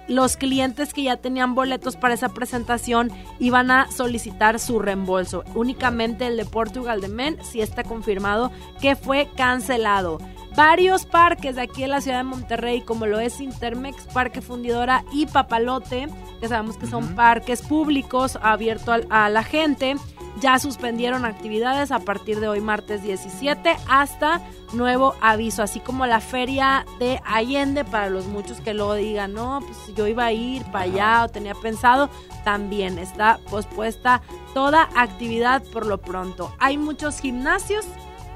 los 0.09 0.35
clientes 0.35 0.93
que 0.93 1.03
ya 1.03 1.17
tenían 1.17 1.55
boletos 1.55 1.95
para 1.95 2.15
esa 2.15 2.29
presentación 2.29 3.11
iban 3.39 3.71
a 3.71 3.89
solicitar 3.91 4.59
su 4.59 4.79
reembolso. 4.79 5.43
Únicamente 5.55 6.27
el 6.27 6.35
de 6.35 6.45
Portugal 6.45 6.99
de 6.99 7.07
Men 7.07 7.37
sí 7.43 7.61
está 7.61 7.83
confirmado 7.83 8.51
que 8.81 8.95
fue 8.95 9.29
cancelado. 9.37 10.17
Varios 10.55 11.05
parques 11.05 11.55
de 11.55 11.61
aquí 11.61 11.83
en 11.83 11.91
la 11.91 12.01
ciudad 12.01 12.17
de 12.17 12.23
Monterrey, 12.23 12.81
como 12.81 13.05
lo 13.05 13.19
es 13.19 13.39
Intermex, 13.39 14.07
Parque 14.13 14.41
Fundidora 14.41 15.05
y 15.13 15.27
Papalote, 15.27 16.09
que 16.41 16.47
sabemos 16.47 16.75
que 16.75 16.87
son 16.87 17.15
parques 17.15 17.61
públicos 17.61 18.37
abiertos 18.41 19.01
a 19.09 19.29
la 19.29 19.43
gente, 19.43 19.95
ya 20.39 20.59
suspendieron 20.59 21.25
actividades 21.25 21.91
a 21.91 21.99
partir 21.99 22.39
de 22.39 22.47
hoy 22.47 22.61
martes 22.61 23.03
17 23.03 23.75
hasta 23.87 24.41
nuevo 24.73 25.15
aviso, 25.21 25.63
así 25.63 25.79
como 25.79 26.05
la 26.05 26.21
feria 26.21 26.85
de 26.99 27.19
Allende 27.25 27.83
para 27.85 28.09
los 28.09 28.27
muchos 28.27 28.61
que 28.61 28.73
luego 28.73 28.95
digan, 28.95 29.33
no, 29.33 29.61
pues 29.61 29.95
yo 29.95 30.07
iba 30.07 30.25
a 30.25 30.31
ir 30.31 30.63
para 30.65 30.85
allá 30.85 31.23
o 31.23 31.29
tenía 31.29 31.55
pensado, 31.55 32.09
también 32.43 32.99
está 32.99 33.39
pospuesta 33.49 34.21
toda 34.53 34.89
actividad 34.95 35.63
por 35.73 35.85
lo 35.85 35.99
pronto. 35.99 36.53
Hay 36.59 36.77
muchos 36.77 37.19
gimnasios 37.19 37.85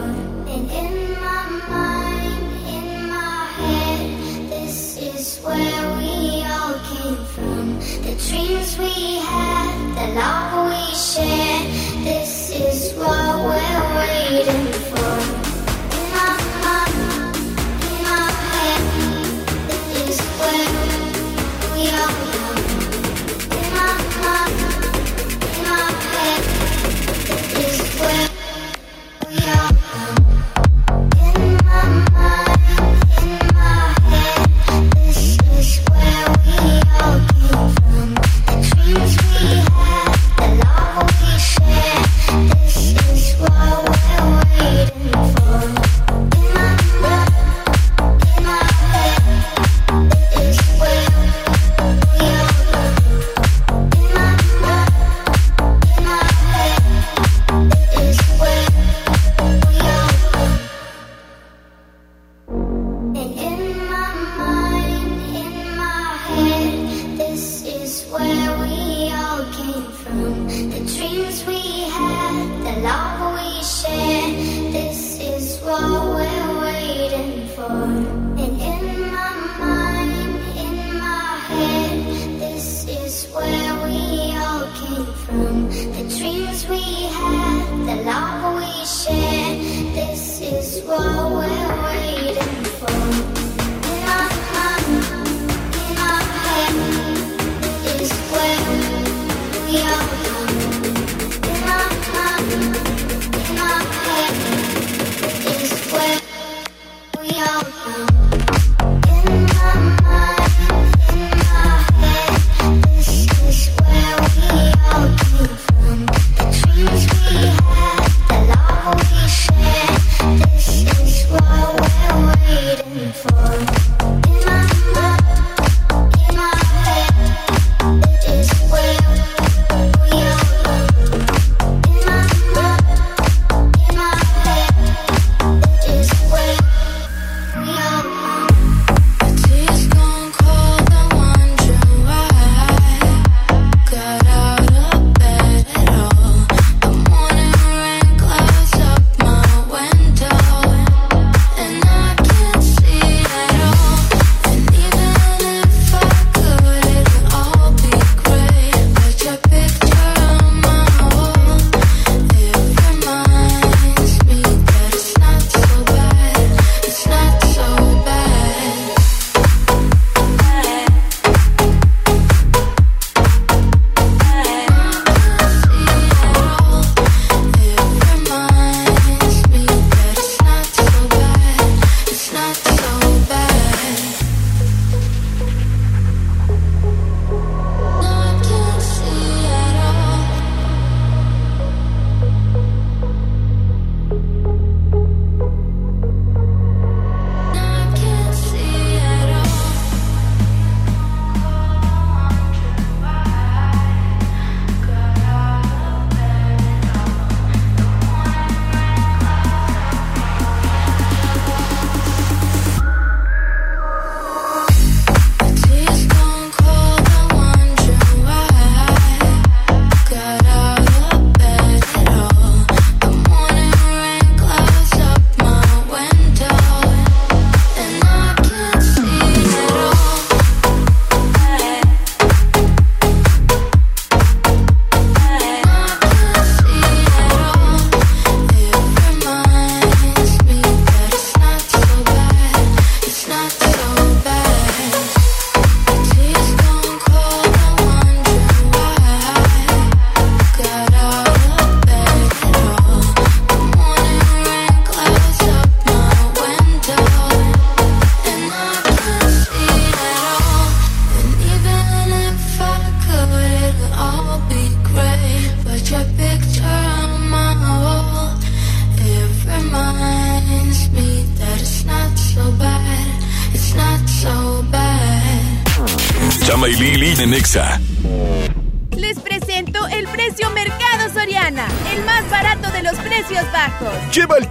And 0.54 0.64
in 0.82 0.94
my 1.26 1.44
mind, 1.74 2.44
in 2.76 2.88
my 3.10 3.46
head, 3.60 4.50
this 4.54 4.96
is 4.96 5.40
where 5.44 5.84
we 5.98 6.14
all 6.54 6.78
came 6.90 7.22
from. 7.34 7.64
The 8.06 8.14
dreams 8.28 8.78
we 8.78 8.94
had, 9.30 9.74
the 9.98 10.06
love 10.20 10.52
we 10.70 10.84
shared. 10.94 11.66
This 12.06 12.50
is 12.50 12.94
what 12.94 13.44
we're 13.46 13.65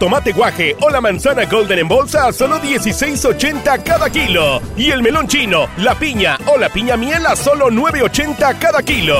tomate 0.05 0.33
guaje 0.33 0.75
o 0.81 0.89
la 0.91 1.01
manzana 1.01 1.45
golden 1.45 1.79
en 1.79 1.87
bolsa 1.87 2.27
a 2.27 2.31
solo 2.31 2.59
16.80 2.61 3.81
cada 3.81 4.07
kilo. 4.11 4.61
Y 4.77 4.91
el 4.91 5.01
melón 5.01 5.27
chino, 5.27 5.67
la 5.77 5.97
piña 5.97 6.37
o 6.45 6.59
la 6.59 6.69
piña 6.69 6.95
miel 6.95 7.25
a 7.25 7.35
solo 7.35 7.71
9.80 7.71 8.59
cada 8.59 8.83
kilo. 8.83 9.17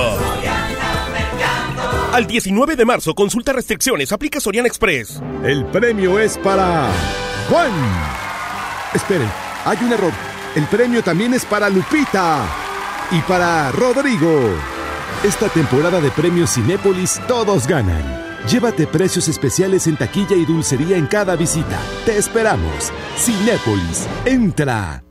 Al 2.14 2.28
19 2.28 2.76
de 2.76 2.86
marzo, 2.86 3.16
consulta 3.16 3.52
restricciones, 3.52 4.12
aplica 4.12 4.40
Soriana 4.40 4.68
Express. 4.68 5.24
El 5.44 5.66
premio 5.66 6.20
es 6.20 6.38
para 6.38 6.92
Juan. 7.50 7.72
Esperen, 8.94 9.32
hay 9.66 9.78
un 9.82 9.92
error. 9.92 10.14
El 10.56 10.66
premio 10.68 11.02
también 11.02 11.34
es 11.34 11.46
para 11.46 11.68
Lupita 11.68 12.46
y 13.10 13.22
para 13.22 13.72
Rodrigo. 13.72 14.52
Esta 15.24 15.50
temporada 15.50 16.00
de 16.00 16.12
premios 16.12 16.54
Cinépolis 16.54 17.20
todos 17.28 17.66
ganan. 17.66 18.35
Llévate 18.50 18.86
precios 18.86 19.28
especiales 19.28 19.88
en 19.88 19.98
taquilla 19.98 20.36
y 20.36 20.46
dulcería 20.46 20.98
en 20.98 21.08
cada 21.08 21.36
visita. 21.36 21.80
Te 22.06 22.16
esperamos. 22.16 22.92
Cinépolis, 23.18 24.08
entra. 24.24 25.04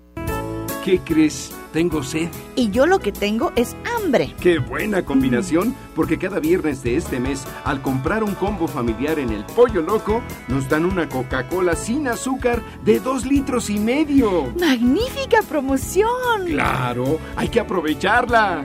¿Qué 0.84 1.00
crees? 1.00 1.50
Tengo 1.72 2.04
sed. 2.04 2.28
Y 2.54 2.70
yo 2.70 2.86
lo 2.86 3.00
que 3.00 3.10
tengo 3.10 3.52
es 3.56 3.74
hambre. 3.96 4.36
Qué 4.40 4.60
buena 4.60 5.04
combinación, 5.04 5.74
porque 5.96 6.16
cada 6.16 6.38
viernes 6.38 6.84
de 6.84 6.96
este 6.96 7.18
mes, 7.18 7.44
al 7.64 7.82
comprar 7.82 8.22
un 8.22 8.36
combo 8.36 8.68
familiar 8.68 9.18
en 9.18 9.30
el 9.30 9.44
Pollo 9.44 9.82
Loco, 9.82 10.22
nos 10.46 10.68
dan 10.68 10.84
una 10.84 11.08
Coca-Cola 11.08 11.74
sin 11.74 12.06
azúcar 12.06 12.62
de 12.84 13.00
dos 13.00 13.26
litros 13.26 13.68
y 13.68 13.80
medio. 13.80 14.52
¡Magnífica 14.60 15.40
promoción! 15.48 16.46
Claro, 16.46 17.18
hay 17.34 17.48
que 17.48 17.58
aprovecharla. 17.58 18.64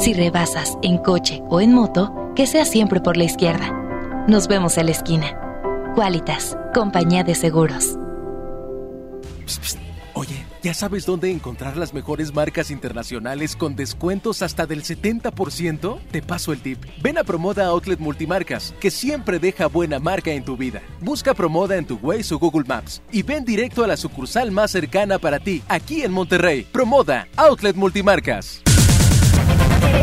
Si 0.00 0.14
rebasas 0.14 0.78
en 0.80 0.96
coche 0.96 1.42
o 1.50 1.60
en 1.60 1.74
moto, 1.74 2.32
que 2.34 2.46
sea 2.46 2.64
siempre 2.64 3.00
por 3.00 3.18
la 3.18 3.24
izquierda. 3.24 4.24
Nos 4.26 4.48
vemos 4.48 4.78
en 4.78 4.86
la 4.86 4.92
esquina. 4.92 5.38
Qualitas, 5.94 6.56
compañía 6.72 7.22
de 7.22 7.34
seguros. 7.34 7.98
Oye, 10.14 10.46
¿ya 10.62 10.72
sabes 10.72 11.04
dónde 11.04 11.30
encontrar 11.30 11.76
las 11.76 11.92
mejores 11.92 12.32
marcas 12.32 12.70
internacionales 12.70 13.54
con 13.54 13.76
descuentos 13.76 14.40
hasta 14.40 14.64
del 14.64 14.84
70%? 14.84 15.98
Te 16.10 16.22
paso 16.22 16.54
el 16.54 16.62
tip. 16.62 16.82
Ven 17.02 17.18
a 17.18 17.24
Promoda 17.24 17.66
Outlet 17.66 18.00
Multimarcas, 18.00 18.74
que 18.80 18.90
siempre 18.90 19.38
deja 19.38 19.66
buena 19.66 19.98
marca 19.98 20.30
en 20.30 20.46
tu 20.46 20.56
vida. 20.56 20.80
Busca 21.02 21.34
Promoda 21.34 21.76
en 21.76 21.84
tu 21.84 21.98
Waze 22.02 22.34
o 22.34 22.38
Google 22.38 22.64
Maps 22.66 23.02
y 23.12 23.22
ven 23.22 23.44
directo 23.44 23.84
a 23.84 23.86
la 23.86 23.98
sucursal 23.98 24.50
más 24.50 24.70
cercana 24.70 25.18
para 25.18 25.40
ti, 25.40 25.62
aquí 25.68 26.04
en 26.04 26.12
Monterrey. 26.12 26.66
Promoda 26.72 27.28
Outlet 27.36 27.76
Multimarcas. 27.76 28.62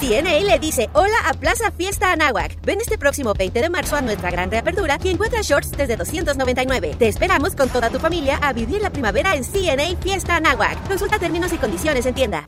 CNA 0.00 0.40
le 0.40 0.58
dice 0.58 0.90
hola 0.92 1.16
a 1.26 1.34
Plaza 1.34 1.70
Fiesta 1.70 2.12
Anáhuac. 2.12 2.60
Ven 2.62 2.80
este 2.80 2.98
próximo 2.98 3.34
20 3.34 3.60
de 3.60 3.70
marzo 3.70 3.96
a 3.96 4.00
nuestra 4.00 4.30
gran 4.30 4.50
reapertura 4.50 4.98
y 5.02 5.10
encuentra 5.10 5.40
shorts 5.42 5.72
desde 5.72 5.96
299. 5.96 6.96
Te 6.98 7.08
esperamos 7.08 7.54
con 7.54 7.68
toda 7.68 7.90
tu 7.90 7.98
familia 7.98 8.38
a 8.42 8.52
vivir 8.52 8.82
la 8.82 8.90
primavera 8.90 9.34
en 9.36 9.44
CNA 9.44 9.96
Fiesta 10.00 10.36
Anáhuac. 10.36 10.88
Consulta 10.88 11.18
términos 11.18 11.52
y 11.52 11.58
condiciones 11.58 12.06
en 12.06 12.14
tienda. 12.14 12.44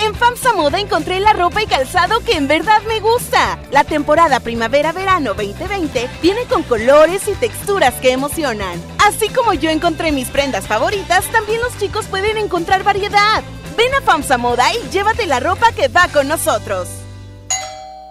En 0.00 0.14
FAMSA 0.14 0.54
Moda 0.54 0.80
encontré 0.80 1.20
la 1.20 1.34
ropa 1.34 1.62
y 1.62 1.66
calzado 1.66 2.20
que 2.20 2.32
en 2.32 2.48
verdad 2.48 2.80
me 2.88 3.00
gusta. 3.00 3.58
La 3.70 3.84
temporada 3.84 4.40
primavera-verano 4.40 5.34
2020 5.34 6.08
viene 6.22 6.44
con 6.46 6.62
colores 6.62 7.28
y 7.28 7.34
texturas 7.34 7.94
que 7.96 8.12
emocionan. 8.12 8.80
Así 9.06 9.28
como 9.28 9.52
yo 9.52 9.68
encontré 9.68 10.10
mis 10.10 10.28
prendas 10.28 10.66
favoritas, 10.66 11.26
también 11.26 11.60
los 11.60 11.76
chicos 11.78 12.06
pueden 12.06 12.38
encontrar 12.38 12.82
variedad. 12.82 13.44
Ven 13.76 13.94
a 13.94 14.00
FAMSA 14.00 14.38
Moda 14.38 14.64
y 14.74 14.90
llévate 14.90 15.26
la 15.26 15.40
ropa 15.40 15.72
que 15.72 15.88
va 15.88 16.08
con 16.08 16.28
nosotros. 16.28 16.88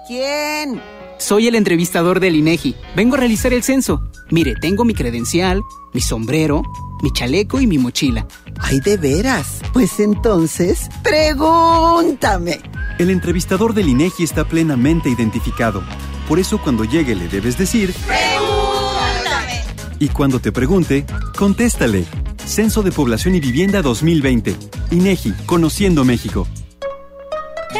¿Quién? 0.08 0.82
Soy 1.18 1.48
el 1.48 1.56
entrevistador 1.56 2.20
del 2.20 2.36
INEGI. 2.36 2.76
Vengo 2.96 3.16
a 3.16 3.20
realizar 3.20 3.54
el 3.54 3.64
censo. 3.64 4.02
Mire, 4.32 4.56
tengo 4.56 4.86
mi 4.86 4.94
credencial, 4.94 5.62
mi 5.94 6.02
sombrero, 6.02 6.64
mi 7.02 7.12
chaleco 7.12 7.60
y 7.60 7.68
mi 7.68 7.78
mochila. 7.78 8.26
Ay, 8.60 8.80
de 8.80 8.98
veras. 8.98 9.60
Pues 9.74 10.00
entonces, 10.00 10.90
pregúntame. 11.04 12.60
El 12.98 13.10
entrevistador 13.10 13.74
del 13.74 13.90
INEGI 13.90 14.24
está 14.24 14.46
plenamente 14.46 15.10
identificado. 15.10 15.84
Por 16.28 16.40
eso 16.40 16.60
cuando 16.62 16.84
llegue 16.84 17.16
le 17.16 17.28
debes 17.28 17.58
decir... 17.58 17.94
¡Pregúntame! 18.06 19.64
Y 20.00 20.10
cuando 20.10 20.40
te 20.40 20.52
pregunte, 20.52 21.06
contéstale. 21.38 22.06
Censo 22.50 22.82
de 22.82 22.92
Población 22.92 23.36
y 23.36 23.40
Vivienda 23.40 23.84
2020. 23.84 24.56
INEGI, 24.90 25.34
Conociendo 25.46 26.04
México. 26.04 26.48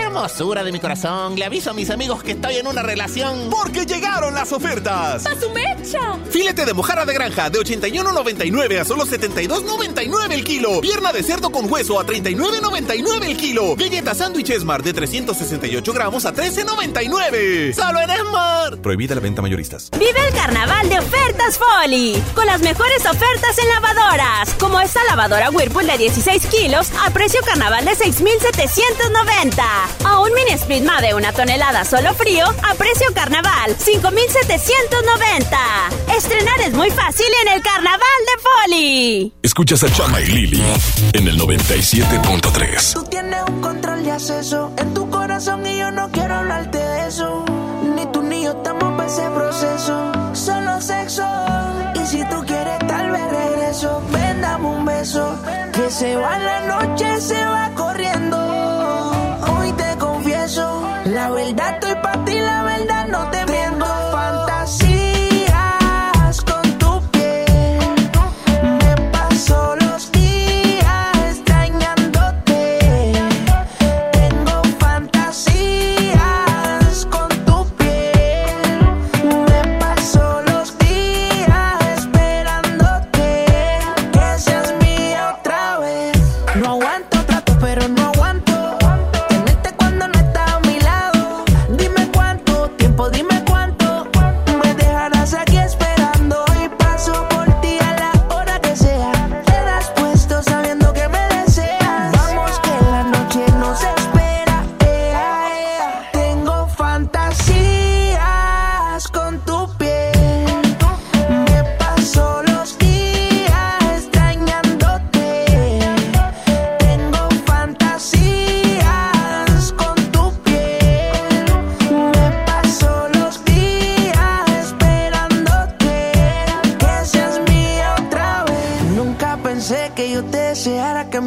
¡Qué 0.10 0.16
hermosura 0.16 0.64
de 0.64 0.72
mi 0.72 0.80
corazón! 0.80 1.36
Le 1.36 1.46
aviso 1.46 1.70
a 1.70 1.74
mis 1.74 1.92
amigos 1.92 2.24
que 2.24 2.32
estoy 2.32 2.56
en 2.56 2.66
una 2.66 2.82
relación. 2.82 3.48
Porque 3.52 3.86
llegaron 3.86 4.34
las 4.34 4.52
ofertas. 4.52 5.24
¡A 5.28 5.40
su 5.40 5.52
mecha! 5.52 6.18
Filete 6.32 6.66
de 6.66 6.74
mojarra 6.74 7.06
de 7.06 7.14
granja 7.14 7.52
de 7.52 7.60
81.99 7.60 8.80
a 8.80 8.86
solo 8.86 9.06
72.99 9.06 10.32
el 10.32 10.44
kilo. 10.44 10.82
Pierna 10.82 11.14
de 11.14 11.22
cerdo 11.22 11.52
con 11.52 11.72
hueso 11.72 12.00
a 12.00 12.08
39.99 12.08 13.24
el 13.24 13.38
kilo. 13.38 13.76
Galleta 13.76 14.16
sándwich 14.16 14.50
Esmar 14.50 14.82
de 14.82 14.94
368 14.94 15.94
gramos 15.94 16.26
a 16.26 16.34
13.99. 16.34 17.76
¡Solo 17.76 18.02
en 18.02 18.10
Esmar! 18.10 18.78
Prohibida 18.82 19.14
la 19.14 19.22
venta 19.22 19.44
mayoristas. 19.44 19.92
Vive 19.92 20.28
el 20.28 20.34
carnaval 20.34 20.90
de 20.90 20.98
ofertas 20.98 21.60
Folly. 21.60 22.20
Con 22.34 22.48
las 22.48 22.62
mejores 22.62 23.06
ofertas 23.06 23.60
en 23.60 23.70
lavadoras. 23.70 24.56
Como 24.60 24.82
esta 24.82 25.04
lavadora 25.04 25.52
Whirlpool 25.52 25.86
de 25.86 26.00
16 26.00 26.48
kilos 26.48 26.88
a 27.06 27.12
precio 27.12 27.40
carnaval 27.46 27.86
de 27.86 27.94
6,790. 27.94 29.99
O 30.06 30.24
un 30.24 30.34
mini 30.34 30.52
split 30.58 30.84
Ma 30.84 31.02
de 31.02 31.14
una 31.14 31.32
tonelada 31.34 31.84
solo 31.86 32.14
frío 32.14 32.46
a 32.64 32.74
precio 32.76 33.08
carnaval 33.14 33.76
5,790. 33.78 35.58
Estrenar 36.16 36.60
es 36.62 36.74
muy 36.74 36.90
fácil 36.92 37.28
en 37.46 37.54
el 37.54 37.62
carnaval 37.62 38.00
de 38.00 38.42
Folly. 38.42 39.34
Escuchas 39.44 39.84
a 39.84 39.92
Chama 39.92 40.22
y 40.22 40.26
Lili 40.28 40.64
en 41.14 41.28
el 41.28 41.40
97.3. 41.40 42.94
Tú 42.94 43.04
tienes 43.04 43.42
un 43.48 43.62
control 43.62 44.04
de 44.04 44.12
acceso 44.12 44.72
en 44.78 44.94
tu 44.94 45.10
corazón 45.10 45.66
y 45.66 45.80
yo 45.80 45.92
no 45.92 46.10
quiero 46.12 46.36
hablarte 46.36 46.78
de 46.78 47.08
eso. 47.08 47.46
Ni 47.96 48.06
tú 48.12 48.22
ni 48.22 48.44
yo 48.44 48.52
estamos 48.52 48.94
para 48.98 49.08
ese 49.08 49.30
proceso. 49.30 50.12
Solo 50.34 50.82
sexo. 50.82 51.26
Y 51.96 52.06
si 52.08 52.24
tú 52.30 52.44
quieres, 52.46 52.80
tal 52.88 53.12
vez 53.12 53.30
regreso. 53.32 54.02
Ven, 54.12 54.42
dame 54.42 54.68
un 54.68 54.86
beso. 54.86 55.36
Que 55.74 55.90
se 55.90 56.16
va 56.16 56.38
la 56.40 56.60
noche, 56.62 57.22
se 57.22 57.44
va 57.46 57.72
corriendo. 57.76 58.19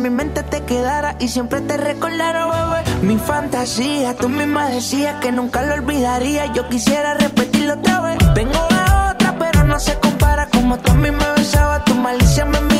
Mi 0.02 0.10
mente 0.10 0.42
te 0.42 0.64
quedara 0.64 1.14
y 1.20 1.28
siempre 1.28 1.60
te 1.60 1.76
recordara, 1.76 2.46
bebé. 2.46 3.06
Mi 3.06 3.18
fantasía, 3.18 4.16
tú 4.16 4.28
misma 4.28 4.68
decías 4.68 5.20
que 5.20 5.30
nunca 5.30 5.62
lo 5.62 5.74
olvidaría. 5.74 6.52
Yo 6.52 6.68
quisiera 6.68 7.14
repetirlo 7.14 7.74
otra 7.74 8.00
vez. 8.00 8.18
Tengo 8.34 8.58
a 8.58 9.12
otra, 9.12 9.36
pero 9.38 9.64
no 9.64 9.78
se 9.78 9.96
compara. 10.00 10.48
Como 10.48 10.76
tú 10.78 10.90
a 10.90 10.94
mí 10.94 11.10
me 11.12 11.32
besaba, 11.36 11.84
tu 11.84 11.94
malicia 11.94 12.44
me 12.44 12.71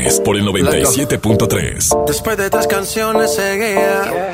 Games 0.00 0.20
por 0.20 0.36
el 0.36 0.46
97.3. 0.46 2.06
Después 2.06 2.36
de 2.38 2.48
tres 2.48 2.66
canciones 2.66 3.34
seguía 3.34 4.32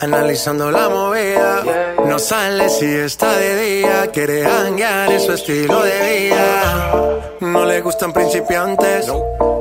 analizando 0.00 0.70
la 0.70 0.88
movida. 0.88 1.62
No 2.06 2.18
sale 2.18 2.68
si 2.70 2.86
está 2.86 3.36
de 3.36 3.62
día, 3.62 4.10
quiere 4.10 4.46
hanguear, 4.46 5.12
es 5.12 5.24
su 5.24 5.32
estilo 5.32 5.82
de 5.82 6.28
vida. 6.28 7.30
No 7.40 7.66
le 7.66 7.82
gustan 7.82 8.12
principiantes, 8.12 9.06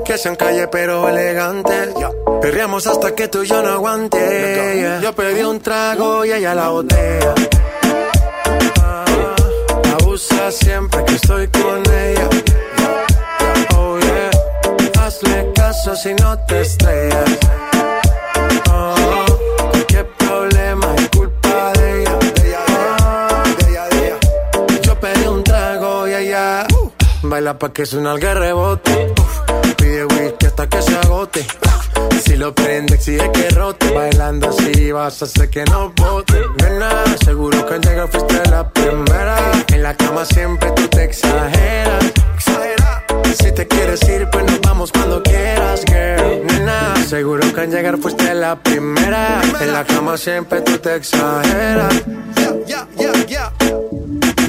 que 0.05 0.17
sean 0.17 0.37
calle 0.37 0.67
pero 0.69 1.09
elegantes. 1.09 1.89
Perreamos 2.41 2.87
hasta 2.87 3.13
que 3.13 3.27
tú 3.27 3.43
y 3.43 3.47
yo 3.47 3.61
no 3.61 3.69
aguante. 3.69 4.99
Yo 5.01 5.13
pedí 5.13 5.41
un 5.43 5.59
trago 5.59 6.23
y 6.23 6.31
ella 6.31 6.55
la 6.55 6.69
botella. 6.69 7.35
Ah, 8.81 9.05
Abusa 9.99 10.49
siempre 10.51 11.03
que 11.03 11.15
estoy 11.15 11.47
con 11.49 11.83
ella. 11.93 12.29
Si 15.95 16.13
no 16.15 16.37
te 16.47 16.61
estrellas. 16.61 17.37
Oh, 18.71 19.25
qué 19.87 20.03
problema 20.17 20.95
es 20.95 21.09
culpa 21.09 21.73
de 21.73 22.01
ella. 22.01 22.19
Ah, 23.01 23.43
Yo 24.81 24.99
pedí 24.99 25.25
un 25.27 25.43
trago 25.43 26.07
y 26.07 26.13
ella 26.13 26.65
baila 27.23 27.57
pa' 27.57 27.71
que 27.73 27.85
suena 27.85 28.13
el 28.13 28.21
rebote. 28.21 29.13
Uf, 29.19 29.75
Pide 29.77 30.05
whisky 30.05 30.45
hasta 30.45 30.67
que 30.67 30.81
se 30.81 30.97
agote. 30.97 31.45
Si 32.23 32.35
lo 32.37 32.53
prende, 32.53 32.95
exige 32.95 33.31
que 33.31 33.49
rote. 33.49 33.91
Bailando 33.93 34.49
así 34.49 34.91
vas 34.91 35.21
a 35.21 35.25
hacer 35.25 35.49
que 35.49 35.63
no 35.65 35.91
bote. 35.95 36.39
Nena, 36.57 37.03
seguro 37.23 37.65
que 37.65 37.73
al 37.75 37.81
llegar 37.81 38.07
fuiste 38.09 38.49
la 38.49 38.69
primera. 38.69 39.37
En 39.73 39.83
la 39.83 39.95
cama 39.95 40.25
siempre 40.25 40.71
tú 40.71 40.87
te 40.87 41.03
exageras. 41.05 42.11
Si 43.33 43.51
te 43.51 43.67
quieres 43.67 44.01
ir, 44.09 44.27
pues 44.29 44.45
nos 44.45 44.61
vamos 44.61 44.91
cuando 44.91 45.21
quieras, 45.23 45.83
girl. 45.85 46.45
Nena, 46.45 46.95
seguro 47.07 47.41
que 47.53 47.61
al 47.61 47.71
llegar 47.71 47.97
fuiste 47.97 48.33
la 48.33 48.55
primera. 48.55 49.41
En 49.59 49.73
la 49.73 49.85
cama 49.85 50.17
siempre 50.17 50.61
tú 50.61 50.77
te 50.77 50.95
exageras. 50.95 51.93
Yeah, 52.35 52.87
yeah, 52.97 53.25
yeah, 53.27 53.53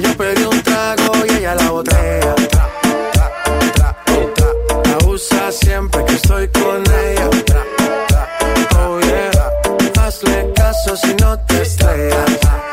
Yo 0.01 0.17
pedí 0.17 0.43
un 0.43 0.61
trago 0.61 1.13
y 1.27 1.33
ella 1.37 1.55
la 1.55 1.71
botella. 1.71 2.35
Abusa 4.99 5.51
siempre 5.51 6.03
que 6.05 6.13
estoy 6.15 6.47
con 6.49 6.83
ella. 6.83 7.29
Oh 8.77 8.99
yeah. 8.99 10.03
Hazle 10.05 10.51
caso 10.55 10.97
si 10.97 11.13
no 11.15 11.39
te 11.39 11.61
estrellas. 11.61 12.72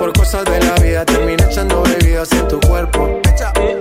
Por 0.00 0.14
cosas 0.14 0.46
de 0.46 0.58
la 0.60 0.74
vida 0.76 1.04
terminé 1.04 1.44
echando 1.44 1.82
bebidas 1.82 2.32
en 2.32 2.48
tu 2.48 2.58
cuerpo. 2.60 3.20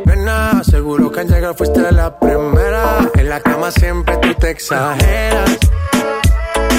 Nena, 0.05 0.61
seguro 0.65 1.09
que 1.09 1.21
al 1.21 1.29
llegar 1.29 1.55
fuiste 1.55 1.79
la 1.93 2.19
primera. 2.19 3.09
En 3.15 3.29
la 3.29 3.39
cama 3.39 3.71
siempre 3.71 4.17
tú 4.17 4.33
te 4.33 4.49
exageras. 4.49 5.57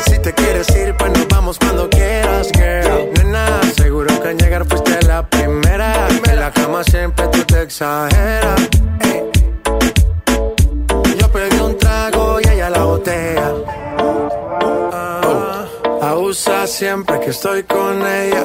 Si 0.05 0.19
te 0.19 0.35
quieres 0.35 0.69
ir, 0.77 0.95
pues 0.95 1.11
nos 1.13 1.27
vamos 1.29 1.59
cuando 1.59 1.89
quieras, 1.89 2.51
girl. 2.53 3.15
Nena, 3.15 3.63
seguro 3.75 4.21
que 4.21 4.29
al 4.29 4.37
llegar 4.37 4.67
fuiste 4.67 5.07
la 5.07 5.27
primera. 5.27 6.07
En 6.29 6.39
la 6.39 6.51
cama 6.51 6.85
siempre 6.85 7.27
tú 7.29 7.43
te 7.45 7.63
exageras. 7.63 8.69
Yo 11.19 11.33
pedí 11.33 11.59
un 11.61 11.79
trago 11.79 12.41
y 12.45 12.47
ella 12.47 12.69
la 12.69 12.85
botella. 12.85 13.53
Ah, 14.93 15.65
abusa 16.03 16.67
siempre 16.67 17.19
que 17.21 17.31
estoy 17.31 17.63
con 17.63 18.07
ella. 18.07 18.45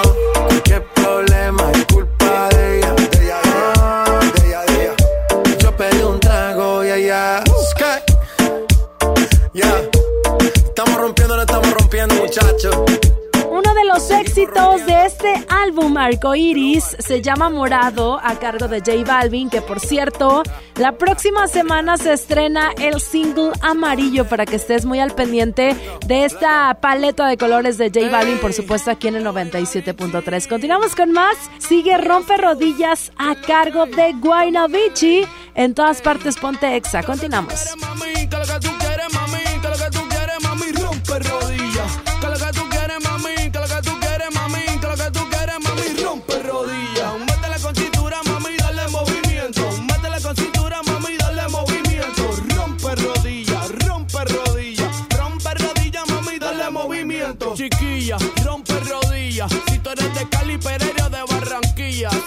álbum 15.91 15.97
Arcoiris 15.97 16.95
se 16.99 17.21
llama 17.21 17.49
Morado 17.49 18.19
a 18.23 18.35
cargo 18.39 18.67
de 18.67 18.79
J 18.79 19.03
Balvin, 19.05 19.49
que 19.49 19.61
por 19.61 19.79
cierto, 19.79 20.43
la 20.75 20.93
próxima 20.97 21.47
semana 21.47 21.97
se 21.97 22.13
estrena 22.13 22.71
el 22.77 23.01
single 23.01 23.51
Amarillo 23.61 24.27
para 24.27 24.45
que 24.45 24.55
estés 24.55 24.85
muy 24.85 24.99
al 24.99 25.11
pendiente 25.11 25.75
de 26.05 26.25
esta 26.25 26.77
paleta 26.81 27.27
de 27.27 27.37
colores 27.37 27.77
de 27.77 27.89
J 27.89 28.09
Balvin, 28.09 28.37
por 28.39 28.53
supuesto 28.53 28.91
aquí 28.91 29.07
en 29.07 29.15
el 29.15 29.25
97.3. 29.25 30.47
Continuamos 30.47 30.95
con 30.95 31.11
más. 31.11 31.37
Sigue 31.57 31.97
Rompe 31.97 32.37
Rodillas 32.37 33.11
a 33.17 33.35
cargo 33.35 33.85
de 33.85 34.13
Guaynabichi. 34.13 35.23
En 35.55 35.73
todas 35.73 36.01
partes 36.01 36.37
ponte 36.37 36.75
exa. 36.75 37.03
Continuamos. 37.03 37.75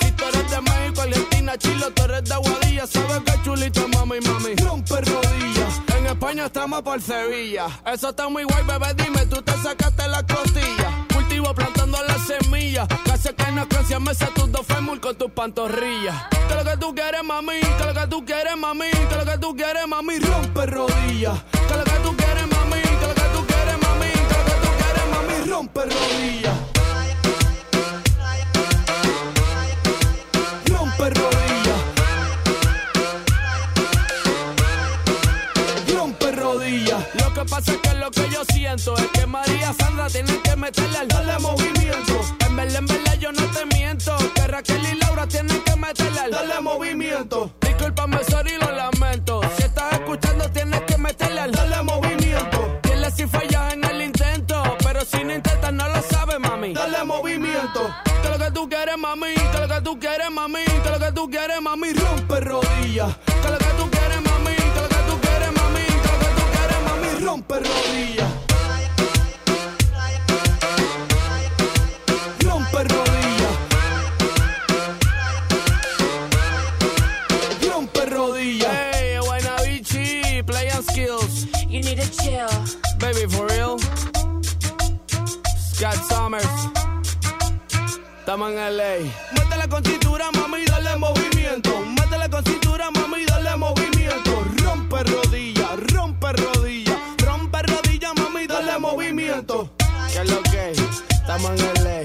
Si 0.00 0.12
tú 0.12 0.24
eres 0.24 0.50
de 0.50 0.60
México, 0.60 1.00
Argentina, 1.02 1.58
Chile, 1.58 1.86
tú 1.94 2.02
eres 2.04 2.24
de 2.24 2.34
Aguadilla. 2.34 2.86
Sabes 2.86 3.20
que 3.20 3.42
chulito, 3.42 3.88
mami, 3.88 4.20
mami, 4.20 4.54
rompe 4.56 5.00
rodillas. 5.00 5.80
En 5.96 6.06
España 6.06 6.46
estamos 6.46 6.82
por 6.82 7.00
Sevilla. 7.00 7.66
Eso 7.86 8.10
está 8.10 8.28
muy 8.28 8.44
guay, 8.44 8.64
bebé, 8.64 8.94
dime, 8.94 9.26
tú 9.26 9.40
te 9.42 9.52
sacaste 9.52 10.08
la 10.08 10.22
costilla. 10.26 11.06
Cultivo 11.12 11.54
plantando 11.54 11.98
las 12.06 12.26
semillas. 12.26 12.86
Casi 13.04 13.32
que 13.32 13.52
no 13.52 13.68
canción 13.68 14.02
me 14.02 14.14
sé 14.14 14.26
tus 14.34 14.50
dos 14.50 14.66
fémur 14.66 15.00
con 15.00 15.16
tus 15.16 15.30
pantorrillas. 15.30 16.24
Que 16.48 16.54
lo 16.54 16.64
que 16.64 16.76
tú 16.76 16.94
quieres, 16.94 17.24
mami, 17.24 17.60
que 17.60 17.84
lo 17.84 17.94
que 17.94 18.06
tú 18.08 18.24
quieres, 18.24 18.56
mami, 18.56 18.90
que 18.90 19.16
lo 19.16 19.24
que 19.24 19.38
tú 19.38 19.56
quieres, 19.56 19.86
mami, 19.86 20.18
rompe 20.18 20.66
rodillas. 20.66 21.42
Que 21.52 21.76
lo 21.76 21.84
que 21.84 21.98
tú 22.02 22.16
quieres, 22.16 22.46
mami, 22.48 22.82
que 22.82 23.06
lo 23.06 23.14
que 23.14 23.28
tú 23.34 23.46
quieres, 23.46 23.78
mami, 23.82 24.10
que 24.10 24.34
lo 24.38 24.44
que 24.44 24.56
tú 24.62 24.70
quieres, 24.78 25.06
mami, 25.10 25.50
rompe 25.50 25.80
rodillas. 25.80 26.73
Pasa 37.44 37.72
es 37.72 37.78
que 37.78 37.94
lo 37.94 38.10
que 38.10 38.28
yo 38.30 38.42
siento 38.52 38.96
es 38.96 39.06
que 39.08 39.26
María 39.26 39.72
Sandra 39.72 40.08
tiene 40.08 40.40
que 40.42 40.56
meterle 40.56 40.98
al 40.98 41.40
movimiento. 41.40 42.20
En 42.46 42.56
verdad, 42.56 42.76
en 42.76 42.86
verdad 42.86 43.18
yo 43.18 43.32
no 43.32 43.42
te 43.50 43.66
miento. 43.66 44.16
Que 44.34 44.46
Raquel 44.46 44.82
y 44.92 44.96
Laura 44.96 45.26
tienen 45.26 45.60
que 45.62 45.76
meterle 45.76 46.20
al 46.20 46.62
movimiento. 46.62 47.52
Discúlpame, 47.60 48.18
sorry, 48.24 48.52
lo 48.60 48.70
lamento. 48.72 49.40
Si 49.56 49.64
estás 49.64 49.92
escuchando, 49.92 50.50
tienes 50.50 50.80
que 50.82 50.96
meterle 50.98 51.40
al 51.40 51.84
movimiento. 51.84 52.80
Dile 52.82 53.10
si 53.10 53.26
fallas 53.26 53.74
en 53.74 53.84
el 53.84 54.02
intento. 54.02 54.62
Pero 54.82 55.00
si 55.04 55.24
no 55.24 55.34
intentas, 55.34 55.72
no 55.72 55.88
lo 55.88 56.02
sabes, 56.02 56.38
mami. 56.40 56.72
Dale 56.72 57.04
movimiento. 57.04 57.94
Que 58.22 58.28
lo 58.28 58.38
que 58.38 58.50
tú 58.50 58.68
quieres, 58.68 58.96
mami. 58.98 59.34
Que 59.34 59.58
lo 59.58 59.68
que 59.68 59.80
tú 59.82 59.98
quieres, 59.98 60.30
mami. 60.30 60.64
Que 60.64 60.90
lo 60.90 60.98
que 60.98 61.12
tú 61.12 61.30
quieres, 61.30 61.60
mami. 61.60 61.92
Rompe 61.92 62.40
rodillas. 62.40 63.16
rompe 67.48 67.68
rodillas. 67.68 68.32
Rompe 72.40 72.84
rodillas. 72.84 73.56
Rompe 77.68 78.06
rodillas. 78.06 78.70
Hey, 78.92 79.18
Guaynabichi, 79.20 80.42
play 80.46 80.68
and 80.68 80.84
skills. 80.84 81.46
You 81.68 81.82
need 81.82 81.98
a 81.98 82.06
chill. 82.06 82.48
Baby, 82.98 83.26
for 83.28 83.46
real. 83.48 83.78
Scott 85.58 85.96
Summers. 86.08 86.46
Estamos 88.20 88.50
en 88.52 88.76
LA. 88.76 88.94
Métela 89.32 89.68
con 89.68 89.84
cintura, 89.84 90.30
mami, 90.32 90.62
y 90.62 90.64
dale 90.64 90.96
movimiento. 90.96 91.80
Métela 91.80 92.28
con 92.30 92.44
cintura, 92.44 92.90
mami, 92.90 93.22
y 93.22 93.26
dale 93.26 93.56
movimiento. 93.56 94.44
Rompe 94.62 95.02
rodillas, 95.04 95.92
rompe 95.92 96.32
rodillas 96.32 96.73
movimiento. 99.44 99.70
¿Qué 100.12 100.20
es 100.20 100.30
lo 100.30 100.42
que? 100.42 100.72
Estamos 101.14 101.50
en 101.50 101.84
LA. 101.84 102.02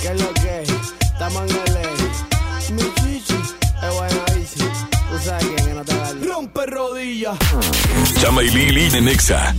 ¿Qué 0.00 0.08
es 0.08 0.20
lo 0.20 0.34
que? 0.34 0.62
Estamos 1.00 1.42
en 1.50 1.74
LA. 1.74 1.82
Mi 2.72 2.82
chichi 2.94 3.34
es 3.34 3.94
buena 3.94 4.24
bici. 4.36 4.60
Tú 4.60 5.18
sabes 5.24 5.44
quién 5.44 5.68
que 5.68 5.74
no 5.74 5.84
te 5.84 5.96
da 5.96 6.12
Rompe 6.24 6.66
rodilla. 6.66 7.32
Chama 8.20 8.42
y 8.42 8.50
Lili 8.50 8.88
de 8.88 9.00
Nexa. 9.00 9.54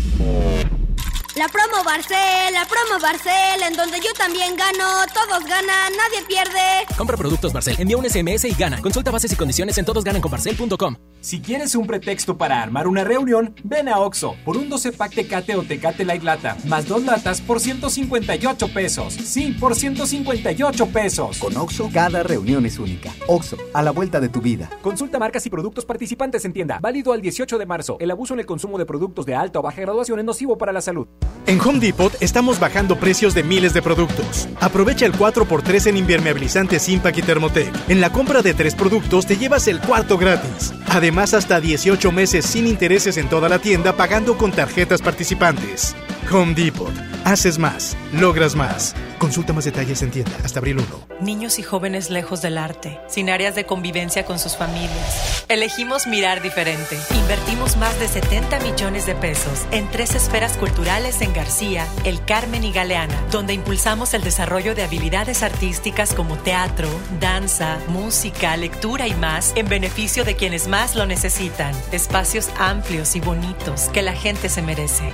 La 1.36 1.50
promo 1.50 1.84
Barcel, 1.84 2.54
la 2.54 2.64
promo 2.64 2.98
Barcel, 3.02 3.62
en 3.68 3.76
donde 3.76 3.98
yo 4.00 4.14
también 4.18 4.56
gano, 4.56 4.86
todos 5.14 5.44
ganan, 5.44 5.92
nadie 5.92 6.26
pierde. 6.26 6.96
Compra 6.96 7.18
productos 7.18 7.52
Barcel, 7.52 7.76
envía 7.78 7.98
un 7.98 8.10
SMS 8.10 8.46
y 8.46 8.54
gana. 8.54 8.82
Consulta 8.82 9.12
bases 9.12 9.34
y 9.34 9.36
condiciones 9.36 9.78
en 9.78 9.84
todosgananconbarcel.com. 9.84 10.96
Si 11.20 11.42
quieres 11.42 11.76
un 11.76 11.88
pretexto 11.88 12.38
para 12.38 12.62
armar 12.62 12.88
una 12.88 13.04
reunión, 13.04 13.54
ven 13.66 13.90
a 13.90 14.00
Oxo 14.00 14.38
por 14.46 14.56
un 14.56 14.70
12 14.70 14.94
pack 14.94 15.14
Tecate 15.14 15.58
o 15.58 15.64
Tecate 15.64 16.06
Light 16.06 16.24
Lata, 16.24 16.56
más 16.68 16.88
dos 16.88 17.04
latas 17.04 17.42
por 17.42 17.60
158 17.60 18.74
pesos. 18.74 19.14
Sí, 19.14 19.58
por 19.60 19.76
158 19.76 20.88
pesos. 20.88 21.40
Con 21.40 21.58
Oxo, 21.58 21.90
cada 21.92 22.24
reunión 22.24 22.66
es 22.66 22.80
única. 22.80 23.12
Oxo, 23.28 23.58
a 23.74 23.82
la 23.82 23.92
vuelta 23.92 24.22
de 24.22 24.30
tu 24.30 24.40
vida. 24.40 24.70
Consulta 24.82 25.20
marcas 25.20 25.46
y 25.46 25.50
productos 25.50 25.84
participantes 25.84 26.46
en 26.46 26.54
tienda. 26.54 26.80
Válido 26.80 27.12
al 27.12 27.22
18 27.22 27.58
de 27.58 27.66
marzo. 27.66 27.98
El 28.00 28.12
abuso 28.12 28.36
en 28.36 28.40
el 28.40 28.46
consumo 28.46 28.78
de 28.78 28.86
productos 28.86 29.26
de 29.26 29.36
alta 29.36 29.60
o 29.60 29.62
baja 29.62 29.82
graduación 29.82 30.20
es 30.20 30.26
nocivo 30.26 30.58
para 30.58 30.72
la 30.72 30.80
salud. 30.80 31.08
En 31.48 31.62
Home 31.62 31.80
Depot 31.80 32.12
estamos 32.22 32.60
bajando 32.60 32.98
precios 32.98 33.34
de 33.34 33.44
miles 33.44 33.74
de 33.74 33.82
productos. 33.82 34.48
Aprovecha 34.60 35.06
el 35.06 35.14
4x3 35.14 35.88
en 35.88 35.98
impermeabilizantes 35.98 36.90
Impact 36.90 37.20
y 37.20 37.22
Thermotec. 37.22 37.72
En 37.88 38.02
la 38.02 38.12
compra 38.12 38.42
de 38.42 38.54
tres 38.54 38.74
productos 38.74 39.26
te 39.26 39.38
llevas 39.38 39.68
el 39.68 39.80
cuarto 39.80 40.18
gratis. 40.18 40.74
Además, 40.88 41.34
hasta 41.34 41.62
18 41.62 42.12
meses 42.12 42.46
sin 42.46 42.68
intereses 42.68 43.18
en 43.18 43.30
toda 43.30 43.50
la 43.50 43.60
tienda 43.60 43.94
pagando 43.94 44.38
con 44.38 44.52
tarjetas 44.52 45.02
participantes. 45.02 45.96
Home 46.32 46.56
Depot. 46.56 46.92
Haces 47.24 47.60
más, 47.60 47.96
logras 48.12 48.56
más. 48.56 48.96
Consulta 49.20 49.54
más 49.54 49.66
detalles 49.66 50.02
en 50.02 50.12
tienda 50.12 50.32
hasta 50.44 50.60
abril 50.60 50.80
1. 50.80 50.86
Niños 51.22 51.60
y 51.60 51.64
jóvenes 51.64 52.10
lejos 52.10 52.42
del 52.42 52.58
arte, 52.58 53.00
sin 53.08 53.30
áreas 53.30 53.56
de 53.56 53.66
convivencia 53.66 54.26
con 54.26 54.40
sus 54.40 54.56
familias. 54.56 55.46
Elegimos 55.50 56.08
mirar 56.08 56.42
diferente. 56.42 56.98
Invertimos 57.16 57.78
más 57.78 58.00
de 58.00 58.08
70 58.08 58.60
millones 58.60 59.06
de 59.06 59.16
pesos 59.16 59.66
en 59.72 59.90
tres 59.90 60.16
esferas 60.16 60.58
culturales 60.58 61.22
en 61.22 61.34
García, 61.34 61.88
El 62.04 62.24
Carmen 62.26 62.64
y 62.64 62.72
Galeana, 62.72 63.20
donde 63.32 63.54
impulsamos 63.54 64.14
el 64.14 64.24
desarrollo 64.24 64.76
de 64.76 64.84
habilidades 64.84 65.44
artísticas 65.44 66.14
como 66.14 66.38
teatro, 66.38 66.90
danza, 67.20 67.80
música, 67.88 68.58
lectura 68.58 69.08
y 69.08 69.14
más 69.16 69.54
en 69.56 69.70
beneficio 69.70 70.26
de 70.26 70.36
quienes 70.36 70.68
más 70.68 70.96
lo 70.96 71.06
necesitan. 71.06 71.74
Espacios 71.92 72.50
amplios 72.58 73.16
y 73.16 73.20
bonitos 73.20 73.90
que 73.94 74.02
la 74.02 74.14
gente 74.14 74.50
se 74.50 74.62
merece. 74.62 75.14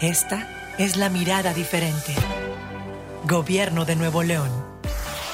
Esta 0.00 0.46
es 0.78 0.96
la 0.96 1.08
mirada 1.08 1.52
diferente. 1.52 2.14
Gobierno 3.28 3.84
de 3.84 3.96
Nuevo 3.96 4.22
León. 4.22 4.48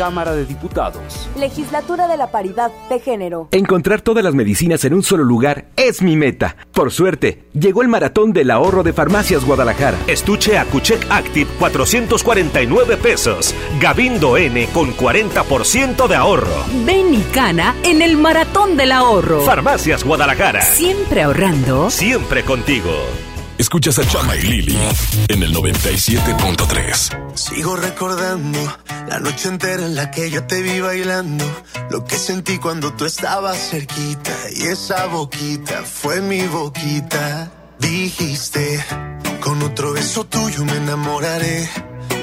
Cámara 0.00 0.34
de 0.34 0.46
Diputados. 0.46 1.28
Legislatura 1.36 2.08
de 2.08 2.16
la 2.16 2.30
Paridad 2.30 2.70
de 2.88 3.00
Género. 3.00 3.48
Encontrar 3.50 4.00
todas 4.00 4.24
las 4.24 4.34
medicinas 4.34 4.82
en 4.86 4.94
un 4.94 5.02
solo 5.02 5.24
lugar 5.24 5.66
es 5.76 6.00
mi 6.00 6.16
meta. 6.16 6.56
Por 6.72 6.90
suerte, 6.90 7.44
llegó 7.52 7.82
el 7.82 7.88
maratón 7.88 8.32
del 8.32 8.50
ahorro 8.50 8.82
de 8.82 8.94
Farmacias 8.94 9.44
Guadalajara. 9.44 9.98
Estuche 10.06 10.56
Acuchec 10.56 11.06
Active 11.10 11.50
449 12.10 12.96
pesos. 12.96 13.54
Gabindo 13.78 14.36
N 14.36 14.66
con 14.72 14.96
40% 14.96 16.08
de 16.08 16.16
ahorro. 16.16 16.64
Ven 16.84 17.14
y 17.14 17.22
cana 17.32 17.76
en 17.84 18.02
el 18.02 18.16
maratón 18.16 18.76
del 18.76 18.90
ahorro. 18.92 19.42
Farmacias 19.42 20.02
Guadalajara. 20.02 20.62
Siempre 20.62 21.22
ahorrando. 21.22 21.88
Siempre 21.90 22.44
contigo. 22.44 22.90
Escuchas 23.58 23.98
a 23.98 24.08
Chama 24.08 24.36
y 24.36 24.42
Lili 24.42 24.78
en 25.28 25.42
el 25.42 25.54
97.3. 25.54 27.36
Sigo 27.36 27.76
recordando 27.76 28.58
la 29.06 29.20
noche 29.20 29.48
entera 29.48 29.84
en 29.84 29.94
la 29.94 30.10
que 30.10 30.30
yo 30.30 30.44
te 30.44 30.62
vi 30.62 30.80
bailando. 30.80 31.44
Lo 31.90 32.04
que 32.04 32.16
sentí 32.16 32.58
cuando 32.58 32.92
tú 32.94 33.04
estabas 33.04 33.70
cerquita. 33.70 34.32
Y 34.56 34.62
esa 34.62 35.06
boquita 35.06 35.82
fue 35.84 36.22
mi 36.22 36.42
boquita. 36.46 37.52
Dijiste, 37.78 38.84
con 39.40 39.62
otro 39.62 39.92
beso 39.92 40.24
tuyo 40.24 40.64
me 40.64 40.76
enamoraré. 40.76 41.68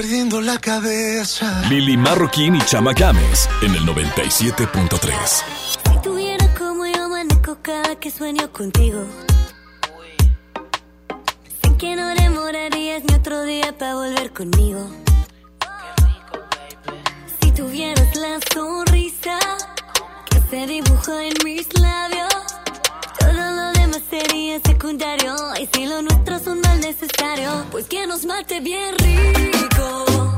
Perdiendo 0.00 0.40
la 0.40 0.58
cabeza. 0.60 1.64
Lili 1.68 1.96
Marroquín 1.96 2.54
y 2.54 2.60
Chama 2.60 2.92
Games 2.92 3.48
en 3.62 3.74
el 3.74 3.84
97.3. 3.84 5.42
Si 5.90 5.98
tuviera 6.04 6.54
como 6.54 6.86
yo 6.86 7.06
amanezco 7.06 7.58
cada 7.62 7.96
que 7.96 8.08
sueño 8.08 8.52
contigo. 8.52 9.04
Sé 11.60 11.76
que 11.78 11.96
no 11.96 12.06
demorarías 12.14 13.02
ni 13.08 13.14
otro 13.16 13.42
día 13.42 13.76
para 13.76 13.96
volver 13.96 14.32
conmigo. 14.32 14.88
Si 17.40 17.50
tuvieras 17.50 18.14
la 18.14 18.38
sonrisa 18.54 19.36
que 20.30 20.40
se 20.48 20.66
dibuja 20.68 21.24
en 21.24 21.34
mis 21.44 21.66
labios, 21.80 22.37
sería 24.48 24.60
secundario. 24.64 25.34
Y 25.60 25.68
si 25.72 25.86
lo 25.86 26.02
nuestro 26.02 26.36
es 26.36 26.46
un 26.46 26.60
mal 26.60 26.80
necesario, 26.80 27.64
pues 27.70 27.86
que 27.86 28.06
nos 28.06 28.24
mate 28.24 28.60
bien 28.60 28.94
rico, 28.98 30.37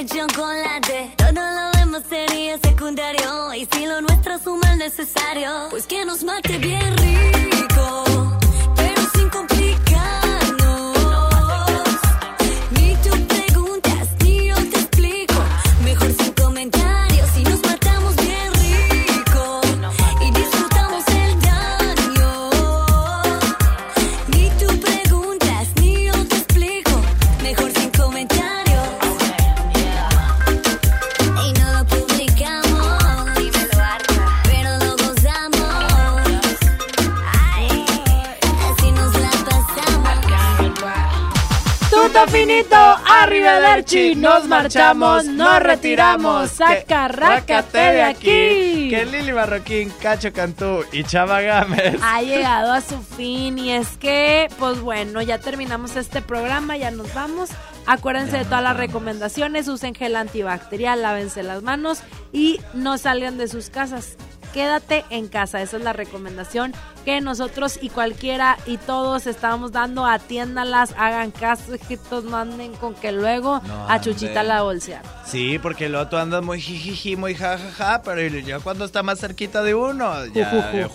Ese 0.00 0.18
chocolate, 0.18 1.12
todo 1.18 1.32
lo 1.32 1.78
demás 1.78 2.04
sería 2.08 2.56
secundario. 2.56 3.52
Y 3.52 3.68
si 3.70 3.84
lo 3.84 4.00
nuestro 4.00 4.36
es 4.36 4.46
un 4.46 4.58
mal 4.58 4.78
necesario, 4.78 5.66
pues 5.68 5.86
que 5.86 6.06
nos 6.06 6.24
mate 6.24 6.56
bien 6.56 6.96
rico, 6.96 7.49
arrivederci, 43.46 44.14
nos 44.14 44.46
marchamos, 44.46 45.26
nos 45.26 45.62
retiramos, 45.62 46.50
saca, 46.50 47.08
rácate 47.08 47.78
de 47.78 48.02
aquí. 48.02 48.90
Que 48.90 49.06
Lili 49.10 49.32
Marroquín, 49.32 49.92
Cacho 50.00 50.32
Cantú 50.32 50.84
y 50.92 51.04
Chava 51.04 51.40
Gámez. 51.40 51.98
Ha 52.02 52.22
llegado 52.22 52.72
a 52.72 52.80
su 52.80 53.00
fin 53.02 53.58
y 53.58 53.72
es 53.72 53.96
que, 53.96 54.48
pues 54.58 54.80
bueno, 54.80 55.22
ya 55.22 55.38
terminamos 55.38 55.96
este 55.96 56.22
programa, 56.22 56.76
ya 56.76 56.90
nos 56.90 57.12
vamos. 57.14 57.50
Acuérdense 57.86 58.38
de 58.38 58.44
todas 58.44 58.62
las 58.62 58.76
recomendaciones, 58.76 59.66
usen 59.68 59.94
gel 59.94 60.16
antibacterial, 60.16 61.02
lávense 61.02 61.42
las 61.42 61.62
manos 61.62 62.02
y 62.32 62.60
no 62.74 62.98
salgan 62.98 63.38
de 63.38 63.48
sus 63.48 63.70
casas. 63.70 64.16
Quédate 64.52 65.04
en 65.10 65.28
casa, 65.28 65.62
esa 65.62 65.76
es 65.76 65.84
la 65.84 65.92
recomendación 65.92 66.72
que 67.04 67.20
nosotros 67.20 67.78
y 67.80 67.88
cualquiera 67.88 68.58
y 68.66 68.76
todos 68.76 69.26
estamos 69.26 69.72
dando. 69.72 70.06
Atiéndalas, 70.06 70.94
hagan 70.98 71.30
caso, 71.30 71.74
hijitos, 71.74 72.24
no 72.24 72.36
anden 72.36 72.74
con 72.74 72.94
que 72.94 73.12
luego 73.12 73.60
No 73.66 73.88
a 73.88 74.00
Chuchita 74.00 74.42
la 74.42 74.62
bolsear. 74.62 75.02
Sí, 75.24 75.58
porque 75.58 75.88
luego 75.88 76.08
tú 76.08 76.16
andas 76.16 76.42
muy 76.42 76.60
jijiji, 76.60 77.16
muy 77.16 77.34
jajaja, 77.34 78.02
pero 78.02 78.20
ya 78.38 78.60
cuando 78.60 78.84
está 78.84 79.02
más 79.02 79.20
cerquita 79.20 79.62
de 79.62 79.74
uno, 79.74 80.26
ya. 80.26 80.50
Eh. 80.74 80.88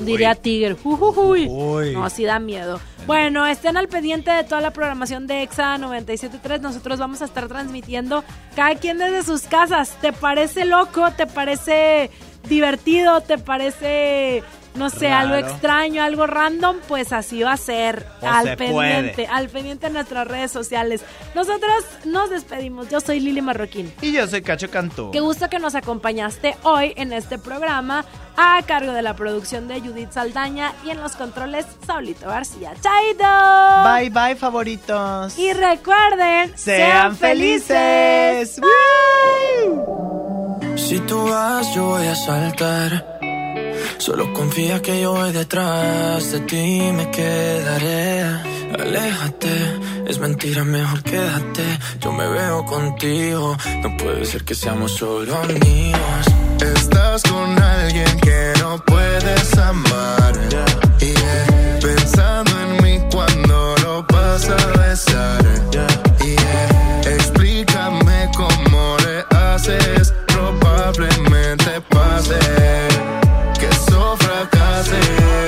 Diría 0.00 0.34
Tiger. 0.34 0.76
Jujujuy. 0.76 1.46
Uy. 1.48 1.92
No, 1.92 2.08
sí 2.10 2.24
da 2.24 2.38
miedo. 2.38 2.80
Bueno, 3.06 3.46
estén 3.46 3.76
al 3.76 3.88
pendiente 3.88 4.30
de 4.30 4.44
toda 4.44 4.60
la 4.60 4.72
programación 4.72 5.26
de 5.26 5.42
EXA 5.42 5.78
97.3. 5.78 6.60
Nosotros 6.60 6.98
vamos 6.98 7.22
a 7.22 7.24
estar 7.24 7.48
transmitiendo 7.48 8.22
cada 8.54 8.74
quien 8.74 8.98
desde 8.98 9.22
sus 9.22 9.42
casas. 9.42 9.96
¿Te 10.00 10.12
parece 10.12 10.64
loco? 10.64 11.10
¿Te 11.16 11.26
parece 11.26 12.10
divertido? 12.48 13.20
¿Te 13.20 13.38
parece, 13.38 14.42
no 14.74 14.90
sé, 14.90 15.08
algo 15.08 15.36
extraño, 15.36 16.02
algo 16.02 16.26
random? 16.26 16.76
Pues 16.88 17.12
así 17.12 17.42
va 17.42 17.52
a 17.52 17.56
ser. 17.56 18.06
O 18.20 18.26
al 18.28 18.46
se 18.46 18.56
pendiente, 18.56 19.12
puede. 19.14 19.26
al 19.28 19.48
pendiente 19.48 19.86
en 19.88 19.92
nuestras 19.94 20.26
redes 20.26 20.50
sociales. 20.50 21.02
Nosotros 21.34 21.84
nos 22.04 22.30
despedimos. 22.30 22.88
Yo 22.88 23.00
soy 23.00 23.20
Lili 23.20 23.40
Marroquín. 23.42 23.92
Y 24.00 24.12
yo 24.12 24.26
soy 24.26 24.42
Cacho 24.42 24.70
Cantú. 24.70 25.10
Qué 25.10 25.20
gusto 25.20 25.48
que 25.48 25.58
nos 25.58 25.74
acompañaste 25.74 26.56
hoy 26.62 26.92
en 26.96 27.12
este 27.12 27.38
programa 27.38 28.04
a 28.40 28.62
cargo 28.66 28.92
de 28.92 29.02
la 29.02 29.16
producción 29.16 29.66
de 29.66 29.80
Judith 29.80 30.12
Saldaña 30.12 30.72
y 30.84 30.90
en 30.90 31.00
los 31.00 31.16
controles 31.16 31.66
Saulito 31.84 32.28
García. 32.28 32.72
¡Chaito! 32.80 33.24
Bye 33.84 34.10
bye, 34.10 34.36
favoritos. 34.36 35.36
Y 35.36 35.52
recuerden, 35.52 36.56
Sean 36.56 37.16
felices. 37.16 38.60
Si 40.78 40.98
tú 41.00 41.28
vas, 41.28 41.74
yo 41.74 41.84
voy 41.86 42.06
a 42.06 42.14
saltar. 42.14 43.18
Solo 43.98 44.32
confía 44.32 44.80
que 44.80 45.02
yo 45.02 45.12
voy 45.12 45.32
detrás 45.32 46.32
de 46.32 46.40
ti 46.40 46.80
me 46.94 47.10
quedaré. 47.10 48.22
Aléjate, 48.78 49.50
es 50.06 50.18
mentira, 50.18 50.64
mejor 50.64 51.02
quédate. 51.02 51.64
Yo 52.00 52.12
me 52.12 52.26
veo 52.28 52.64
contigo, 52.64 53.56
no 53.82 53.96
puede 53.96 54.24
ser 54.24 54.44
que 54.44 54.54
seamos 54.54 54.92
solo 54.92 55.36
amigos. 55.36 56.24
Estás 56.60 57.22
con 57.24 57.60
alguien 57.60 58.20
que 58.20 58.52
no 58.60 58.82
puedes 58.86 59.58
amar. 59.58 60.32
Y 61.00 61.12
pensando 61.82 62.52
en 62.60 62.84
mí 62.84 63.08
cuando 63.10 63.74
lo 63.82 64.02
vas 64.04 64.48
a 64.48 64.66
besar. 64.78 65.44
Y 66.24 67.08
explícame 67.08 68.30
cómo 68.36 68.96
le 69.04 69.36
haces 69.36 70.14
probablemente 70.60 71.80
pase 71.88 72.38
que 73.58 73.66
eso 73.66 74.16
fracase. 74.18 75.47